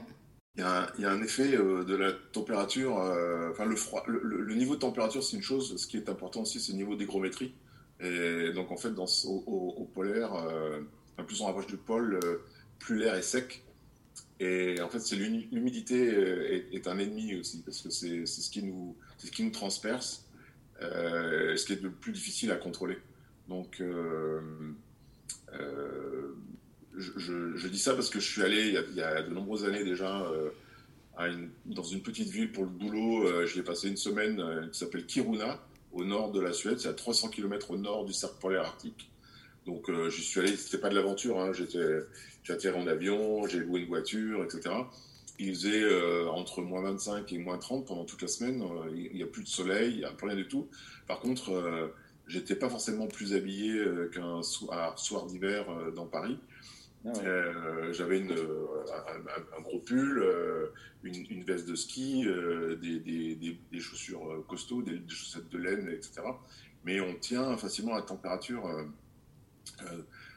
Il 0.55 0.61
y, 0.61 0.65
a 0.65 0.83
un, 0.83 0.87
il 0.99 1.03
y, 1.03 1.07
a 1.07 1.11
un, 1.11 1.23
effet 1.23 1.57
euh, 1.57 1.83
de 1.83 1.95
la 1.95 2.13
température, 2.13 2.99
euh, 2.99 3.51
enfin 3.51 3.65
le, 3.65 3.75
froid, 3.75 4.05
le, 4.07 4.21
le, 4.23 4.55
niveau 4.55 4.75
de 4.75 4.81
température 4.81 5.25
c'est 5.25 5.35
une 5.35 5.43
chose, 5.43 5.75
ce 5.79 5.87
qui 5.87 5.97
est 5.97 6.11
important 6.11 6.43
aussi 6.43 6.61
c'est 6.61 6.73
le 6.73 6.79
niveau 6.79 6.95
d'hygrométrie. 6.95 7.55
Et 8.03 8.53
donc, 8.53 8.71
en 8.73 8.77
fait, 8.77 8.91
dans, 8.91 9.07
au, 9.27 9.89
polaire, 9.95 10.35
euh, 10.35 10.81
plus 11.27 11.41
on 11.41 11.47
rapproche 11.47 11.69
du 11.69 11.77
pôle, 11.77 12.19
euh, 12.25 12.39
plus 12.79 12.99
l'air 12.99 13.15
est 13.15 13.23
sec. 13.23 13.63
Et 14.41 14.81
en 14.81 14.89
fait, 14.89 14.99
c'est 14.99 15.15
l'humidité 15.15 16.09
euh, 16.09 16.65
est, 16.73 16.89
un 16.89 16.99
ennemi 16.99 17.37
aussi, 17.37 17.63
parce 17.65 17.81
que 17.81 17.91
c'est 17.91 18.27
ce, 18.27 18.51
qui 18.51 18.65
nous, 18.65 18.97
ce 19.19 19.31
qui 19.31 19.45
nous 19.45 19.53
transperce, 19.53 20.27
ce 20.81 21.65
qui 21.65 21.75
est 21.75 21.83
le 21.83 21.93
plus 21.93 22.13
difficile 22.13 22.51
à 22.51 22.57
contrôler. 22.57 22.99
Donc, 23.49 23.81
je, 26.97 27.69
dis 27.69 27.79
ça 27.79 27.95
parce 27.95 28.11
que 28.11 28.19
je 28.19 28.29
suis 28.29 28.43
allé 28.43 28.75
il 28.91 28.97
y 28.97 29.03
a, 29.03 29.23
de 29.23 29.33
nombreuses 29.33 29.65
années 29.65 29.85
déjà 29.85 30.29
dans 31.67 31.85
une 31.85 32.03
petite 32.03 32.31
ville 32.31 32.51
pour 32.51 32.65
le 32.65 32.71
boulot. 32.71 33.47
je 33.47 33.55
l'ai 33.55 33.63
passé 33.63 33.87
une 33.89 33.97
semaine 33.97 34.69
qui 34.73 34.79
s'appelle 34.81 35.07
Kiruna 35.07 35.61
au 35.93 36.05
nord 36.05 36.33
de 36.33 36.41
la 36.41 36.53
Suède, 36.53 36.79
c'est 36.79 36.89
à 36.89 36.95
300 36.95 37.29
km 37.29 37.71
au 37.71 37.77
nord 37.77 38.05
du 38.05 38.13
cercle 38.13 38.37
polaire 38.41 38.63
arctique. 38.63 39.11
Donc 39.67 39.89
euh, 39.89 40.11
j'y 40.11 40.23
suis 40.23 40.41
allé, 40.41 40.57
c'était 40.57 40.79
pas 40.79 40.89
de 40.89 40.95
l'aventure, 40.95 41.41
hein, 41.41 41.53
j'ai 41.53 42.53
atterri 42.53 42.81
en 42.81 42.87
avion, 42.87 43.47
j'ai 43.47 43.59
loué 43.59 43.81
une 43.81 43.87
voiture, 43.87 44.43
etc. 44.43 44.75
Il 45.39 45.55
faisait 45.55 45.83
euh, 45.83 46.29
entre 46.29 46.63
moins 46.63 46.83
25 46.83 47.33
et 47.33 47.39
moins 47.39 47.59
30 47.59 47.87
pendant 47.87 48.05
toute 48.05 48.23
la 48.23 48.29
semaine, 48.29 48.63
euh, 48.63 48.91
il 48.95 49.15
n'y 49.15 49.23
a 49.23 49.27
plus 49.27 49.45
de 49.45 49.49
soleil, 49.49 49.93
il 49.93 49.99
n'y 49.99 50.05
a 50.05 50.11
plus 50.11 50.27
rien 50.27 50.37
du 50.37 50.49
tout. 50.49 50.69
Par 51.07 51.21
contre, 51.21 51.93
j'étais 52.27 52.57
pas 52.57 52.69
forcément 52.69 53.07
plus 53.07 53.35
habillé 53.35 53.85
qu'un 54.15 54.43
soir, 54.43 54.99
soir 54.99 55.27
d'hiver 55.27 55.67
dans 55.95 56.07
Paris. 56.07 56.39
Ah 57.05 57.11
euh, 57.25 57.93
j'avais 57.93 58.21
une, 58.21 58.31
euh, 58.31 58.67
un, 59.57 59.61
gros 59.61 59.81
pull, 59.81 60.19
euh, 60.19 60.73
une, 61.03 61.27
une, 61.31 61.43
veste 61.43 61.67
de 61.69 61.75
ski, 61.75 62.25
des, 62.81 63.01
des, 63.01 63.59
des, 63.73 63.81
chaussures 63.81 64.45
costauds, 64.47 64.83
des, 64.83 65.03
chaussettes 65.09 65.49
de 65.49 65.59
laine, 65.59 65.89
etc. 65.89 66.23
Mais 66.85 67.01
on 67.01 67.15
tient 67.15 67.57
facilement 67.57 67.95
la 67.95 68.03
température. 68.03 68.69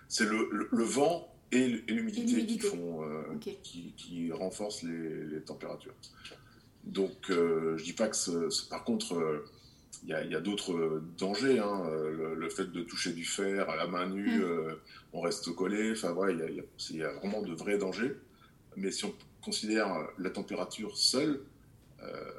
c'est 0.08 0.26
le, 0.26 0.68
le, 0.72 0.84
vent 0.84 1.32
et 1.52 1.68
l'humidité 1.88 2.46
qui 2.46 2.60
font, 2.60 3.04
qui, 3.40 3.94
qui, 3.96 4.32
renforcent 4.32 4.84
les, 4.84 5.26
les 5.26 5.42
températures. 5.42 5.94
Donc, 6.84 7.30
je 7.30 7.84
dis 7.84 7.94
pas 7.94 8.08
que, 8.08 8.70
par 8.70 8.84
contre, 8.84 9.44
il 10.04 10.10
y 10.10 10.36
a, 10.36 10.42
d'autres 10.42 11.02
dangers. 11.18 11.60
Hein. 11.60 11.84
Le, 11.90 12.50
fait 12.50 12.72
de 12.72 12.82
toucher 12.84 13.12
du 13.14 13.26
fer 13.26 13.70
à 13.70 13.76
la 13.76 13.88
main 13.88 14.08
nue, 14.08 14.40
mm. 14.40 14.76
on 15.14 15.22
reste 15.22 15.54
collé. 15.56 15.92
Enfin, 15.92 16.16
il 16.30 16.98
y, 16.98 17.04
a 17.04 17.12
vraiment 17.14 17.42
de 17.42 17.54
vrais 17.54 17.78
dangers. 17.78 18.16
Mais 18.78 18.92
si 18.92 19.06
on 19.06 19.14
considère 19.42 19.88
la 20.18 20.30
température 20.30 20.98
seule, 20.98 21.42
euh, 22.02 22.32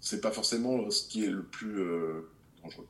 c'est 0.00 0.20
pas 0.20 0.32
forcément 0.32 0.90
ce 0.90 1.06
qui 1.06 1.24
est 1.24 1.30
le 1.30 1.42
plus 1.42 1.78
euh, 1.78 2.28
dangereux. 2.62 2.86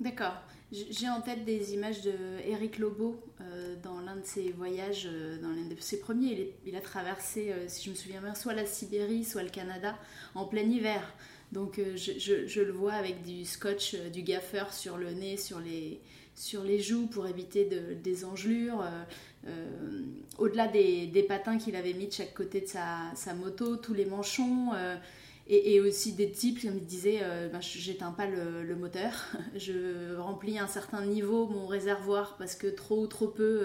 D'accord. 0.00 0.34
J'ai 0.72 1.08
en 1.08 1.20
tête 1.20 1.44
des 1.44 1.74
images 1.74 2.02
de 2.02 2.14
Eric 2.44 2.78
Lobo 2.78 3.22
euh, 3.40 3.76
dans 3.82 4.00
l'un 4.00 4.16
de 4.16 4.24
ses 4.24 4.50
voyages, 4.50 5.06
euh, 5.06 5.40
dans 5.40 5.50
l'un 5.50 5.68
de 5.68 5.76
ses 5.78 6.00
premiers. 6.00 6.52
Il, 6.64 6.74
a 6.74 6.80
traversé, 6.80 7.52
si 7.68 7.84
je 7.84 7.90
me 7.90 7.94
souviens 7.94 8.20
bien, 8.20 8.34
soit 8.34 8.54
la 8.54 8.66
Sibérie, 8.66 9.24
soit 9.24 9.42
le 9.42 9.50
Canada 9.50 9.96
en 10.34 10.46
plein 10.46 10.62
hiver. 10.62 11.12
Donc 11.54 11.78
euh, 11.78 11.96
je, 11.96 12.60
le 12.60 12.72
vois 12.72 12.94
avec 12.94 13.22
du 13.22 13.44
scotch, 13.44 13.94
euh, 13.94 14.10
du 14.10 14.22
gaffeur 14.22 14.74
sur 14.74 14.96
le 14.98 15.12
nez, 15.12 15.36
sur 15.36 15.60
les, 15.60 16.00
sur 16.34 16.64
les 16.64 16.80
joues 16.80 17.06
pour 17.06 17.28
éviter 17.28 17.64
des 17.64 18.24
engelures. 18.24 18.84
Euh, 19.46 20.00
au-delà 20.38 20.66
des, 20.66 21.24
patins 21.28 21.56
qu'il 21.56 21.76
avait 21.76 21.92
mis 21.92 22.08
de 22.08 22.12
chaque 22.12 22.34
côté 22.34 22.60
de 22.60 22.66
sa, 22.66 23.34
moto, 23.34 23.76
tous 23.76 23.94
les 23.94 24.04
manchons. 24.04 24.70
Et, 25.46 25.78
aussi 25.78 26.14
des 26.14 26.30
types 26.30 26.58
qui 26.58 26.70
me 26.70 26.80
disaient 26.80 27.20
ben, 27.52 27.60
j'éteins 27.60 28.10
pas 28.10 28.26
le, 28.26 28.74
moteur, 28.74 29.12
je 29.56 30.16
remplis 30.16 30.58
un 30.58 30.66
certain 30.66 31.04
niveau 31.04 31.46
mon 31.46 31.66
réservoir 31.66 32.36
parce 32.38 32.56
que 32.56 32.66
trop 32.66 33.02
ou 33.02 33.06
trop 33.06 33.28
peu 33.28 33.64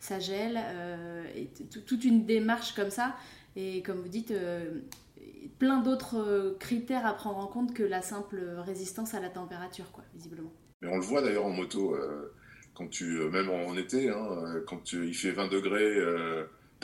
ça 0.00 0.20
gèle. 0.20 0.58
toute 1.86 2.04
une 2.04 2.24
démarche 2.24 2.74
comme 2.74 2.90
ça. 2.90 3.16
Et 3.56 3.82
comme 3.82 4.00
vous 4.00 4.08
dites, 4.08 4.32
plein 5.58 5.80
d'autres 5.80 6.18
euh, 6.18 6.56
critères 6.58 7.06
à 7.06 7.14
prendre 7.14 7.38
en 7.38 7.46
compte 7.46 7.74
que 7.74 7.82
la 7.82 8.02
simple 8.02 8.40
résistance 8.58 9.14
à 9.14 9.20
la 9.20 9.28
température, 9.28 9.90
quoi, 9.92 10.04
visiblement. 10.14 10.52
Mais 10.82 10.88
on 10.88 10.96
le 10.96 11.02
voit 11.02 11.22
d'ailleurs 11.22 11.46
en 11.46 11.50
moto, 11.50 11.94
euh, 11.94 12.32
quand 12.74 12.88
tu, 12.88 13.18
euh, 13.18 13.30
même 13.30 13.50
en 13.50 13.76
été, 13.76 14.08
hein, 14.08 14.62
quand 14.66 14.92
il 14.92 15.14
fait 15.14 15.32
20 15.32 15.48
degrés. 15.48 15.96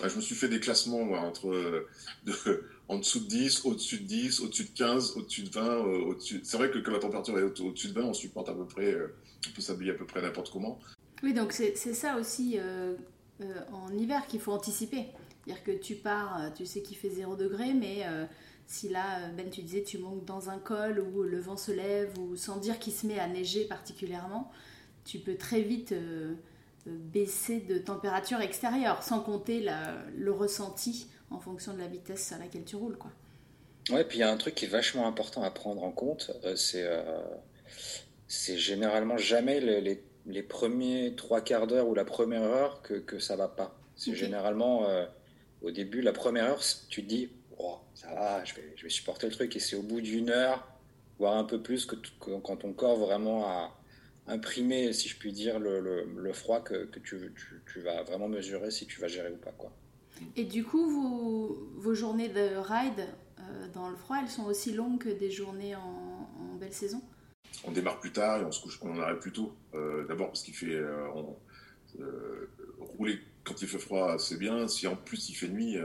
je 0.02 0.16
me 0.16 0.20
suis 0.20 0.34
fait 0.34 0.48
des 0.48 0.60
classements 0.60 1.12
entre 1.12 1.86
en 2.88 2.98
dessous 2.98 3.20
de 3.20 3.26
10, 3.26 3.64
au-dessus 3.64 3.98
de 3.98 4.06
10, 4.06 4.40
au-dessus 4.40 4.64
de 4.64 4.76
15, 4.76 5.16
au-dessus 5.16 5.42
de 5.42 5.50
20. 5.50 5.76
au-dessus... 5.78 6.40
C'est 6.42 6.56
vrai 6.56 6.70
que 6.70 6.78
quand 6.78 6.92
la 6.92 6.98
température 6.98 7.38
est 7.38 7.60
au-dessus 7.60 7.88
de 7.88 8.00
20, 8.00 8.06
on 8.06 8.14
supporte 8.14 8.48
à 8.48 8.54
peu 8.54 8.66
près, 8.66 8.96
on 9.48 9.54
peut 9.54 9.62
s'habiller 9.62 9.92
à 9.92 9.94
peu 9.94 10.06
près 10.06 10.20
n'importe 10.20 10.50
comment. 10.50 10.78
Oui, 11.22 11.32
donc 11.32 11.52
c'est, 11.52 11.74
ça 11.76 12.16
aussi 12.18 12.58
en 13.72 13.92
hiver 13.92 14.26
qu'il 14.26 14.40
faut 14.40 14.52
anticiper. 14.52 15.06
C'est-à-dire 15.44 15.64
que 15.64 15.72
tu 15.72 15.94
pars, 15.96 16.52
tu 16.54 16.66
sais 16.66 16.82
qu'il 16.82 16.96
fait 16.96 17.10
0 17.10 17.36
degré, 17.36 17.74
mais 17.74 18.02
si 18.66 18.88
là, 18.88 19.28
Ben, 19.36 19.50
tu 19.50 19.62
disais, 19.62 19.82
tu 19.82 19.98
montes 19.98 20.24
dans 20.24 20.50
un 20.50 20.58
col 20.58 20.98
où 20.98 21.22
le 21.22 21.38
vent 21.38 21.56
se 21.56 21.72
lève 21.72 22.18
ou 22.18 22.36
sans 22.36 22.56
dire 22.56 22.78
qu'il 22.78 22.92
se 22.92 23.06
met 23.06 23.18
à 23.18 23.26
neiger 23.26 23.64
particulièrement, 23.64 24.50
tu 25.04 25.18
peux 25.18 25.36
très 25.36 25.60
vite 25.60 25.92
euh, 25.92 26.34
euh, 26.86 26.90
baisser 26.90 27.60
de 27.60 27.78
température 27.78 28.40
extérieure, 28.40 29.02
sans 29.02 29.20
compter 29.20 29.66
le 30.16 30.32
ressenti 30.32 31.08
en 31.30 31.38
fonction 31.38 31.74
de 31.74 31.78
la 31.78 31.86
vitesse 31.86 32.32
à 32.32 32.38
laquelle 32.38 32.64
tu 32.64 32.76
roules. 32.76 32.96
Quoi. 32.96 33.10
Ouais, 33.90 34.04
puis 34.04 34.18
il 34.18 34.20
y 34.20 34.24
a 34.24 34.30
un 34.30 34.36
truc 34.36 34.54
qui 34.54 34.64
est 34.64 34.68
vachement 34.68 35.06
important 35.06 35.42
à 35.42 35.50
prendre 35.50 35.82
en 35.84 35.92
compte, 35.92 36.30
euh, 36.44 36.56
c'est 36.56 36.88
c'est 38.26 38.56
généralement 38.56 39.18
jamais 39.18 39.60
les, 39.60 40.02
les, 40.26 40.42
premiers 40.42 41.14
trois 41.14 41.40
quarts 41.40 41.66
d'heure 41.66 41.88
ou 41.88 41.94
la 41.94 42.04
première 42.04 42.42
heure 42.42 42.82
que, 42.82 42.94
que 42.94 43.18
ça 43.18 43.36
va 43.36 43.48
pas. 43.48 43.76
C'est 43.96 44.14
généralement 44.14 44.88
au 45.64 45.70
début, 45.70 46.02
la 46.02 46.12
première 46.12 46.44
heure, 46.44 46.62
tu 46.88 47.02
te 47.02 47.08
dis, 47.08 47.30
oh, 47.58 47.78
ça 47.94 48.14
va, 48.14 48.44
je 48.44 48.54
vais, 48.54 48.74
je 48.76 48.82
vais 48.84 48.90
supporter 48.90 49.26
le 49.26 49.32
truc. 49.32 49.56
Et 49.56 49.60
c'est 49.60 49.76
au 49.76 49.82
bout 49.82 50.00
d'une 50.00 50.28
heure, 50.28 50.66
voire 51.18 51.36
un 51.36 51.44
peu 51.44 51.60
plus, 51.60 51.86
que, 51.86 51.96
quand 52.20 52.56
ton 52.56 52.72
corps 52.72 52.98
vraiment 52.98 53.46
a 53.46 53.74
imprimé, 54.26 54.92
si 54.92 55.08
je 55.08 55.18
puis 55.18 55.32
dire, 55.32 55.58
le, 55.58 55.80
le, 55.80 56.32
froid 56.32 56.60
que, 56.60 56.84
que 56.84 56.98
tu, 56.98 57.32
tu, 57.34 57.62
tu, 57.72 57.80
vas 57.80 58.02
vraiment 58.02 58.28
mesurer 58.28 58.70
si 58.70 58.86
tu 58.86 59.00
vas 59.00 59.08
gérer 59.08 59.30
ou 59.30 59.36
pas. 59.36 59.52
Quoi. 59.52 59.72
Et 60.36 60.44
du 60.44 60.64
coup, 60.64 60.88
vos, 60.88 61.68
vos 61.76 61.94
journées 61.94 62.28
de 62.28 62.56
ride 62.56 63.08
euh, 63.38 63.68
dans 63.72 63.88
le 63.88 63.96
froid, 63.96 64.18
elles 64.22 64.30
sont 64.30 64.44
aussi 64.44 64.72
longues 64.72 64.98
que 64.98 65.08
des 65.08 65.30
journées 65.30 65.74
en, 65.74 66.56
belle 66.60 66.72
saison? 66.72 67.02
On 67.64 67.72
démarre 67.72 67.98
plus 67.98 68.12
tard 68.12 68.40
et 68.40 68.44
on, 68.44 68.52
se 68.52 68.62
couche, 68.62 68.78
on 68.82 68.98
arrête 69.00 69.18
plus 69.18 69.32
tôt. 69.32 69.54
Euh, 69.74 70.06
d'abord 70.06 70.28
parce 70.28 70.42
qu'il 70.42 70.54
fait... 70.54 70.74
Euh, 70.74 71.08
rouler 72.80 73.20
quand 73.44 73.60
il 73.60 73.68
fait 73.68 73.78
froid, 73.78 74.18
c'est 74.18 74.38
bien. 74.38 74.68
Si 74.68 74.86
en 74.86 74.96
plus 74.96 75.28
il 75.28 75.34
fait 75.34 75.48
nuit 75.48 75.78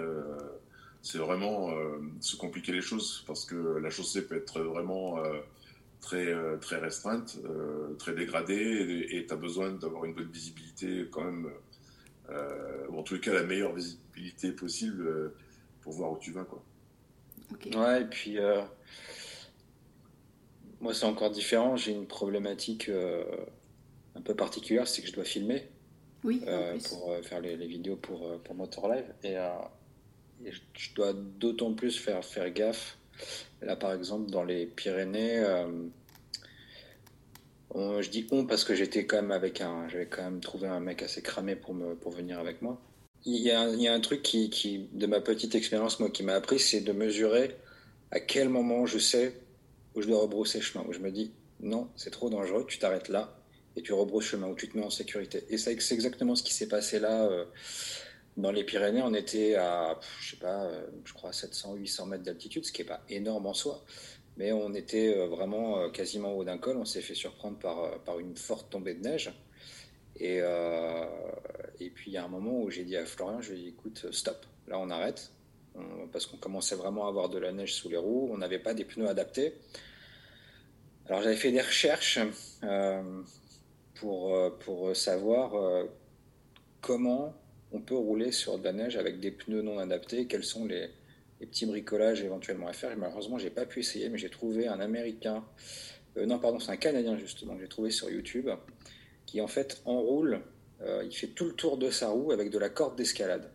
c'est 1.02 1.18
vraiment 1.18 1.72
euh, 1.72 2.00
se 2.20 2.36
compliquer 2.36 2.72
les 2.72 2.82
choses 2.82 3.24
parce 3.26 3.46
que 3.46 3.56
la 3.56 3.90
chaussée 3.90 4.26
peut 4.26 4.36
être 4.36 4.60
vraiment 4.62 5.24
euh, 5.24 5.40
très, 6.02 6.28
euh, 6.28 6.58
très 6.58 6.78
restreinte, 6.78 7.38
très 7.98 8.14
dégradée 8.14 9.08
et 9.12 9.26
tu 9.26 9.34
as 9.34 9.38
besoin 9.38 9.72
d'avoir 9.72 10.06
une 10.06 10.14
bonne 10.14 10.32
visibilité 10.32 11.08
quand 11.12 11.24
même, 11.24 11.52
ou 12.90 13.00
en 13.00 13.04
tous 13.04 13.16
les 13.16 13.20
cas 13.20 13.34
la 13.34 13.44
meilleure 13.44 13.74
visibilité 13.74 14.52
possible 14.52 15.34
pour 15.82 15.94
voir 15.94 16.12
où 16.12 16.18
tu 16.20 16.32
vas. 16.32 16.44
Quoi. 16.44 16.64
Ouais, 17.76 18.04
et 18.04 18.06
puis 18.06 18.38
moi 20.80 20.94
c'est 20.94 21.06
encore 21.06 21.32
différent, 21.32 21.76
j'ai 21.76 21.92
une 21.92 22.08
problématique 22.08 22.92
un 24.16 24.22
peu 24.22 24.36
particulière, 24.36 24.88
c'est 24.88 25.02
que 25.02 25.08
je 25.08 25.14
dois 25.14 25.26
filmer. 25.26 25.70
Oui, 26.24 26.42
pour 26.90 27.16
faire 27.24 27.40
les, 27.40 27.56
vidéos 27.56 27.96
pour, 27.96 28.40
pour 28.42 28.56
Motor 28.56 28.94
Live. 28.94 29.06
Et 29.24 29.36
Et 30.46 30.52
je 30.74 30.94
dois 30.94 31.14
d'autant 31.14 31.74
plus 31.74 31.98
faire, 31.98 32.24
faire 32.24 32.50
gaffe. 32.52 32.98
Là, 33.62 33.76
par 33.76 33.94
exemple, 33.94 34.30
dans 34.30 34.44
les 34.44 34.66
Pyrénées, 34.66 35.44
je 37.76 38.10
dis 38.10 38.28
on 38.32 38.46
parce 38.46 38.64
que 38.64 38.76
j'étais 38.76 39.06
quand 39.06 39.18
même 39.18 39.32
avec 39.32 39.62
un, 39.62 39.88
j'avais 39.90 40.08
quand 40.08 40.24
même 40.24 40.40
trouvé 40.40 40.68
un 40.68 40.80
mec 40.80 41.04
assez 41.04 41.22
cramé 41.22 41.56
pour 41.56 41.74
me, 41.74 41.96
pour 41.96 42.12
venir 42.12 42.40
avec 42.40 42.62
moi. 42.62 42.82
Il 43.26 43.42
y 43.42 43.52
a, 43.52 43.70
il 43.70 43.82
y 43.82 43.88
a 43.88 43.94
un 43.94 44.00
truc 44.00 44.22
qui, 44.22 44.50
qui, 44.50 44.88
de 44.94 45.06
ma 45.06 45.20
petite 45.20 45.56
expérience, 45.56 46.00
moi, 46.00 46.10
qui 46.10 46.24
m'a 46.24 46.34
appris, 46.34 46.60
c'est 46.60 46.82
de 46.82 46.92
mesurer 46.94 47.56
à 48.12 48.20
quel 48.20 48.50
moment 48.50 48.86
je 48.86 48.98
sais 48.98 49.36
où 49.96 50.02
je 50.02 50.08
dois 50.08 50.22
rebrousser 50.22 50.62
chemin, 50.62 50.86
où 50.88 50.94
je 50.94 51.00
me 51.00 51.12
dis 51.12 51.32
non, 51.60 51.90
c'est 51.96 52.12
trop 52.12 52.30
dangereux, 52.30 52.66
tu 52.68 52.80
t'arrêtes 52.80 53.10
là 53.10 53.39
et 53.76 53.82
tu 53.82 53.94
rebrousses 53.94 54.26
chemin, 54.26 54.48
où 54.48 54.56
tu 54.56 54.68
te 54.68 54.78
mets 54.78 54.86
en 54.86 54.90
sécurité. 54.90 55.44
Et 55.50 55.58
c'est 55.58 55.74
exactement 55.74 56.36
ce 56.36 56.44
qui 56.44 56.54
s'est 56.54 56.68
passé 56.68 57.00
là. 57.00 57.26
Euh, 57.26 57.46
dans 58.38 58.52
les 58.52 58.64
Pyrénées, 58.64 59.02
on 59.02 59.14
était 59.14 59.56
à, 59.56 60.00
je 60.22 60.32
sais 60.32 60.38
pas, 60.38 60.64
euh, 60.64 60.88
je 61.04 61.14
crois 61.14 61.34
700, 61.34 61.76
800 61.76 62.06
mètres 62.06 62.24
d'altitude, 62.24 62.66
ce 62.66 62.72
qui 62.72 62.84
est 62.84 62.86
pas 62.86 63.02
énorme 63.10 63.46
en 63.48 63.54
soi 63.54 63.84
mais 64.38 64.54
on 64.54 64.74
était 64.74 65.18
euh, 65.18 65.28
vraiment 65.28 65.90
quasiment 65.90 66.32
au 66.32 66.40
haut 66.40 66.44
d'un 66.46 66.58
col. 66.58 66.78
On 66.78 66.86
s'est 66.86 67.02
fait 67.02 67.14
surprendre 67.14 67.58
par, 67.60 68.00
par 68.06 68.20
une 68.20 68.38
forte 68.38 68.70
tombée 68.70 68.94
de 68.94 69.02
neige. 69.02 69.34
Et, 70.16 70.38
et 70.38 71.90
puis 71.90 72.12
il 72.12 72.14
y 72.14 72.18
a 72.18 72.24
un 72.24 72.30
moment 72.30 72.62
où 72.62 72.70
j'ai 72.70 72.86
dit 72.86 72.96
à 72.96 73.06
Florian, 73.06 73.42
je 73.42 73.52
lui 73.52 73.60
ai 73.60 73.62
dit, 73.64 73.68
écoute, 73.70 74.08
stop, 74.12 74.46
là 74.68 74.80
on 74.80 74.90
arrête, 74.90 75.32
parce 76.14 76.26
qu'on 76.26 76.38
commençait 76.38 76.76
vraiment 76.76 77.06
à 77.06 77.10
avoir 77.10 77.28
de 77.30 77.38
la 77.38 77.52
neige 77.52 77.74
sous 77.74 77.90
les 77.90 77.98
roues, 77.98 78.30
on 78.32 78.38
n'avait 78.38 78.60
pas 78.60 78.74
des 78.74 78.86
pneus 78.86 79.10
adaptés. 79.10 79.54
Alors 81.08 81.22
j'avais 81.22 81.38
fait 81.38 81.52
des 81.52 81.62
recherches 81.62 82.20
pour, 84.00 84.36
pour 84.60 84.96
savoir 84.96 85.86
comment 86.82 87.34
on 87.72 87.82
peut 87.82 87.96
rouler 87.96 88.32
sur 88.32 88.58
de 88.58 88.64
la 88.64 88.74
neige 88.74 88.98
avec 88.98 89.20
des 89.20 89.32
pneus 89.32 89.62
non 89.62 89.78
adaptés, 89.78 90.26
quels 90.28 90.44
sont 90.44 90.66
les, 90.66 90.90
les 91.40 91.46
petits 91.46 91.66
bricolages 91.66 92.22
éventuellement 92.22 92.68
à 92.68 92.74
faire. 92.74 92.96
Malheureusement, 92.98 93.38
j'ai 93.38 93.50
pas 93.50 93.66
pu 93.66 93.80
essayer, 93.80 94.10
mais 94.10 94.18
j'ai 94.18 94.30
trouvé 94.30 94.68
un 94.68 94.80
Américain, 94.80 95.44
euh, 96.18 96.26
non 96.26 96.40
pardon, 96.40 96.60
c'est 96.60 96.72
un 96.72 96.78
Canadien 96.78 97.18
justement, 97.18 97.56
que 97.56 97.62
j'ai 97.62 97.70
trouvé 97.70 97.92
sur 97.92 98.10
YouTube, 98.10 98.50
qui 99.26 99.42
en 99.42 99.48
fait 99.48 99.82
enroule, 99.86 100.42
euh, 100.82 101.04
il 101.06 101.16
fait 101.16 101.28
tout 101.28 101.46
le 101.46 101.54
tour 101.54 101.78
de 101.78 101.90
sa 101.90 102.10
roue 102.10 102.32
avec 102.32 102.50
de 102.50 102.58
la 102.58 102.70
corde 102.70 102.96
d'escalade. 102.96 103.52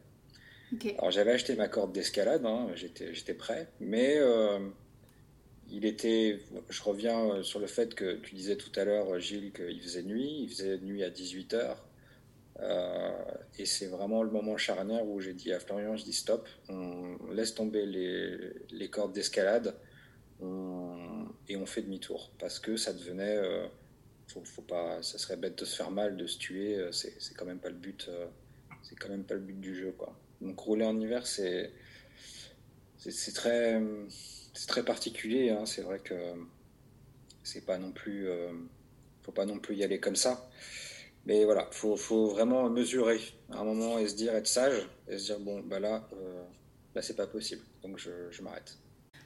Alors 0.98 1.10
j'avais 1.10 1.32
acheté 1.32 1.54
ma 1.54 1.68
corde 1.68 1.92
d'escalade, 1.92 2.44
hein, 2.46 2.68
j'étais 2.74 3.34
prêt, 3.34 3.68
mais 3.80 4.16
euh, 4.16 4.58
il 5.74 5.84
était, 5.86 6.38
je 6.70 6.82
reviens 6.82 7.42
sur 7.42 7.58
le 7.58 7.66
fait 7.66 7.94
que 7.94 8.14
tu 8.16 8.34
disais 8.34 8.56
tout 8.56 8.70
à 8.76 8.84
l'heure, 8.84 9.18
Gilles, 9.18 9.52
qu'il 9.52 9.80
faisait 9.82 10.02
nuit, 10.02 10.42
il 10.42 10.48
faisait 10.48 10.78
nuit 10.78 11.02
à 11.02 11.10
18h. 11.10 11.76
Euh, 12.60 13.10
et 13.58 13.66
c'est 13.66 13.86
vraiment 13.86 14.22
le 14.22 14.30
moment 14.30 14.56
charnière 14.56 15.04
où 15.04 15.20
j'ai 15.20 15.34
dit 15.34 15.52
à 15.52 15.58
Florian, 15.58 15.96
je 15.96 16.04
dis 16.04 16.12
stop, 16.12 16.48
on 16.68 17.16
laisse 17.32 17.54
tomber 17.54 17.84
les, 17.84 18.88
cordes 18.90 19.12
d'escalade 19.12 19.74
et 20.40 21.56
on 21.56 21.66
fait 21.66 21.82
demi-tour 21.82 22.30
parce 22.38 22.60
que 22.60 22.76
ça 22.76 22.92
devenait, 22.92 23.36
euh, 23.36 23.66
faut, 24.28 24.62
pas, 24.62 25.02
ça 25.02 25.18
serait 25.18 25.36
bête 25.36 25.58
de 25.58 25.64
se 25.64 25.76
faire 25.76 25.90
mal, 25.90 26.16
de 26.16 26.26
se 26.26 26.38
tuer, 26.38 26.76
euh, 26.76 26.92
c'est, 26.92 27.16
quand 27.36 27.44
même 27.44 27.58
pas 27.58 27.70
le 27.70 27.74
but, 27.74 28.08
c'est 28.82 28.94
quand 28.94 29.08
même 29.08 29.24
pas 29.24 29.34
le 29.34 29.40
but 29.40 29.58
du 29.60 29.74
jeu 29.74 29.92
quoi. 29.92 30.16
Donc 30.40 30.58
rouler 30.60 30.84
en 30.84 31.00
hiver 31.00 31.26
c'est 31.26 31.72
c'est, 32.98 33.32
très 33.32 33.82
c'est 34.54 34.68
très 34.68 34.84
particulier, 34.84 35.50
hein. 35.50 35.66
c'est 35.66 35.82
vrai 35.82 35.98
que 35.98 36.14
c'est 37.42 37.66
pas 37.66 37.76
non 37.76 37.92
plus, 37.92 38.28
faut 39.22 39.32
pas 39.32 39.44
non 39.44 39.58
plus 39.58 39.76
y 39.76 39.84
aller 39.84 40.00
comme 40.00 40.16
ça. 40.16 40.48
Mais 41.26 41.44
voilà, 41.44 41.68
il 41.70 41.74
faut, 41.74 41.96
faut, 41.96 42.28
vraiment 42.28 42.68
mesurer 42.68 43.20
à 43.50 43.60
un 43.60 43.64
moment 43.64 43.98
et 43.98 44.08
se 44.08 44.14
dire, 44.14 44.34
être 44.34 44.46
sage, 44.46 44.86
et 45.08 45.18
se 45.18 45.26
dire, 45.26 45.40
bon, 45.40 45.60
bah 45.60 45.80
là, 45.80 46.06
euh, 46.12 46.44
là 46.94 47.02
c'est 47.02 47.16
pas 47.16 47.26
possible, 47.26 47.62
donc 47.82 47.98
je 47.98 48.42
m'arrête. 48.42 48.78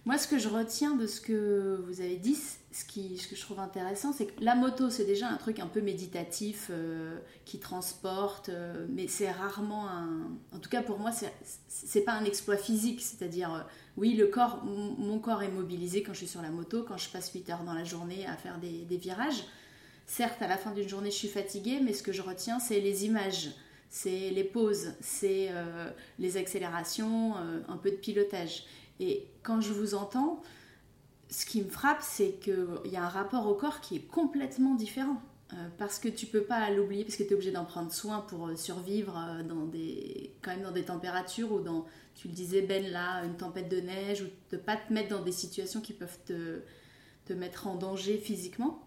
Moi, 0.05 0.17
ce 0.17 0.27
que 0.27 0.39
je 0.39 0.49
retiens 0.49 0.95
de 0.95 1.07
ce 1.07 1.21
que 1.21 1.83
vous 1.87 2.01
avez 2.01 2.17
dit, 2.17 2.37
ce, 2.73 2.85
qui, 2.85 3.19
ce 3.19 3.29
que 3.29 3.37
je 3.37 3.41
trouve 3.41 3.61
intéressant, 3.61 4.13
c'est 4.13 4.27
que 4.27 4.43
la 4.43 4.55
moto, 4.55 4.91
c'est 4.91 5.05
déjà 5.05 5.29
un 5.29 5.37
truc 5.37 5.59
un 5.59 5.67
peu 5.67 5.81
méditatif 5.81 6.69
euh, 6.71 7.19
qui 7.45 7.59
transporte, 7.59 8.49
euh, 8.49 8.87
mais 8.91 9.09
c'est 9.09 9.31
rarement 9.31 9.89
un. 9.89 10.31
En 10.53 10.59
tout 10.59 10.71
cas, 10.71 10.83
pour 10.83 10.99
moi, 10.99 11.11
c'est 11.69 12.01
pas 12.03 12.13
un 12.13 12.25
exploit 12.25 12.57
physique. 12.57 13.01
C'est-à-dire, 13.01 13.53
euh, 13.53 13.61
oui, 13.97 14.15
le 14.15 14.27
corps, 14.27 14.65
mon 14.65 15.19
corps 15.19 15.43
est 15.43 15.51
mobilisé 15.51 16.03
quand 16.03 16.13
je 16.13 16.19
suis 16.19 16.29
sur 16.29 16.43
la 16.43 16.51
moto, 16.51 16.85
quand 16.87 16.97
je 16.97 17.09
passe 17.11 17.33
8 17.33 17.51
heures 17.51 17.65
dans 17.65 17.75
la 17.75 17.85
journée 17.85 18.27
à 18.27 18.37
faire 18.37 18.59
des, 18.59 18.97
virages. 18.97 19.45
Certes, 20.07 20.41
à 20.41 20.49
la 20.49 20.57
fin 20.57 20.73
d'une 20.73 20.89
journée, 20.89 21.11
je 21.11 21.17
suis 21.17 21.29
fatiguée, 21.29 21.81
mais 21.83 21.93
ce 21.93 22.03
que 22.03 22.13
je 22.13 22.23
retiens, 22.23 22.61
c'est 22.61 22.81
les 22.81 23.05
images, 23.05 23.51
c'est 23.91 24.31
les 24.31 24.45
pauses, 24.45 24.95
c'est 25.01 25.51
les 26.19 26.39
accélérations, 26.39 27.35
un 27.37 27.77
peu 27.77 27.91
de 27.91 27.97
pilotage. 27.97 28.65
Et 29.01 29.27
quand 29.43 29.61
je 29.61 29.73
vous 29.73 29.95
entends, 29.95 30.43
ce 31.31 31.47
qui 31.47 31.63
me 31.63 31.69
frappe, 31.69 32.03
c'est 32.03 32.33
qu'il 32.41 32.91
y 32.91 32.97
a 32.97 33.05
un 33.05 33.09
rapport 33.09 33.47
au 33.47 33.55
corps 33.55 33.81
qui 33.81 33.97
est 33.97 34.07
complètement 34.07 34.75
différent. 34.75 35.21
Euh, 35.55 35.57
parce 35.79 35.99
que 35.99 36.09
tu 36.09 36.27
peux 36.27 36.43
pas 36.43 36.69
l'oublier, 36.71 37.05
parce 37.05 37.17
que 37.17 37.23
tu 37.23 37.31
es 37.31 37.33
obligé 37.33 37.53
d'en 37.53 37.65
prendre 37.65 37.91
soin 37.91 38.21
pour 38.21 38.51
survivre 38.59 39.43
dans 39.49 39.65
des, 39.65 40.35
quand 40.43 40.51
même 40.51 40.63
dans 40.63 40.73
des 40.73 40.85
températures 40.85 41.51
ou 41.53 41.61
dans, 41.61 41.87
tu 42.15 42.29
le 42.29 42.35
disais 42.35 42.61
Ben 42.61 42.87
là, 42.93 43.25
une 43.25 43.35
tempête 43.35 43.71
de 43.71 43.81
neige, 43.81 44.21
ou 44.21 44.27
de 44.53 44.59
pas 44.59 44.77
te 44.77 44.93
mettre 44.93 45.09
dans 45.09 45.23
des 45.23 45.33
situations 45.33 45.81
qui 45.81 45.95
peuvent 45.95 46.19
te, 46.27 46.61
te 47.25 47.33
mettre 47.33 47.67
en 47.67 47.77
danger 47.77 48.19
physiquement. 48.19 48.87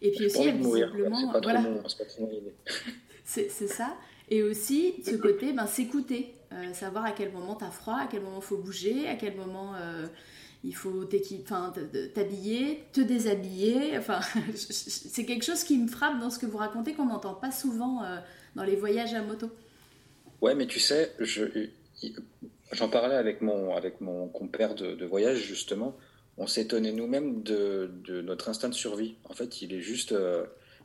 Et 0.00 0.12
puis 0.12 0.26
aussi, 0.26 0.52
visiblement, 0.52 1.32
voilà. 1.42 1.64
c'est 3.24 3.48
ça. 3.48 3.96
Et 4.28 4.42
aussi, 4.42 5.02
ce 5.04 5.16
côté, 5.16 5.52
ben, 5.52 5.66
s'écouter, 5.66 6.34
euh, 6.54 6.72
savoir 6.72 7.04
à 7.04 7.12
quel 7.12 7.32
moment 7.32 7.56
tu 7.56 7.64
as 7.64 7.70
froid, 7.70 7.96
à 7.96 8.06
quel 8.10 8.22
moment 8.22 8.40
faut 8.40 8.56
bouger, 8.56 9.08
à 9.08 9.16
quel 9.16 9.36
moment 9.36 9.74
euh, 9.74 10.06
il 10.62 10.74
faut 10.74 11.04
t'habiller, 11.04 12.84
te 12.92 13.00
déshabiller. 13.00 13.98
Enfin, 13.98 14.20
c'est 14.54 15.24
quelque 15.24 15.44
chose 15.44 15.64
qui 15.64 15.78
me 15.78 15.88
frappe 15.88 16.20
dans 16.20 16.30
ce 16.30 16.38
que 16.38 16.46
vous 16.46 16.58
racontez 16.58 16.94
qu'on 16.94 17.06
n'entend 17.06 17.34
pas 17.34 17.50
souvent 17.50 18.02
euh, 18.04 18.18
dans 18.54 18.64
les 18.64 18.76
voyages 18.76 19.14
à 19.14 19.22
moto. 19.22 19.50
Ouais, 20.40 20.54
mais 20.54 20.66
tu 20.66 20.80
sais, 20.80 21.12
j'en 22.72 22.88
parlais 22.88 23.16
avec 23.16 23.40
mon, 23.40 23.74
avec 23.74 24.00
mon 24.00 24.28
compère 24.28 24.74
de, 24.74 24.94
de 24.94 25.06
voyage 25.06 25.38
justement 25.38 25.96
on 26.36 26.46
s'étonnait 26.46 26.92
nous-mêmes 26.92 27.42
de, 27.42 27.90
notre 28.22 28.48
instinct 28.48 28.68
de 28.68 28.74
survie. 28.74 29.14
En 29.24 29.34
fait, 29.34 29.62
il 29.62 29.72
est 29.72 29.80
juste 29.80 30.12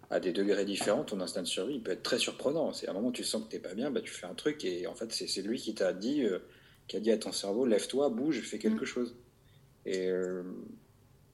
à 0.10 0.19
des 0.19 0.32
degrés 0.32 0.65
différents. 0.65 1.04
Ton 1.04 1.22
instinct 1.22 1.41
de 1.41 1.48
survie, 1.48 1.76
il 1.76 1.84
peut 1.84 1.91
être 1.91 2.04
très 2.04 2.19
surprenant. 2.19 2.74
C'est 2.74 2.88
à 2.88 2.91
un 2.91 2.93
moment 2.93 3.10
où 3.10 3.13
tu 3.13 3.24
sens 3.24 3.43
que 3.43 3.50
t'es 3.50 3.60
pas 3.60 3.74
bien, 3.74 3.91
bah, 3.91 4.02
tu 4.02 4.12
fais 4.12 4.26
un 4.26 4.34
truc 4.34 4.63
et 4.65 4.88
en 4.88 4.95
fait, 4.95 5.12
c'est 5.12 5.41
lui 5.41 5.60
qui 5.60 5.74
t'a 5.76 5.93
dit, 5.93 6.24
euh, 6.24 6.39
qui 6.88 6.98
a 6.98 7.00
dit 7.00 7.12
à 7.12 7.17
ton 7.17 7.32
cerveau, 7.32 7.65
lève-toi, 7.65 8.10
bouge, 8.10 8.41
fais 8.41 8.60
quelque 8.60 8.84
mm. 8.84 8.88
chose. 8.88 9.15
Et 9.86 10.08
euh, 10.10 10.43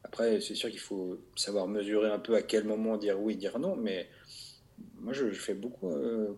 après, 0.04 0.42
c'est 0.42 0.56
sûr 0.56 0.70
qu'il 0.70 0.80
faut 0.80 1.20
savoir 1.36 1.68
mesurer 1.68 2.10
un 2.10 2.20
peu 2.20 2.36
à 2.36 2.42
quel 2.42 2.66
moment 2.66 2.98
dire 2.98 3.20
oui, 3.20 3.36
dire 3.36 3.60
non, 3.60 3.76
mais 3.76 4.10
moi, 5.00 5.14
je, 5.14 5.30
fais 5.32 5.54
beaucoup 5.54 5.90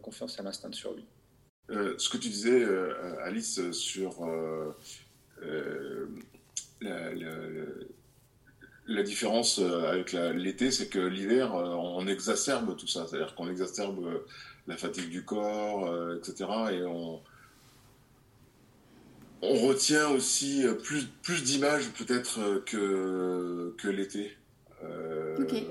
confiance 0.02 0.40
à 0.40 0.44
l'instinct 0.44 0.70
de 0.70 0.76
survie. 0.76 1.06
ce 1.70 2.10
que 2.10 2.18
tu 2.18 2.30
disais, 2.30 2.66
Alice, 3.24 3.72
sur 3.72 4.26
la, 6.82 7.26
différence 9.04 9.60
euh, 9.60 9.92
avec 9.92 10.14
l'été, 10.14 10.72
c'est 10.72 10.88
que 10.88 11.00
l'hiver, 11.00 11.54
euh, 11.56 11.74
on 11.76 12.08
exacerbe 12.08 12.76
tout 12.78 12.88
ça. 12.88 13.06
C'est-à-dire 13.08 13.36
qu'on 13.36 13.50
exacerbe 13.50 14.06
euh, 14.06 14.26
la 14.68 14.78
fatigue 14.78 15.10
du 15.10 15.24
corps, 15.24 15.90
etc. 16.16 16.50
Et 16.72 16.84
on, 16.84 17.22
on 19.42 19.54
retient 19.68 20.10
aussi 20.10 20.66
plus, 20.84 21.06
plus 21.24 21.44
d'images 21.44 21.90
peut-être 21.92 22.64
que, 22.66 23.74
que 23.78 23.88
l'été. 23.88 24.36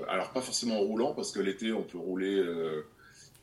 Alors 0.09 0.31
pas 0.31 0.41
forcément 0.41 0.79
en 0.79 0.81
roulant, 0.81 1.13
parce 1.13 1.31
que 1.31 1.39
l'été, 1.39 1.73
on 1.73 1.83
peut 1.83 1.99
rouler 1.99 2.43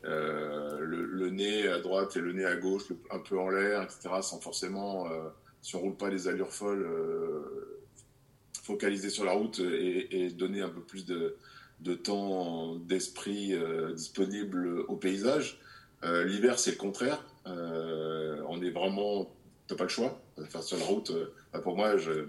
le, 0.02 1.30
nez 1.30 1.68
à 1.68 1.78
droite 1.78 2.16
et 2.16 2.20
le 2.20 2.32
nez 2.32 2.44
à 2.44 2.56
gauche, 2.56 2.82
un 3.12 3.20
peu 3.20 3.38
en 3.38 3.48
l'air, 3.48 3.84
etc., 3.84 4.08
sans 4.22 4.40
forcément 4.40 5.06
si 5.62 5.76
on 5.76 5.80
roule 5.80 5.96
pas 5.96 6.10
les 6.10 6.26
allures 6.26 6.52
folles, 6.52 6.84
focaliser 8.64 9.10
sur 9.10 9.24
la 9.24 9.32
route 9.32 9.60
et, 9.60 10.30
donner 10.30 10.62
un 10.62 10.70
peu 10.70 10.80
plus 10.80 11.04
de, 11.04 11.36
temps 12.02 12.76
d'esprit 12.76 13.54
euh, 13.54 13.92
disponible 13.92 14.80
au 14.88 14.96
paysage. 14.96 15.60
Euh, 16.02 16.24
l'hiver, 16.24 16.58
c'est 16.58 16.72
le 16.72 16.76
contraire. 16.76 17.22
on 17.44 18.62
est 18.62 18.70
vraiment, 18.70 19.30
t'as 19.66 19.76
pas 19.76 19.84
le 19.84 19.90
choix. 19.90 20.20
Faire 20.48 20.62
sur 20.62 20.78
la 20.78 20.84
route, 20.84 21.12
bah, 21.52 21.60
pour 21.60 21.76
moi, 21.76 21.98
je, 21.98 22.28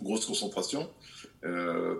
grosse 0.00 0.24
concentration. 0.24 0.90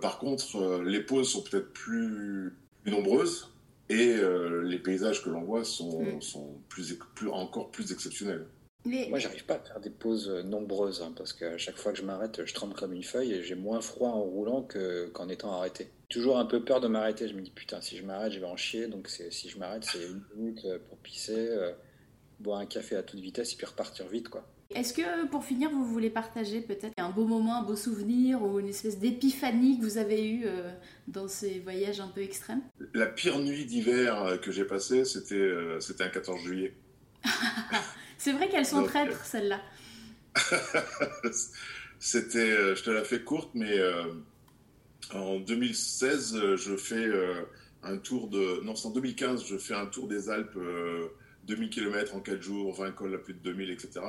par 0.00 0.18
contre, 0.18 0.82
les 0.82 1.00
pauses 1.00 1.30
sont 1.30 1.42
peut-être 1.42 1.72
plus, 1.72 2.56
nombreuses 2.86 3.52
et 3.90 4.16
les 4.64 4.78
paysages 4.78 5.22
que 5.22 5.28
l'on 5.28 5.42
voit 5.42 5.64
sont, 5.64 6.02
mm. 6.02 6.22
sont 6.22 6.56
plus, 6.70 6.98
plus, 7.14 7.28
encore 7.28 7.70
plus 7.70 7.92
exceptionnels. 7.92 8.46
Moi, 8.84 9.18
j'arrive 9.18 9.44
pas 9.44 9.54
à 9.54 9.58
faire 9.58 9.80
des 9.80 9.90
pauses 9.90 10.28
nombreuses 10.44 11.02
hein, 11.02 11.12
parce 11.14 11.32
qu'à 11.32 11.58
chaque 11.58 11.76
fois 11.76 11.92
que 11.92 11.98
je 11.98 12.04
m'arrête, 12.04 12.44
je 12.44 12.54
tremble 12.54 12.74
comme 12.74 12.92
une 12.92 13.02
feuille 13.02 13.34
et 13.34 13.42
j'ai 13.42 13.54
moins 13.54 13.80
froid 13.80 14.08
en 14.08 14.22
roulant 14.22 14.66
qu'en 15.12 15.28
étant 15.28 15.52
arrêté. 15.52 15.90
Toujours 16.08 16.38
un 16.38 16.46
peu 16.46 16.64
peur 16.64 16.80
de 16.80 16.88
m'arrêter. 16.88 17.28
Je 17.28 17.34
me 17.34 17.42
dis 17.42 17.50
putain, 17.50 17.80
si 17.80 17.96
je 17.96 18.04
m'arrête, 18.04 18.32
je 18.32 18.40
vais 18.40 18.46
en 18.46 18.56
chier. 18.56 18.88
Donc 18.88 19.08
si 19.08 19.48
je 19.48 19.58
m'arrête, 19.58 19.84
c'est 19.84 20.06
une 20.06 20.22
minute 20.34 20.66
pour 20.88 20.98
pisser, 20.98 21.48
euh, 21.50 21.72
boire 22.38 22.58
un 22.58 22.66
café 22.66 22.96
à 22.96 23.02
toute 23.02 23.20
vitesse 23.20 23.52
et 23.52 23.56
puis 23.56 23.66
repartir 23.66 24.08
vite, 24.08 24.28
quoi. 24.28 24.46
Est-ce 24.74 24.94
que 24.94 25.26
pour 25.26 25.44
finir, 25.44 25.68
vous 25.70 25.84
voulez 25.84 26.10
partager 26.10 26.60
peut-être 26.60 26.94
un 26.96 27.10
beau 27.10 27.24
moment, 27.24 27.56
un 27.56 27.64
beau 27.64 27.74
souvenir 27.74 28.40
ou 28.42 28.60
une 28.60 28.68
espèce 28.68 29.00
d'épiphanie 29.00 29.78
que 29.78 29.84
vous 29.84 29.98
avez 29.98 30.24
eue 30.24 30.44
euh, 30.44 30.70
dans 31.08 31.26
ces 31.26 31.58
voyages 31.58 31.98
un 31.98 32.06
peu 32.06 32.22
extrêmes? 32.22 32.62
La 32.94 33.06
pire 33.06 33.40
nuit 33.40 33.64
d'hiver 33.64 34.22
euh, 34.22 34.36
que 34.36 34.52
j'ai 34.52 34.64
passée, 34.64 35.04
c'était 35.04 35.34
euh, 35.34 35.80
c'était 35.80 36.04
un 36.04 36.08
14 36.08 36.38
juillet. 36.40 36.74
C'est 38.20 38.32
vrai 38.32 38.50
qu'elles 38.50 38.66
sont 38.66 38.84
traîtres, 38.84 39.24
celles-là. 39.24 39.62
c'était, 41.98 42.76
je 42.76 42.82
te 42.82 42.90
la 42.90 43.02
fais 43.02 43.22
courte, 43.22 43.50
mais 43.54 43.80
en 45.14 45.40
2016, 45.40 46.54
je 46.56 46.76
fais 46.76 47.08
un 47.82 47.96
tour 47.96 48.28
de. 48.28 48.62
Non, 48.62 48.76
c'est 48.76 48.88
en 48.88 48.90
2015, 48.90 49.46
je 49.46 49.56
fais 49.56 49.72
un 49.72 49.86
tour 49.86 50.06
des 50.06 50.28
Alpes, 50.28 50.58
2000 51.44 51.70
km 51.70 52.14
en 52.14 52.20
4 52.20 52.42
jours, 52.42 52.74
20 52.74 52.92
cols 52.92 53.14
à 53.14 53.18
plus 53.18 53.32
de 53.32 53.38
2000, 53.38 53.70
etc. 53.70 54.00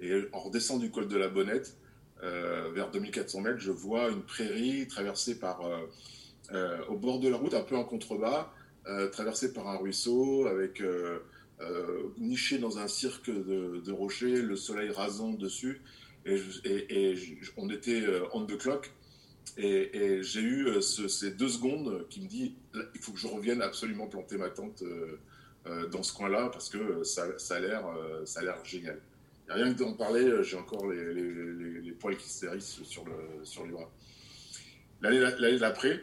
Et 0.00 0.12
en 0.32 0.38
redescendant 0.38 0.80
du 0.80 0.92
col 0.92 1.08
de 1.08 1.16
la 1.16 1.28
Bonnette, 1.28 1.76
euh, 2.22 2.70
vers 2.72 2.90
2400 2.90 3.40
mètres, 3.40 3.58
je 3.58 3.72
vois 3.72 4.08
une 4.08 4.22
prairie 4.22 4.86
traversée 4.88 5.38
par, 5.38 5.64
euh, 5.66 5.78
euh, 6.52 6.78
au 6.88 6.96
bord 6.96 7.18
de 7.18 7.28
la 7.28 7.36
route, 7.36 7.54
un 7.54 7.62
peu 7.62 7.76
en 7.76 7.84
contrebas, 7.84 8.52
traversée 9.10 9.52
par 9.52 9.66
un 9.66 9.78
ruisseau, 9.78 10.46
avec 10.46 10.80
niché 12.18 12.58
dans 12.58 12.78
un 12.78 12.88
cirque 12.88 13.30
de, 13.30 13.92
rochers, 13.92 14.42
le 14.42 14.56
soleil 14.56 14.90
rasant 14.90 15.30
dessus. 15.30 15.80
Et, 16.26 17.14
on 17.56 17.70
était 17.70 18.04
on 18.32 18.44
the 18.44 18.58
clock. 18.58 18.92
Et, 19.56 20.22
j'ai 20.22 20.40
eu 20.40 20.82
ces 20.82 21.30
deux 21.30 21.48
secondes 21.48 22.06
qui 22.10 22.20
me 22.20 22.28
dit 22.28 22.56
il 22.94 23.00
faut 23.00 23.12
que 23.12 23.18
je 23.18 23.26
revienne 23.26 23.62
absolument 23.62 24.06
planter 24.06 24.36
ma 24.36 24.50
tente 24.50 24.82
dans 25.90 26.02
ce 26.02 26.12
coin-là 26.12 26.50
parce 26.50 26.68
que 26.68 27.02
ça, 27.04 27.38
ça 27.38 27.56
a 27.56 27.60
l'air 27.60 28.64
génial. 28.64 29.00
Rien 29.48 29.72
que 29.72 29.78
d'en 29.78 29.92
parler, 29.92 30.24
euh, 30.24 30.42
j'ai 30.42 30.56
encore 30.56 30.90
les, 30.90 31.14
les, 31.14 31.92
poils 31.92 32.16
qui 32.16 32.28
se 32.28 32.46
hérissent 32.46 32.82
sur 32.82 33.04
sur 33.44 33.64
le 33.64 33.72
bras. 33.72 33.90
L'année 35.02 35.58
d'après, 35.58 36.00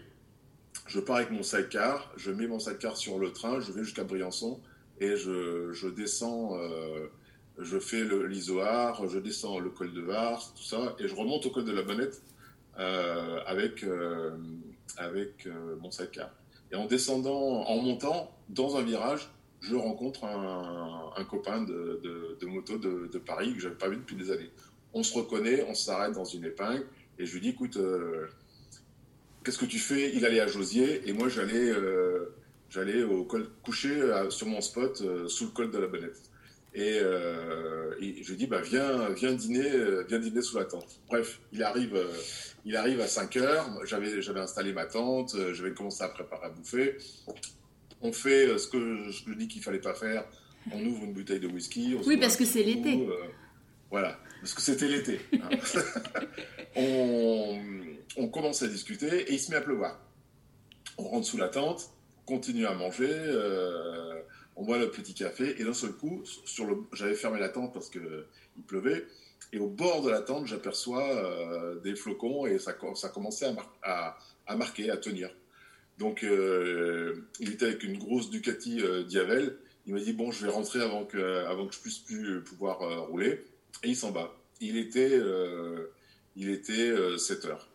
je 0.88 1.00
pars 1.00 1.18
avec 1.18 1.32
mon 1.32 1.44
sidecar, 1.44 2.12
je 2.16 2.32
mets 2.32 2.48
mon 2.48 2.60
sidecar 2.60 2.96
sur 2.96 3.20
le 3.20 3.32
train, 3.32 3.60
je 3.60 3.72
vais 3.72 3.84
jusqu'à 3.84 4.04
Briançon 4.04 4.62
et 5.00 5.16
je, 5.16 5.90
descends, 5.90 6.58
euh, 6.58 7.08
je 7.60 7.80
fais 7.80 8.04
l'Isoard, 8.04 9.08
je 9.10 9.20
descends 9.20 9.60
le 9.60 9.70
col 9.70 9.94
de 9.94 10.02
Var, 10.02 10.54
tout 10.56 10.64
ça, 10.64 10.96
et 11.00 11.08
je 11.08 11.16
remonte 11.16 11.46
au 11.46 11.50
col 11.50 11.66
de 11.66 11.72
la 11.72 11.82
Bonnette 11.82 12.22
euh, 12.80 13.40
avec, 13.46 13.86
avec 14.98 15.48
mon 15.82 15.92
sidecar. 15.92 16.30
Et 16.72 16.76
en 16.76 16.86
descendant, 16.86 17.66
en 17.68 17.82
montant 17.82 18.36
dans 18.50 18.78
un 18.78 18.82
virage, 18.82 19.30
je 19.64 19.76
rencontre 19.76 20.26
un, 20.26 21.24
copain 21.26 21.62
de, 21.62 22.46
moto 22.46 22.78
de, 22.78 23.18
Paris 23.18 23.54
que 23.54 23.60
je 23.60 23.68
n'avais 23.68 23.78
pas 23.78 23.90
vu 23.90 23.98
depuis 23.98 24.16
des 24.16 24.32
années. 24.32 24.50
On 24.94 25.04
se 25.04 25.18
reconnaît, 25.18 25.66
on 25.68 25.74
s'arrête 25.74 26.14
dans 26.14 26.26
une 26.26 26.46
épingle 26.46 26.86
et 27.18 27.26
je 27.26 27.34
lui 27.34 27.42
dis 27.42 27.50
écoute, 27.50 27.78
euh, 27.78 28.28
qu'est-ce 29.44 29.58
que 29.58 29.66
tu 29.66 29.80
fais? 29.80 30.14
Il 30.14 30.26
allait 30.26 30.42
à 30.42 30.48
Josier 30.48 31.08
et 31.08 31.14
moi 31.14 31.30
j'allais 31.30 31.70
euh, 31.70 32.36
j'allais 32.74 33.04
au 33.04 33.24
col 33.24 33.48
coucher 33.64 34.02
euh, 34.02 34.30
sur 34.30 34.48
mon 34.48 34.62
spot 34.62 35.02
sous 35.28 35.46
le 35.46 35.52
col 35.52 35.72
de 35.72 35.78
la 35.78 35.88
Bonnette. 35.88 36.22
Et, 36.76 37.00
je 37.00 38.30
lui 38.30 38.38
dis 38.38 38.48
bah 38.48 38.62
viens 38.62 39.10
viens 39.10 39.34
dîner 39.34 39.70
viens 40.08 40.20
dîner 40.20 40.42
sous 40.42 40.58
la 40.58 40.66
tente. 40.66 41.00
Bref, 41.08 41.40
il 41.52 41.62
arrive 41.64 41.98
il 42.66 42.76
arrive 42.76 43.00
à 43.00 43.08
5 43.08 43.38
heures. 43.38 43.70
J'avais 43.86 44.22
j'avais 44.22 44.40
installé 44.40 44.74
ma 44.74 44.86
tente, 44.86 45.36
j'avais 45.54 45.74
commencé 45.74 46.04
à 46.04 46.10
préparer 46.10 46.48
à 46.48 46.50
bouffer 46.50 46.98
on 48.04 48.12
fait 48.12 48.48
euh, 48.48 48.58
ce 48.58 48.68
que 48.68 49.10
je 49.10 49.34
dis 49.34 49.48
qu'il 49.48 49.64
fallait 49.64 49.80
pas 49.80 49.96
faire. 49.96 50.26
On 50.72 50.86
ouvre 50.86 51.06
une 51.06 51.14
bouteille 51.14 51.40
de 51.40 51.48
whisky. 51.48 51.96
oui, 52.06 52.18
parce 52.18 52.36
que 52.36 52.46
c'est 52.46 52.64
l'été. 52.64 53.08
Euh, 53.08 53.16
voilà, 53.90 54.20
parce 54.40 54.54
que 54.54 54.62
c'était 54.62 54.88
l'été. 54.88 55.20
Hein. 55.34 55.50
on, 58.18 58.28
commence 58.28 58.62
à 58.62 58.68
discuter 58.68 59.30
et 59.30 59.34
il 59.34 59.40
se 59.40 59.52
met 59.52 59.58
à 59.58 59.62
pleuvoir. 59.62 60.00
On 60.98 61.04
rentre 61.04 61.28
sous 61.28 61.38
la 61.38 61.50
tente, 61.50 61.92
continue 62.26 62.66
à 62.66 62.74
manger, 62.74 63.10
euh, 63.10 64.22
on 64.56 64.64
boit 64.64 64.78
le 64.78 64.92
petit 64.92 65.14
café 65.14 65.60
et 65.60 65.64
d'un 65.64 65.74
seul 65.74 65.94
coup, 65.94 66.24
sur 66.46 66.66
le, 66.66 66.78
j'avais 66.94 67.16
fermé 67.16 67.40
la 67.40 67.50
tente 67.50 67.74
parce 67.74 67.90
que 67.90 68.26
il 68.58 68.64
pleuvait. 68.64 69.06
Et 69.52 69.60
au 69.60 69.68
bord 69.68 70.02
de 70.02 70.10
la 70.10 70.22
tente, 70.22 70.48
j'aperçois 70.48 71.80
des 71.84 71.96
flocons 71.96 72.48
et 72.48 72.58
ça, 72.58 72.76
ça 72.96 73.10
commençait 73.10 73.54
à, 73.84 74.18
marquer, 74.56 74.90
à 74.90 74.98
tenir. 74.98 75.30
Donc, 76.00 76.24
euh, 76.24 77.28
il 77.40 77.52
était 77.52 77.66
avec 77.66 77.84
une 77.84 77.98
grosse 77.98 78.30
Ducati 78.30 78.82
euh, 78.82 79.04
Diavel. 79.04 79.58
Il 79.86 79.94
m'a 79.94 80.00
dit 80.00 80.14
Bon, 80.14 80.32
je 80.32 80.46
vais 80.46 80.52
rentrer 80.52 80.82
avant 80.82 81.06
que, 81.06 81.46
avant 81.46 81.68
que 81.68 81.76
je 81.76 81.80
puisse 81.80 82.00
plus 82.00 82.42
pouvoir 82.42 82.82
euh, 82.82 83.00
rouler. 83.02 83.44
Et 83.84 83.90
il 83.90 83.96
s'en 83.96 84.12
bat. 84.12 84.34
Il 84.62 84.78
était, 84.78 85.20
il 86.38 86.50
était 86.50 87.18
7 87.18 87.46
heures. 87.46 87.68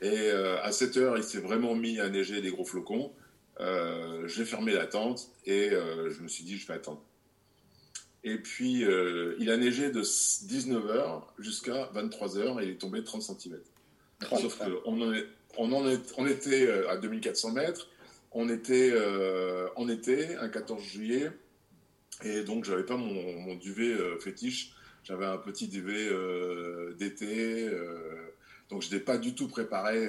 Et 0.00 0.30
à 0.30 0.72
7 0.72 0.96
heures, 0.96 1.16
il 1.16 1.22
s'est 1.22 1.38
vraiment 1.38 1.76
mis 1.76 2.00
à 2.00 2.08
neiger 2.08 2.40
des 2.40 2.50
gros 2.50 2.64
flocons. 2.64 3.12
J'ai 3.58 4.44
fermé 4.44 4.72
la 4.72 4.86
tente 4.86 5.30
et 5.46 5.70
je 5.70 6.22
me 6.22 6.28
suis 6.28 6.44
dit 6.44 6.56
Je 6.56 6.66
vais 6.66 6.74
attendre. 6.74 7.02
Et 8.24 8.38
puis, 8.38 8.84
il 9.38 9.50
a 9.50 9.56
neigé 9.56 9.90
de 9.90 10.02
19h 10.02 11.22
jusqu'à 11.38 11.90
23h 11.94 12.60
et 12.60 12.64
il 12.64 12.70
est 12.70 12.80
tombé 12.80 13.04
30 13.04 13.22
cm. 13.22 13.58
Sauf 14.28 14.58
qu'on 14.58 15.02
en 15.02 15.12
est 15.12 15.26
on, 15.56 15.72
en 15.72 15.84
on 16.18 16.26
était 16.26 16.66
euh, 16.66 16.90
à 16.90 16.96
2400 16.96 17.52
mètres, 17.52 17.88
on 18.32 18.48
était 18.48 18.90
euh, 18.92 19.68
en 19.76 19.88
été, 19.88 20.36
un 20.36 20.48
14 20.48 20.82
juillet, 20.82 21.30
et 22.22 22.42
donc 22.42 22.64
j'avais 22.64 22.84
pas 22.84 22.96
mon, 22.96 23.54
duvet 23.56 23.92
euh, 23.92 24.18
fétiche, 24.18 24.74
j'avais 25.02 25.26
un 25.26 25.36
petit 25.36 25.68
duvet 25.68 26.08
d'été, 26.98 27.70
donc 28.70 28.82
je 28.82 28.90
n'étais 28.90 29.04
pas 29.04 29.18
du 29.18 29.34
tout 29.34 29.48
préparé 29.48 30.08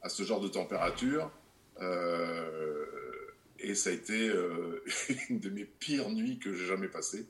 à 0.00 0.08
ce 0.08 0.22
genre 0.22 0.40
de 0.40 0.48
température. 0.48 1.30
Et 3.60 3.74
ça 3.74 3.90
a 3.90 3.92
été 3.92 4.32
une 5.30 5.40
de 5.40 5.50
mes 5.50 5.64
pires 5.64 6.10
nuits 6.10 6.38
que 6.38 6.52
j'ai 6.54 6.66
jamais 6.66 6.88
passées. 6.88 7.26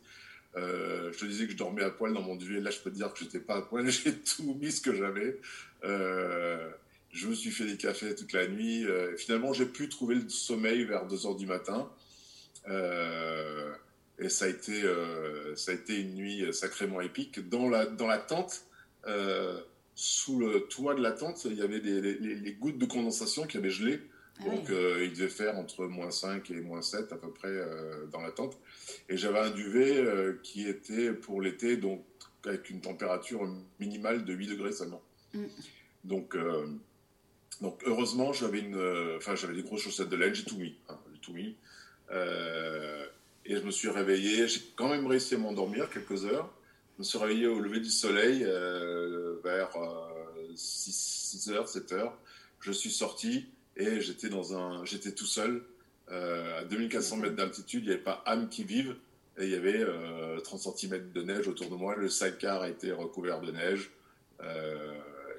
je 0.57 1.19
te 1.19 1.25
disais 1.25 1.47
que 1.47 1.53
je 1.53 1.57
dormais 1.57 1.83
à 1.83 1.91
poil 1.91 2.13
dans 2.13 2.23
mon 2.23 2.37
duvet. 2.37 2.61
Là, 2.61 2.71
je 2.71 2.81
peux 2.81 2.91
te 2.91 2.97
dire 2.97 3.13
que 3.13 3.21
j'étais 3.21 3.41
pas 3.41 3.57
à 3.57 3.63
poil. 3.63 3.89
J'ai 3.91 4.15
tout 4.15 4.57
mis 4.61 4.73
ce 4.73 4.81
que 4.81 4.95
j'avais. 4.95 5.39
Je 7.11 7.27
me 7.27 7.35
suis 7.35 7.51
fait 7.51 7.65
des 7.65 7.77
cafés 7.77 8.15
toute 8.15 8.33
la 8.33 8.47
nuit. 8.47 8.85
Euh, 8.85 9.17
finalement, 9.17 9.53
j'ai 9.53 9.67
pu 9.67 9.89
trouver 9.89 10.17
le 10.17 10.29
sommeil 10.29 10.85
vers 10.85 11.07
2 11.07 11.27
heures 11.27 11.37
du 11.37 11.47
matin. 11.47 11.91
Euh, 12.69 13.73
et 14.19 14.29
ça 14.29 14.45
a, 14.45 14.49
été, 14.49 14.83
euh, 14.83 15.55
ça 15.57 15.71
a 15.73 15.75
été 15.75 16.01
une 16.01 16.15
nuit 16.15 16.53
sacrément 16.53 17.01
épique. 17.01 17.49
Dans 17.49 17.69
la, 17.69 17.87
dans 17.87 18.07
la 18.07 18.19
tente, 18.19 18.65
sous 19.95 20.39
le 20.39 20.61
toit 20.69 20.95
de 20.95 21.03
la 21.03 21.13
tente, 21.13 21.45
il 21.47 21.55
y 21.55 21.63
avait 21.63 21.79
les, 21.81 22.53
gouttes 22.53 22.79
de 22.79 22.87
condensation 22.87 23.47
qui 23.47 23.57
avaient 23.57 23.71
gelé. 23.71 24.01
Ah 24.41 24.45
Donc, 24.45 24.69
il 24.69 25.13
devait 25.13 25.29
faire 25.29 25.59
entre 25.59 25.87
moins 25.87 26.11
5 26.11 26.51
et 26.51 26.61
moins 26.61 26.83
7 26.83 27.13
à 27.13 27.17
peu 27.17 27.31
près 27.31 27.61
dans 28.13 28.21
la 28.21 28.31
tente. 28.31 28.57
Et 29.09 29.17
j'avais 29.17 29.41
un 29.41 29.51
duvet 29.51 30.05
qui 30.43 30.69
était 30.69 31.13
pour 31.13 31.41
l'été, 31.41 31.77
donc 31.77 32.05
avec 32.45 32.71
une 32.71 32.81
température 32.81 33.49
minimale 33.81 34.25
de 34.25 34.33
8 34.33 34.47
degrés 34.47 34.73
seulement. 34.73 35.03
Mm. 35.35 35.45
Donc, 36.05 36.37
donc 37.61 37.83
heureusement, 37.85 38.33
j'avais 38.33 38.61
une, 38.61 38.77
euh, 38.77 39.17
enfin 39.17 39.35
j'avais 39.35 39.55
des 39.55 39.63
grosses 39.63 39.83
chaussettes 39.83 40.09
de 40.09 40.17
laine, 40.17 40.35
j'ai 40.35 40.45
tout 40.45 40.59
mis, 40.59 40.77
hein, 40.89 40.99
tout 41.21 41.33
mis. 41.33 41.57
Euh, 42.11 43.07
et 43.45 43.57
je 43.57 43.63
me 43.63 43.71
suis 43.71 43.89
réveillé, 43.89 44.47
j'ai 44.47 44.61
quand 44.77 44.89
même 44.89 45.07
réussi 45.07 45.35
à 45.35 45.39
m'endormir 45.39 45.91
quelques 45.91 46.25
heures. 46.25 46.53
Je 46.97 47.03
me 47.03 47.05
suis 47.05 47.19
réveillé 47.19 47.47
au 47.47 47.61
lever 47.61 47.81
du 47.81 47.91
soleil 47.91 48.45
euh, 48.45 49.37
vers 49.43 49.71
6, 50.55 51.51
h 51.51 51.67
7 51.67 51.93
h 51.93 52.13
Je 52.61 52.73
suis 52.73 52.91
sorti 52.91 53.49
et 53.79 54.01
j'étais 54.01 54.29
dans 54.29 54.57
un, 54.57 54.85
j'étais 54.85 55.13
tout 55.13 55.27
seul 55.27 55.65
à 56.09 56.65
2400 56.65 57.17
mètres 57.19 57.37
d'altitude. 57.37 57.85
Il 57.85 57.89
n'y 57.89 57.95
avait 57.95 58.03
pas 58.03 58.23
âme 58.27 58.49
qui 58.49 58.65
vive 58.65 58.97
et 59.39 59.45
il 59.45 59.51
y 59.51 59.55
avait 59.55 59.85
30 60.43 60.77
cm 60.77 61.13
de 61.13 61.23
neige 61.23 61.49
autour 61.49 61.71
de 61.71 61.75
moi. 61.75 61.97
Le 61.97 62.09
sidecar 62.09 62.63
a 62.63 62.69
été 62.69 62.93
recouvert 62.93 63.41
de 63.41 63.53
neige 63.53 63.91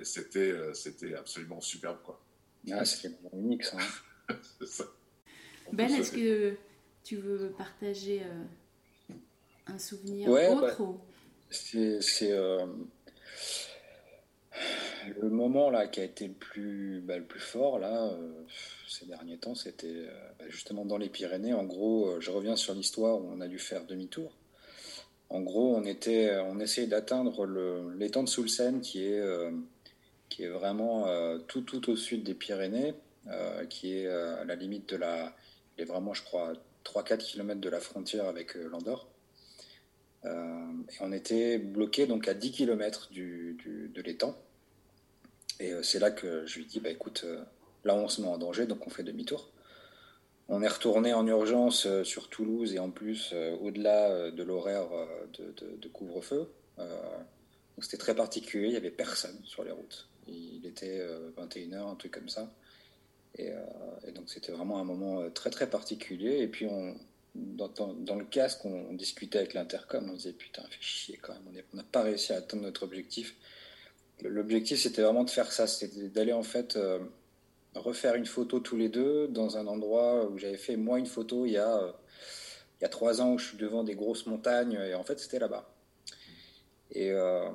c'était, 0.04 0.52
euh, 0.52 0.74
c'était 0.74 1.16
absolument 1.16 1.62
superbe. 1.62 1.98
Quoi. 2.04 2.20
Ah, 2.72 2.86
c'est 2.86 3.12
unique 3.34 3.64
ça. 3.64 3.78
Hein. 4.30 4.36
ça. 4.66 4.86
Ben, 5.72 5.92
est-ce 5.94 6.12
que 6.12 6.56
tu 7.04 7.18
veux 7.18 7.52
partager 7.58 8.24
euh, 8.24 9.14
un 9.68 9.78
souvenir 9.78 10.30
autre 10.30 10.78
bah, 10.84 10.98
C'est, 11.50 12.00
euh, 12.32 12.66
le 15.10 15.30
moment 15.30 15.70
là 15.70 15.88
qui 15.88 16.00
a 16.00 16.04
été 16.04 16.28
le 16.28 16.34
plus, 16.34 17.02
bah, 17.02 17.18
le 17.18 17.24
plus 17.24 17.40
fort 17.40 17.80
là 17.80 18.12
ces 18.88 19.06
derniers 19.06 19.38
temps, 19.38 19.56
c'était 19.56 20.08
bah, 20.40 20.46
justement 20.50 20.86
dans 20.86 20.98
les 20.98 21.10
Pyrénées. 21.10 21.54
En 21.54 21.64
gros, 21.64 22.20
je 22.20 22.32
reviens 22.32 22.56
sur 22.56 22.74
l'histoire 22.74 23.20
où 23.20 23.30
on 23.32 23.42
a 23.42 23.48
dû 23.48 23.60
faire 23.60 23.86
demi-tour. 23.86 24.32
En 25.30 25.42
gros, 25.42 25.76
on 25.76 25.86
était, 25.86 26.36
on 26.40 26.60
essayait 26.60 26.88
d'atteindre 26.88 27.46
l'étang 27.98 28.24
de 28.24 28.30
Soulsen 28.30 28.82
qui 28.82 29.04
est 29.04 29.22
qui 30.30 30.44
est 30.44 30.50
vraiment 30.50 31.08
euh, 31.08 31.40
tout, 31.40 31.62
tout 31.62 31.90
au 31.90 31.96
sud 31.96 32.24
des 32.24 32.34
Pyrénées, 32.34 32.94
euh, 33.28 33.66
qui 33.66 33.98
est 33.98 34.08
euh, 34.08 34.42
à 34.42 34.46
la 34.46 34.56
limite 34.56 34.90
de 34.90 34.96
la. 34.96 35.36
Est 35.78 35.86
vraiment, 35.86 36.14
je 36.14 36.24
crois, 36.24 36.54
3-4 36.86 37.18
km 37.18 37.60
de 37.60 37.70
la 37.70 37.80
frontière 37.80 38.26
avec 38.26 38.56
l'Andorre. 38.56 39.08
et 40.26 40.28
on 41.00 41.14
était 41.14 41.58
bloqué 41.58 42.06
donc 42.06 42.28
à 42.28 42.34
10 42.34 42.52
km 42.52 43.10
du, 43.12 43.58
de 43.94 44.02
l'étang. 44.02 44.36
Et 45.60 45.74
c'est 45.84 46.00
là 46.00 46.12
que 46.12 46.46
je 46.46 46.60
lui 46.60 46.66
dis, 46.66 46.80
bah 46.80 46.90
écoute, 46.90 47.26
là 47.84 47.96
on 47.96 48.08
se 48.08 48.22
met 48.22 48.28
en 48.28 48.38
danger, 48.38 48.66
donc 48.66 48.86
on 48.88 48.90
fait 48.90 49.04
demi-tour. 49.04 49.50
On 50.48 50.64
est 50.64 50.68
retourné 50.68 51.14
en 51.14 51.28
urgence 51.28 51.88
sur 52.04 52.30
Toulouse 52.30 52.74
et 52.74 52.80
en 52.80 52.90
plus 52.90 53.34
au-delà 53.62 54.32
de 54.32 54.44
l'horaire 54.44 54.88
de, 55.38 55.88
couvre-feu. 55.90 56.50
c'était 57.80 57.98
très 57.98 58.16
particulier, 58.16 58.68
il 58.68 58.72
n'y 58.72 58.78
avait 58.78 58.90
personne 58.90 59.38
sur 59.44 59.64
les 59.64 59.72
routes. 59.72 60.08
Il 60.28 60.66
était 60.66 61.06
21h, 61.38 61.92
un 61.92 61.96
truc 61.96 62.14
comme 62.14 62.30
ça. 62.30 62.52
Et, 63.38 63.52
donc 64.16 64.30
c'était 64.30 64.52
vraiment 64.52 64.80
un 64.80 64.86
moment 64.86 65.30
très 65.30 65.50
très 65.50 65.70
particulier. 65.70 66.40
Et 66.40 66.48
puis 66.48 66.66
on, 66.66 66.96
dans, 67.36 68.16
le 68.16 68.26
casque, 68.26 68.66
on, 68.66 68.94
discutait 68.94 69.40
avec 69.40 69.54
l'intercom, 69.54 70.10
on 70.10 70.14
disait 70.14 70.34
putain, 70.34 70.64
fait 70.64 70.82
chier 70.82 71.18
quand 71.22 71.34
même, 71.34 71.64
on 71.74 71.78
n'a 71.78 71.84
pas 71.84 72.02
réussi 72.02 72.34
à 72.34 72.38
atteindre 72.38 72.64
notre 72.64 72.84
objectif. 72.84 73.36
L'objectif, 74.24 74.80
c'était 74.80 75.02
vraiment 75.02 75.24
de 75.24 75.30
faire 75.30 75.52
ça, 75.52 75.68
c'était 75.68 76.10
d'aller 76.10 76.34
en 76.34 76.44
fait 76.44 76.76
euh, 76.76 77.00
refaire 77.76 78.16
une 78.16 78.26
photo 78.26 78.60
tous 78.60 78.76
les 78.76 78.90
deux 78.90 79.28
dans 79.28 79.58
un 79.58 79.68
endroit 79.68 80.30
où 80.30 80.38
j'avais 80.38 80.58
fait 80.58 80.76
moi 80.76 81.00
une 81.00 81.06
photo 81.06 81.46
il 81.46 81.54
y 81.54 81.58
a 81.58 81.78
euh, 81.78 81.92
il 82.80 82.84
y 82.84 82.86
a 82.86 82.90
trois 82.90 83.22
ans 83.22 83.34
où 83.34 83.38
je 83.38 83.48
suis 83.48 83.58
devant 83.58 83.84
des 83.84 83.96
grosses 83.96 84.26
montagnes 84.26 84.74
et 84.74 84.94
en 84.96 85.04
fait 85.04 85.20
c'était 85.20 85.40
là-bas. 85.40 85.70
Et 86.92 87.12
euh, 87.12 87.50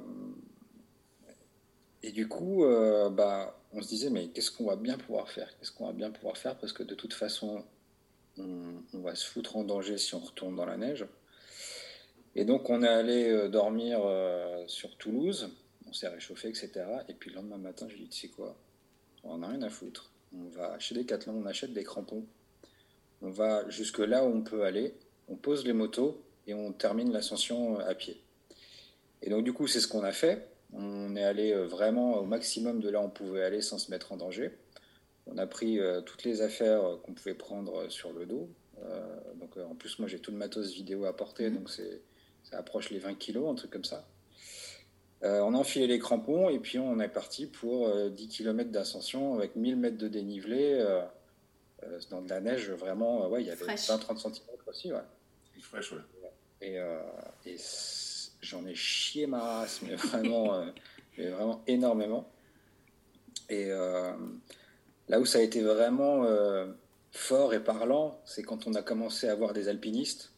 et 2.03 2.13
du 2.13 2.29
coup, 2.29 2.65
bah, 3.13 3.59
on 3.73 3.81
se 3.81 3.89
disait 3.89 4.11
mais 4.11 4.29
qu'est-ce 4.29 4.51
qu'on 4.51 4.67
va 4.67 4.77
bien 4.77 4.99
pouvoir 4.99 5.31
faire? 5.31 5.49
Qu'est-ce 5.59 5.73
qu'on 5.73 5.87
va 5.87 5.93
bien 5.93 6.11
pouvoir 6.11 6.37
faire? 6.37 6.57
Parce 6.59 6.75
que 6.75 6.83
de 6.83 6.95
toute 6.95 7.15
façon, 7.15 7.65
on, 8.39 9.01
va 9.01 9.15
se 9.15 9.27
foutre 9.27 9.57
en 9.57 9.65
danger 9.65 9.99
si 9.99 10.15
on 10.15 10.21
retourne 10.21 10.57
dans 10.57 10.67
la 10.67 10.77
neige. 10.77 11.07
Et 12.35 12.45
donc 12.45 12.69
on 12.71 12.83
est 12.83 12.89
allé 12.89 13.31
euh, 13.31 13.49
dormir 13.49 14.01
euh, 14.05 14.65
sur 14.67 14.97
Toulouse, 14.97 15.51
on 15.51 15.64
s'est 15.95 16.09
réchauffé, 16.09 16.49
etc. 16.49 16.71
Et 17.09 17.15
puis 17.15 17.31
le 17.31 17.37
lendemain 17.37 17.59
matin, 17.59 17.87
j'ai 17.89 17.97
dit, 17.97 18.09
tu 18.09 18.21
sais 18.21 18.29
quoi, 18.29 18.57
on 19.23 19.39
n'a 19.39 19.49
rien 19.49 19.63
à 19.63 19.71
foutre. 19.71 20.11
On 20.37 20.49
va 20.49 20.79
chez 20.79 20.95
Decathlon, 20.95 21.35
on 21.35 21.47
achète 21.47 21.73
des 21.73 21.85
crampons. 21.85 22.25
On 23.23 23.31
va 23.31 23.69
jusque 23.71 23.99
là 23.99 24.25
où 24.25 24.29
on 24.29 24.43
peut 24.43 24.65
aller, 24.65 24.95
on 25.29 25.37
pose 25.37 25.65
les 25.65 25.73
motos 25.73 26.23
et 26.47 26.55
on 26.55 26.73
termine 26.73 27.13
l'ascension 27.13 27.79
euh, 27.79 27.89
à 27.89 27.95
pied. 27.95 28.21
Et 29.23 29.31
donc 29.31 29.45
du 29.45 29.53
coup, 29.53 29.67
c'est 29.67 29.81
ce 29.81 29.89
qu'on 29.89 30.03
a 30.03 30.13
fait. 30.13 30.49
On 30.73 31.15
est 31.17 31.25
allé 31.25 31.55
vraiment 31.55 32.19
au 32.19 32.25
maximum 32.25 32.81
de 32.81 32.91
là 32.91 33.01
où 33.01 33.05
on 33.05 33.11
pouvait 33.11 33.45
aller 33.45 33.63
sans 33.63 33.79
se 33.79 33.91
mettre 33.91 34.13
en 34.13 34.17
danger. 34.17 34.51
On 35.27 35.39
a 35.39 35.47
pris 35.47 35.79
euh, 35.79 36.01
toutes 36.01 36.25
les 36.25 36.43
affaires 36.43 36.99
qu'on 37.03 37.15
pouvait 37.15 37.35
prendre 37.35 37.89
sur 37.89 38.13
le 38.13 38.27
dos. 38.27 38.51
Euh, 38.83 39.17
donc, 39.37 39.57
euh, 39.57 39.65
en 39.65 39.75
plus, 39.75 39.99
moi, 39.99 40.09
j'ai 40.09 40.19
tout 40.19 40.31
le 40.31 40.37
matos 40.37 40.73
vidéo 40.73 41.05
à 41.05 41.17
porter, 41.17 41.49
mhm. 41.51 41.59
donc 41.59 41.71
ça 41.71 42.59
approche 42.59 42.91
les 42.91 42.99
20 42.99 43.15
kilos, 43.15 43.51
un 43.51 43.55
truc 43.55 43.71
comme 43.71 43.85
ça. 43.85 44.07
On 45.25 45.55
a 45.55 45.57
enfilé 45.57 45.87
les 45.87 45.99
crampons 45.99 46.51
et 46.51 46.59
puis 46.59 46.79
on 46.79 47.01
est 47.01 47.09
parti 47.09 47.47
pour 47.47 47.91
10 48.11 48.29
km 48.29 48.71
d'ascension 48.71 49.35
avec 49.35 49.57
1000 49.57 49.77
mètres 49.77 49.97
de 49.97 50.09
dénivelé 50.09 50.85
dans 52.11 52.21
de 52.21 52.29
la 52.29 52.41
neige 52.41 52.71
vraiment. 52.71 53.29
ouais, 53.29 53.43
il 53.43 53.47
y 53.47 53.51
avait 53.51 53.65
20-30 53.65 54.19
cm 54.19 54.33
aussi. 54.67 54.93
Ouais. 54.93 55.01
Fraîche, 55.61 55.93
ouais. 55.93 55.99
Et, 56.61 56.77
et 57.47 57.57
j'en 58.43 58.67
ai 58.67 58.75
chié 58.75 59.27
ma 59.27 59.41
race, 59.41 59.81
mais 59.83 59.95
vraiment, 59.95 60.63
mais 61.17 61.31
vraiment 61.31 61.63
énormément. 61.67 62.31
Et 63.49 63.71
Là 65.09 65.21
où 65.21 65.27
ça 65.27 65.39
a 65.39 65.43
été 65.43 65.61
vraiment 65.61 66.25
euh, 66.25 66.67
fort 67.13 67.53
et 67.55 67.63
parlant, 67.63 68.21
c'est 68.25 68.43
quand 68.43 68.67
on 68.67 68.75
a 68.75 68.83
commencé 68.83 69.29
à 69.29 69.35
voir 69.35 69.53
des 69.53 69.69
alpinistes 69.69 70.33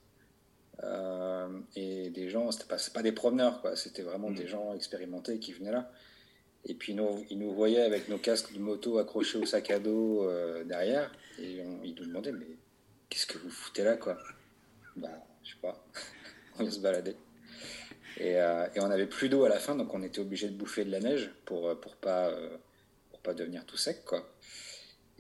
euh, 0.85 1.49
et 1.75 2.11
des 2.11 2.29
gens, 2.29 2.51
c'était 2.51 2.67
pas, 2.67 2.77
pas 2.93 3.03
des 3.03 3.13
promeneurs, 3.13 3.61
quoi, 3.61 3.77
c'était 3.77 4.03
vraiment 4.03 4.31
mm. 4.31 4.35
des 4.35 4.47
gens 4.47 4.75
expérimentés 4.75 5.39
qui 5.39 5.53
venaient 5.53 5.73
là. 5.73 5.91
Et 6.65 6.75
puis 6.75 6.95
nous, 6.95 7.25
ils 7.31 7.39
nous 7.39 7.53
voyaient 7.53 7.83
avec 7.83 8.09
nos 8.09 8.19
casques 8.19 8.53
de 8.53 8.59
moto 8.59 8.99
accrochés 8.99 9.39
au 9.39 9.47
sac 9.47 9.71
à 9.71 9.79
dos 9.79 10.25
euh, 10.25 10.65
derrière 10.65 11.13
et 11.39 11.63
ils 11.85 11.95
nous 11.95 12.07
demandaient 12.07 12.33
mais 12.33 12.47
qu'est-ce 13.09 13.27
que 13.27 13.39
vous 13.39 13.51
foutez 13.51 13.85
là 13.85 13.97
quoi? 13.97 14.19
Bah 14.97 15.09
je 15.45 15.51
sais 15.51 15.59
pas, 15.63 15.87
on 16.59 16.63
vient 16.63 16.71
se 16.71 16.81
balader. 16.81 17.15
Et, 18.19 18.33
et 18.33 18.81
on 18.81 18.89
n'avait 18.89 19.07
plus 19.07 19.29
d'eau 19.29 19.45
à 19.45 19.49
la 19.49 19.61
fin 19.61 19.77
donc 19.77 19.95
on 19.95 20.03
était 20.03 20.19
obligé 20.19 20.49
de 20.49 20.57
bouffer 20.57 20.85
de 20.85 20.91
la 20.91 20.99
neige 20.99 21.31
pour 21.45 21.79
pour 21.79 21.95
pas 21.95 22.35
pour 23.11 23.21
pas 23.21 23.35
devenir 23.35 23.65
tout 23.65 23.77
sec 23.77 24.05
quoi. 24.05 24.27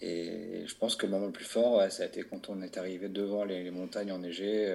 Et 0.01 0.65
je 0.67 0.75
pense 0.75 0.97
que 0.97 1.07
le 1.07 1.13
moment 1.13 1.27
le 1.27 1.33
plus 1.33 1.45
fort, 1.45 1.81
ça 1.93 2.03
a 2.03 2.07
été 2.07 2.23
quand 2.25 2.49
on 2.49 2.61
est 2.61 2.77
arrivé 2.77 3.09
devant 3.09 3.45
les, 3.45 3.71
montagnes 3.71 4.13
enneigées. 4.13 4.67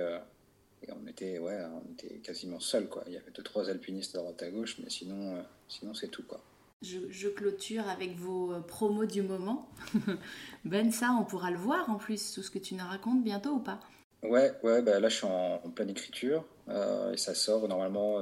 Euh, 0.84 0.88
et 0.88 0.92
on 0.92 1.08
était, 1.08 1.40
ouais, 1.40 1.58
on 1.74 1.92
était 1.94 2.20
quasiment 2.20 2.60
seul. 2.60 2.88
Quoi. 2.88 3.04
Il 3.08 3.14
y 3.14 3.18
avait 3.18 3.32
deux, 3.32 3.44
trois 3.44 3.70
alpinistes 3.70 4.16
à 4.16 4.20
droite 4.20 4.42
à 4.44 4.50
gauche, 4.50 4.78
mais 4.84 4.90
sinon, 4.90 5.36
euh, 5.36 5.42
sinon 5.68 5.94
c'est 5.94 6.10
tout. 6.10 6.24
Quoi. 6.24 6.42
Je, 6.82 7.28
clôture 7.30 7.88
avec 7.88 8.16
vos 8.16 8.54
euh, 8.54 8.60
promos 8.60 9.06
du 9.06 9.22
moment. 9.22 9.70
ben, 10.66 10.92
ça, 10.92 11.16
on 11.20 11.26
pourra 11.26 11.52
le 11.52 11.58
voir 11.58 11.90
en 11.90 11.96
plus, 11.96 12.34
tout 12.34 12.44
ce 12.44 12.52
que 12.52 12.60
tu 12.60 12.76
nous 12.76 12.86
racontes 12.86 13.24
bientôt 13.24 13.52
ou 13.52 13.60
pas? 13.60 13.80
Ouais, 14.24 14.52
ouais 14.62 14.84
bah 14.84 15.00
là 15.00 15.10
je 15.10 15.16
suis 15.16 15.26
en, 15.26 15.58
pleine 15.74 15.90
écriture 15.90 16.46
et 16.70 17.18
ça 17.18 17.34
sort 17.34 17.68
normalement, 17.68 18.20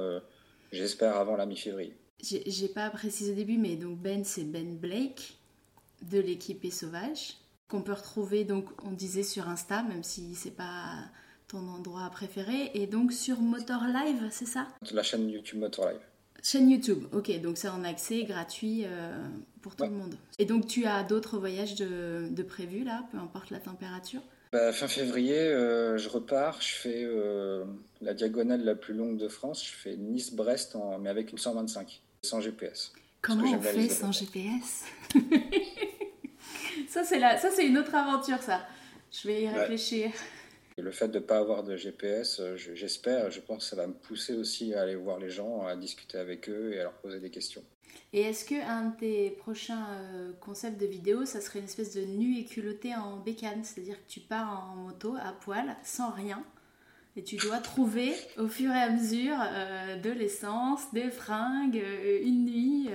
j'espère, 0.72 1.18
avant 1.18 1.36
la 1.36 1.44
mi-février. 1.44 1.94
J'ai 2.22 2.68
pas 2.68 2.88
précisé 2.88 3.32
au 3.32 3.34
début, 3.34 3.58
mais 3.58 3.76
donc 3.76 3.98
Ben, 3.98 4.24
c'est 4.24 4.44
Ben 4.44 4.78
Blake 4.78 5.36
de 6.00 6.18
l'équipée 6.18 6.70
sauvage 6.70 7.36
qu'on 7.68 7.82
peut 7.82 7.92
retrouver 7.92 8.44
donc 8.44 8.66
on 8.82 8.90
disait 8.90 9.22
sur 9.22 9.48
Insta 9.48 9.82
même 9.82 10.02
si 10.02 10.34
c'est 10.34 10.50
pas 10.50 11.04
ton 11.50 11.68
endroit 11.68 12.08
préféré 12.10 12.70
et 12.74 12.86
donc 12.86 13.12
sur 13.12 13.40
Motor 13.40 13.82
Live 13.84 14.28
c'est 14.30 14.46
ça? 14.46 14.68
La 14.92 15.02
chaîne 15.02 15.28
YouTube 15.28 15.58
Motor 15.58 15.88
Live. 15.88 16.00
Chaîne 16.42 16.70
YouTube, 16.70 17.04
ok, 17.12 17.40
donc 17.40 17.58
c'est 17.58 17.68
en 17.68 17.84
accès 17.84 18.22
gratuit 18.22 18.84
euh, 18.86 19.12
pour 19.60 19.74
tout 19.76 19.84
le 19.84 19.90
monde. 19.90 20.14
Et 20.38 20.44
donc 20.44 20.66
tu 20.66 20.86
as 20.86 21.02
d'autres 21.02 21.38
voyages 21.38 21.74
de, 21.74 22.28
de 22.30 22.42
prévus 22.42 22.84
là, 22.84 23.04
peu 23.10 23.18
importe 23.18 23.50
la 23.50 23.58
température? 23.58 24.20
Bah, 24.52 24.72
Fin 24.72 24.88
février, 24.88 25.38
euh, 25.38 25.98
je 25.98 26.08
repars, 26.08 26.60
je 26.62 26.72
fais 26.72 27.02
euh, 27.04 27.64
la 28.00 28.14
diagonale 28.14 28.64
la 28.64 28.74
plus 28.74 28.94
longue 28.94 29.18
de 29.18 29.28
France, 29.28 29.64
je 29.66 29.72
fais 29.72 29.96
Nice-Brest, 29.96 30.76
mais 31.00 31.10
avec 31.10 31.32
une 31.32 31.38
125, 31.38 32.00
sans 32.22 32.40
GPS. 32.40 32.92
Comment 33.22 33.44
on 33.44 33.60
fait 33.60 33.88
sans 33.88 34.12
GPS 34.12 34.84
Ça, 36.88 37.04
c'est 37.04 37.18
la... 37.18 37.38
ça, 37.38 37.50
c'est 37.50 37.66
une 37.66 37.78
autre 37.78 37.94
aventure, 37.94 38.40
ça. 38.40 38.66
Je 39.12 39.28
vais 39.28 39.42
y 39.42 39.48
réfléchir. 39.48 40.10
Le 40.80 40.90
fait 40.90 41.08
de 41.08 41.18
ne 41.18 41.24
pas 41.24 41.38
avoir 41.38 41.62
de 41.62 41.76
GPS, 41.76 42.40
euh, 42.40 42.56
j'espère, 42.56 43.30
je, 43.30 43.40
pense 43.40 43.64
que 43.64 43.70
ça 43.70 43.76
va 43.76 43.86
me 43.86 43.92
pousser 43.92 44.34
aussi 44.34 44.74
à 44.74 44.82
aller 44.82 44.96
voir 44.96 45.18
les 45.18 45.30
gens, 45.30 45.66
à 45.66 45.76
discuter 45.76 46.18
avec 46.18 46.48
eux 46.48 46.72
et 46.74 46.80
à 46.80 46.84
leur 46.84 46.94
poser 46.94 47.20
des 47.20 47.30
questions. 47.30 47.62
Et 48.12 48.22
est-ce 48.22 48.44
que 48.44 48.54
un 48.54 48.90
de 48.90 48.96
tes 48.96 49.30
prochains 49.30 49.86
euh, 49.92 50.32
concepts 50.40 50.80
de 50.80 50.86
vidéo, 50.86 51.24
ça 51.24 51.40
serait 51.40 51.60
une 51.60 51.66
espèce 51.66 51.94
de 51.94 52.02
nu 52.02 52.38
et 52.38 52.44
culotté 52.44 52.94
en 52.94 53.16
bécane? 53.18 53.62
C'est-à-dire 53.64 53.96
que 53.96 54.10
tu 54.10 54.20
pars 54.20 54.72
en 54.72 54.76
moto 54.76 55.14
à 55.20 55.32
poil, 55.32 55.76
sans 55.84 56.10
rien, 56.10 56.44
et 57.16 57.22
tu 57.22 57.36
dois 57.36 57.58
trouver 57.58 58.12
au 58.36 58.48
fur 58.48 58.70
et 58.70 58.80
à 58.80 58.90
mesure 58.90 59.36
euh, 59.40 59.96
de 59.96 60.10
l'essence, 60.10 60.92
des 60.92 61.10
fringues, 61.10 61.82
une 62.22 62.44
nuit. 62.44 62.88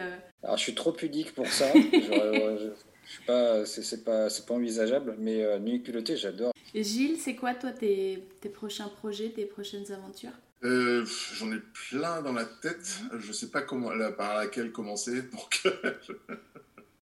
Alors 0.44 0.58
je 0.58 0.64
suis 0.64 0.76
trop 0.76 0.92
pudique 0.92 1.34
pour 1.34 1.48
ça. 1.48 1.72
Je 1.74 2.72
sais 3.06 3.26
pas, 3.26 3.66
c'est 3.66 4.04
pas, 4.04 4.28
pas 4.48 4.54
envisageable, 4.54 5.16
mais 5.20 5.44
euh, 5.44 5.60
nuit 5.60 5.84
culottée, 5.84 6.18
j'adore. 6.18 6.54
Et 6.74 6.84
Gilles, 6.84 7.18
c'est 7.18 7.36
quoi 7.36 7.54
toi 7.54 7.72
tes, 7.72 8.28
tes, 8.42 8.50
prochains 8.50 8.90
projets, 8.90 9.30
tes 9.30 9.46
prochaines 9.46 9.92
aventures? 9.92 10.34
Euh, 10.64 11.06
J'en 11.36 11.52
ai 11.52 11.60
plein 11.90 12.22
dans 12.22 12.34
la 12.34 12.46
tête. 12.46 13.00
Je 13.18 13.32
sais 13.32 13.50
pas 13.50 13.62
comment, 13.62 13.92
par 14.18 14.36
laquelle 14.36 14.72
commencer. 14.72 15.22
Donc, 15.32 15.64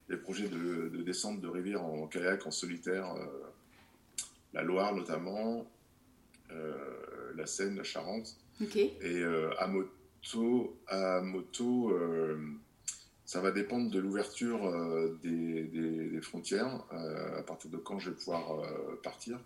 les 0.09 0.17
projets 0.17 0.49
de, 0.49 0.89
de, 0.89 1.03
descente 1.03 1.41
de 1.41 1.49
rivière 1.49 1.83
en 1.83 2.07
kayak, 2.07 2.47
en 2.47 2.51
solitaire, 2.51 3.15
euh, 3.15 3.27
la 4.53 4.63
Loire 4.63 4.95
notamment, 4.95 5.67
euh, 6.51 7.33
la 7.37 7.47
Seine, 7.47 7.77
la 7.77 7.85
Charente. 7.85 8.37
Et 8.75 9.25
à 9.59 9.67
moto, 9.67 10.79
à 10.87 11.21
moto 11.21 11.93
ça 13.25 13.41
va 13.41 13.51
dépendre 13.51 13.91
de 13.91 13.99
l'ouverture 13.99 14.67
euh, 14.67 15.19
des, 15.23 16.21
frontières, 16.21 16.85
euh, 16.93 17.39
à 17.39 17.43
partir 17.43 17.71
de 17.71 17.77
quand 17.77 17.99
je 17.99 18.11
vais 18.11 18.17
pouvoir 18.17 18.61
euh, 18.61 19.01
partir. 19.03 19.39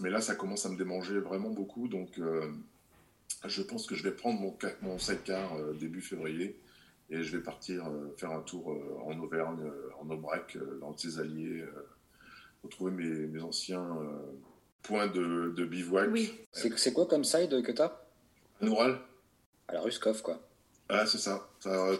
mais 0.00 0.10
là, 0.10 0.20
ça 0.20 0.34
commence 0.34 0.66
à 0.66 0.70
me 0.70 0.76
démanger 0.76 1.18
vraiment 1.18 1.50
beaucoup, 1.50 1.88
donc 1.88 2.20
je 3.44 3.62
pense 3.62 3.86
que 3.86 3.94
je 3.94 4.02
vais 4.02 4.12
prendre 4.12 4.40
mon, 4.40 4.56
mon 4.82 4.98
sidecar 4.98 5.56
début 5.74 6.00
février 6.00 6.58
et 7.10 7.22
je 7.22 7.36
vais 7.36 7.42
partir 7.42 7.90
faire 8.16 8.30
un 8.30 8.40
tour 8.40 8.74
en 9.04 9.18
Auvergne, 9.20 9.70
en 10.00 10.08
Aubrac, 10.08 10.56
dans 10.80 10.90
le 10.90 10.96
Césalier, 10.96 11.64
retrouver 12.62 12.92
mes, 12.92 13.40
anciens 13.42 13.86
points 14.82 15.06
de, 15.06 15.64
bivouac. 15.64 16.08
Oui. 16.10 16.32
C'est 16.52 16.92
quoi 16.94 17.06
comme 17.06 17.24
side 17.24 17.62
que 17.62 17.72
tu 17.72 17.82
as 17.82 18.06
Noural. 18.62 18.98
À 19.68 19.74
la 19.74 19.80
Ruskov, 19.82 20.22
quoi. 20.22 20.40
Ah, 20.88 21.06
c'est 21.06 21.18
ça. 21.18 21.48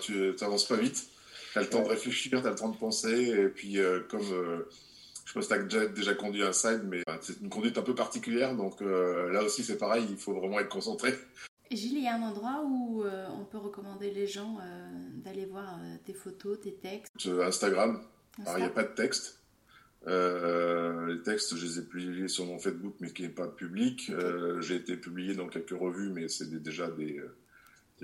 Tu 0.01 0.35
n'avances 0.41 0.67
pas 0.67 0.77
vite. 0.77 1.07
Tu 1.53 1.59
as 1.59 1.63
le 1.63 1.69
temps 1.69 1.83
de 1.83 1.89
réfléchir, 1.89 2.41
tu 2.41 2.47
as 2.47 2.51
le 2.51 2.57
temps 2.57 2.69
de 2.69 2.77
penser. 2.77 3.31
Et 3.31 3.49
puis, 3.49 3.79
euh, 3.79 4.01
comme 4.11 4.21
euh, 4.33 4.69
Je 5.25 5.33
pense 5.33 5.47
que 5.47 5.67
tu 5.67 5.77
as 5.77 5.87
déjà, 5.87 6.15
conduit 6.15 6.43
un 6.43 6.53
side, 6.53 6.83
mais 6.85 7.03
c'est 7.21 7.41
une 7.41 7.49
conduite 7.49 7.79
un 7.79 7.83
peu 7.83 7.95
particulière, 7.95 8.55
donc 8.55 8.81
là 8.81 9.43
aussi 9.43 9.65
c'est 9.65 9.79
pareil, 9.79 10.07
il 10.09 10.17
faut 10.17 10.35
vraiment 10.35 10.61
être 10.61 10.69
concentré. 10.69 11.15
Gilles, 11.71 11.97
il 11.97 12.05
y 12.05 12.09
a 12.09 12.15
un 12.15 12.23
endroit 12.23 12.63
où 12.65 13.03
on 13.05 13.45
peut 13.45 13.59
recommander 13.59 14.11
les 14.11 14.27
gens 14.27 14.59
d'aller 15.25 15.47
voir 15.47 15.81
tes 16.05 16.13
photos, 16.15 16.61
tes 16.61 16.75
textes? 16.75 17.27
Instagram. 17.27 18.01
Alors 18.43 18.59
il 18.59 18.63
n'y 18.63 18.67
a 18.67 18.71
pas 18.71 18.85
de 18.85 18.95
texte. 18.95 19.41
Euh, 20.07 21.07
les 21.07 21.23
textes, 21.23 21.57
je 21.57 21.65
les 21.65 21.79
ai 21.79 21.83
publiés 21.83 22.29
sur 22.29 22.45
mon 22.45 22.59
Facebook, 22.59 22.95
mais 23.01 23.11
qui 23.11 23.23
n'est 23.23 23.29
pas 23.29 23.49
public. 23.49 24.11
Euh, 24.11 24.61
j'ai 24.61 24.77
été 24.77 24.97
publié 24.97 25.35
dans 25.35 25.49
quelques 25.49 25.71
revues, 25.71 26.11
mais 26.11 26.29
c'est 26.29 26.51
déjà 26.63 26.91
des, 26.91 27.19
euh, 27.19 27.35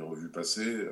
des, 0.00 0.08
revues 0.08 0.30
passées. 0.30 0.86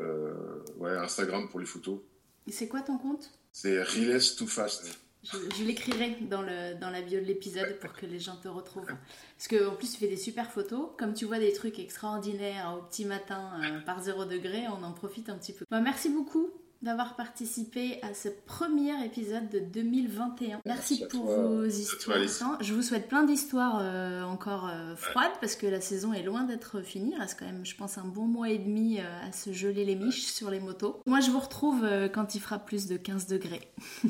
ouais, 0.78 0.96
Instagram 0.96 1.48
pour 1.48 1.60
les 1.60 1.66
photos. 1.66 2.00
Et 2.46 2.52
c'est 2.52 2.68
quoi 2.68 2.80
ton 2.80 2.98
compte? 2.98 3.30
C'est 3.52 3.82
Riles 3.82 4.20
Too 4.36 4.46
Fast. 4.46 4.98
Je, 5.24 5.64
l'écrirai 5.64 6.16
dans, 6.22 6.42
le, 6.42 6.78
dans 6.78 6.90
la 6.90 7.02
bio 7.02 7.20
de 7.20 7.24
l'épisode 7.24 7.78
pour 7.80 7.92
que 7.92 8.06
les 8.06 8.20
gens 8.20 8.36
te 8.36 8.48
retrouvent. 8.48 8.86
Parce 8.86 9.48
qu'en 9.48 9.74
plus, 9.74 9.92
tu 9.92 9.98
fais 9.98 10.08
des 10.08 10.16
super 10.16 10.50
photos. 10.50 10.90
Comme 10.96 11.12
tu 11.12 11.24
vois 11.24 11.38
des 11.38 11.52
trucs 11.52 11.78
extraordinaires 11.78 12.76
au 12.78 12.82
petit 12.82 13.04
matin 13.04 13.60
par 13.84 14.00
0 14.00 14.26
degré, 14.26 14.66
on 14.68 14.82
en 14.84 14.92
profite 14.92 15.28
un 15.28 15.36
petit 15.36 15.52
peu. 15.52 15.64
Bah, 15.70 15.80
merci 15.80 16.08
beaucoup 16.08 16.50
d'avoir 16.82 17.16
participé 17.16 18.00
à 18.02 18.14
ce 18.14 18.28
premier 18.28 19.04
épisode 19.04 19.48
de 19.48 19.58
2021. 19.58 20.60
Merci, 20.64 21.04
pour 21.10 21.26
vos 21.26 21.64
histoires. 21.64 22.18
Je 22.60 22.72
vous 22.72 22.82
souhaite 22.82 23.08
plein 23.08 23.24
d'histoires 23.24 23.78
euh, 23.80 24.22
encore 24.22 24.68
euh, 24.68 24.94
froides 24.94 25.32
parce 25.40 25.56
que 25.56 25.66
la 25.66 25.80
saison 25.80 26.12
est 26.12 26.22
loin 26.22 26.44
d'être 26.44 26.80
finie. 26.80 27.12
Il 27.14 27.20
reste 27.20 27.38
quand 27.38 27.46
même, 27.46 27.66
je 27.66 27.74
pense, 27.74 27.98
un 27.98 28.04
bon 28.04 28.26
mois 28.26 28.50
et 28.50 28.58
demi 28.58 29.00
euh, 29.00 29.28
à 29.28 29.32
se 29.32 29.52
geler 29.52 29.84
les 29.84 29.96
miches 29.96 30.26
sur 30.26 30.50
les 30.50 30.60
motos. 30.60 31.02
Moi, 31.06 31.20
je 31.20 31.30
vous 31.30 31.40
retrouve 31.40 31.86
quand 32.12 32.34
il 32.34 32.40
fera 32.40 32.58
plus 32.58 32.86
de 32.86 32.96
15 32.96 33.26
degrés. 33.26 33.72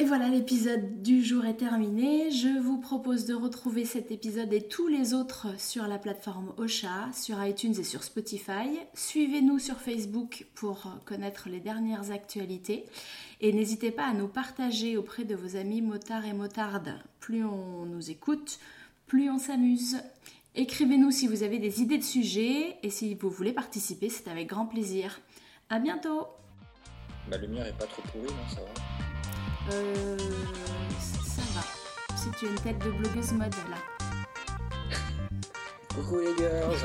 Et 0.00 0.04
voilà, 0.06 0.30
l'épisode 0.30 1.02
du 1.02 1.22
jour 1.22 1.44
est 1.44 1.58
terminé. 1.58 2.30
Je 2.30 2.58
vous 2.58 2.78
propose 2.78 3.26
de 3.26 3.34
retrouver 3.34 3.84
cet 3.84 4.10
épisode 4.10 4.50
et 4.50 4.62
tous 4.62 4.88
les 4.88 5.12
autres 5.12 5.48
sur 5.60 5.86
la 5.86 5.98
plateforme 5.98 6.54
Ocha, 6.56 7.12
sur 7.12 7.44
iTunes 7.44 7.74
et 7.78 7.84
sur 7.84 8.02
Spotify. 8.02 8.78
Suivez-nous 8.94 9.58
sur 9.58 9.76
Facebook 9.76 10.46
pour 10.54 10.90
connaître 11.04 11.50
les 11.50 11.60
dernières 11.60 12.12
actualités. 12.12 12.86
Et 13.42 13.52
n'hésitez 13.52 13.90
pas 13.90 14.06
à 14.06 14.14
nous 14.14 14.26
partager 14.26 14.96
auprès 14.96 15.24
de 15.24 15.34
vos 15.34 15.56
amis 15.56 15.82
motards 15.82 16.24
et 16.24 16.32
motardes. 16.32 16.94
Plus 17.20 17.44
on 17.44 17.84
nous 17.84 18.10
écoute, 18.10 18.58
plus 19.06 19.28
on 19.28 19.36
s'amuse. 19.36 19.98
Écrivez-nous 20.54 21.10
si 21.10 21.26
vous 21.26 21.42
avez 21.42 21.58
des 21.58 21.82
idées 21.82 21.98
de 21.98 22.02
sujets 22.02 22.78
et 22.82 22.88
si 22.88 23.14
vous 23.16 23.28
voulez 23.28 23.52
participer, 23.52 24.08
c'est 24.08 24.28
avec 24.28 24.48
grand 24.48 24.64
plaisir. 24.64 25.20
À 25.68 25.78
bientôt 25.78 26.26
Ma 27.28 27.36
lumière 27.36 27.66
est 27.66 27.78
pas 27.78 27.84
trop 27.84 28.00
pourrie, 28.10 28.32
non 28.32 28.48
Ça 28.48 28.62
va? 28.62 29.09
Euh, 29.72 30.16
ça 31.00 31.42
va. 31.54 32.16
Si 32.16 32.30
tu 32.38 32.46
as 32.46 32.50
une 32.50 32.60
tête 32.60 32.78
de 32.78 32.90
blogueuse 32.90 33.32
mode 33.32 33.54
là. 33.70 33.76
Coucou 35.94 36.18
les 36.20 36.36
girls 36.36 36.76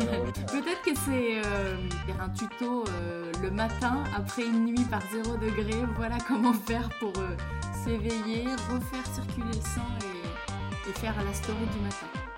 Peut-être 0.47 0.81
que 0.83 0.95
c'est 0.95 1.41
euh, 1.45 1.75
un 2.19 2.29
tuto 2.29 2.85
euh, 2.87 3.31
le 3.41 3.51
matin 3.51 4.03
après 4.15 4.45
une 4.45 4.65
nuit 4.65 4.85
par 4.89 5.01
0 5.11 5.37
degré. 5.37 5.73
Voilà 5.95 6.17
comment 6.27 6.53
faire 6.53 6.89
pour 6.99 7.13
euh, 7.17 7.37
s'éveiller, 7.83 8.45
refaire 8.69 9.05
circuler 9.13 9.47
le 9.47 9.61
sang 9.61 9.87
et, 10.01 10.89
et 10.89 10.93
faire 10.93 11.13
la 11.23 11.33
story 11.33 11.65
du 11.73 11.79
matin. 11.83 12.34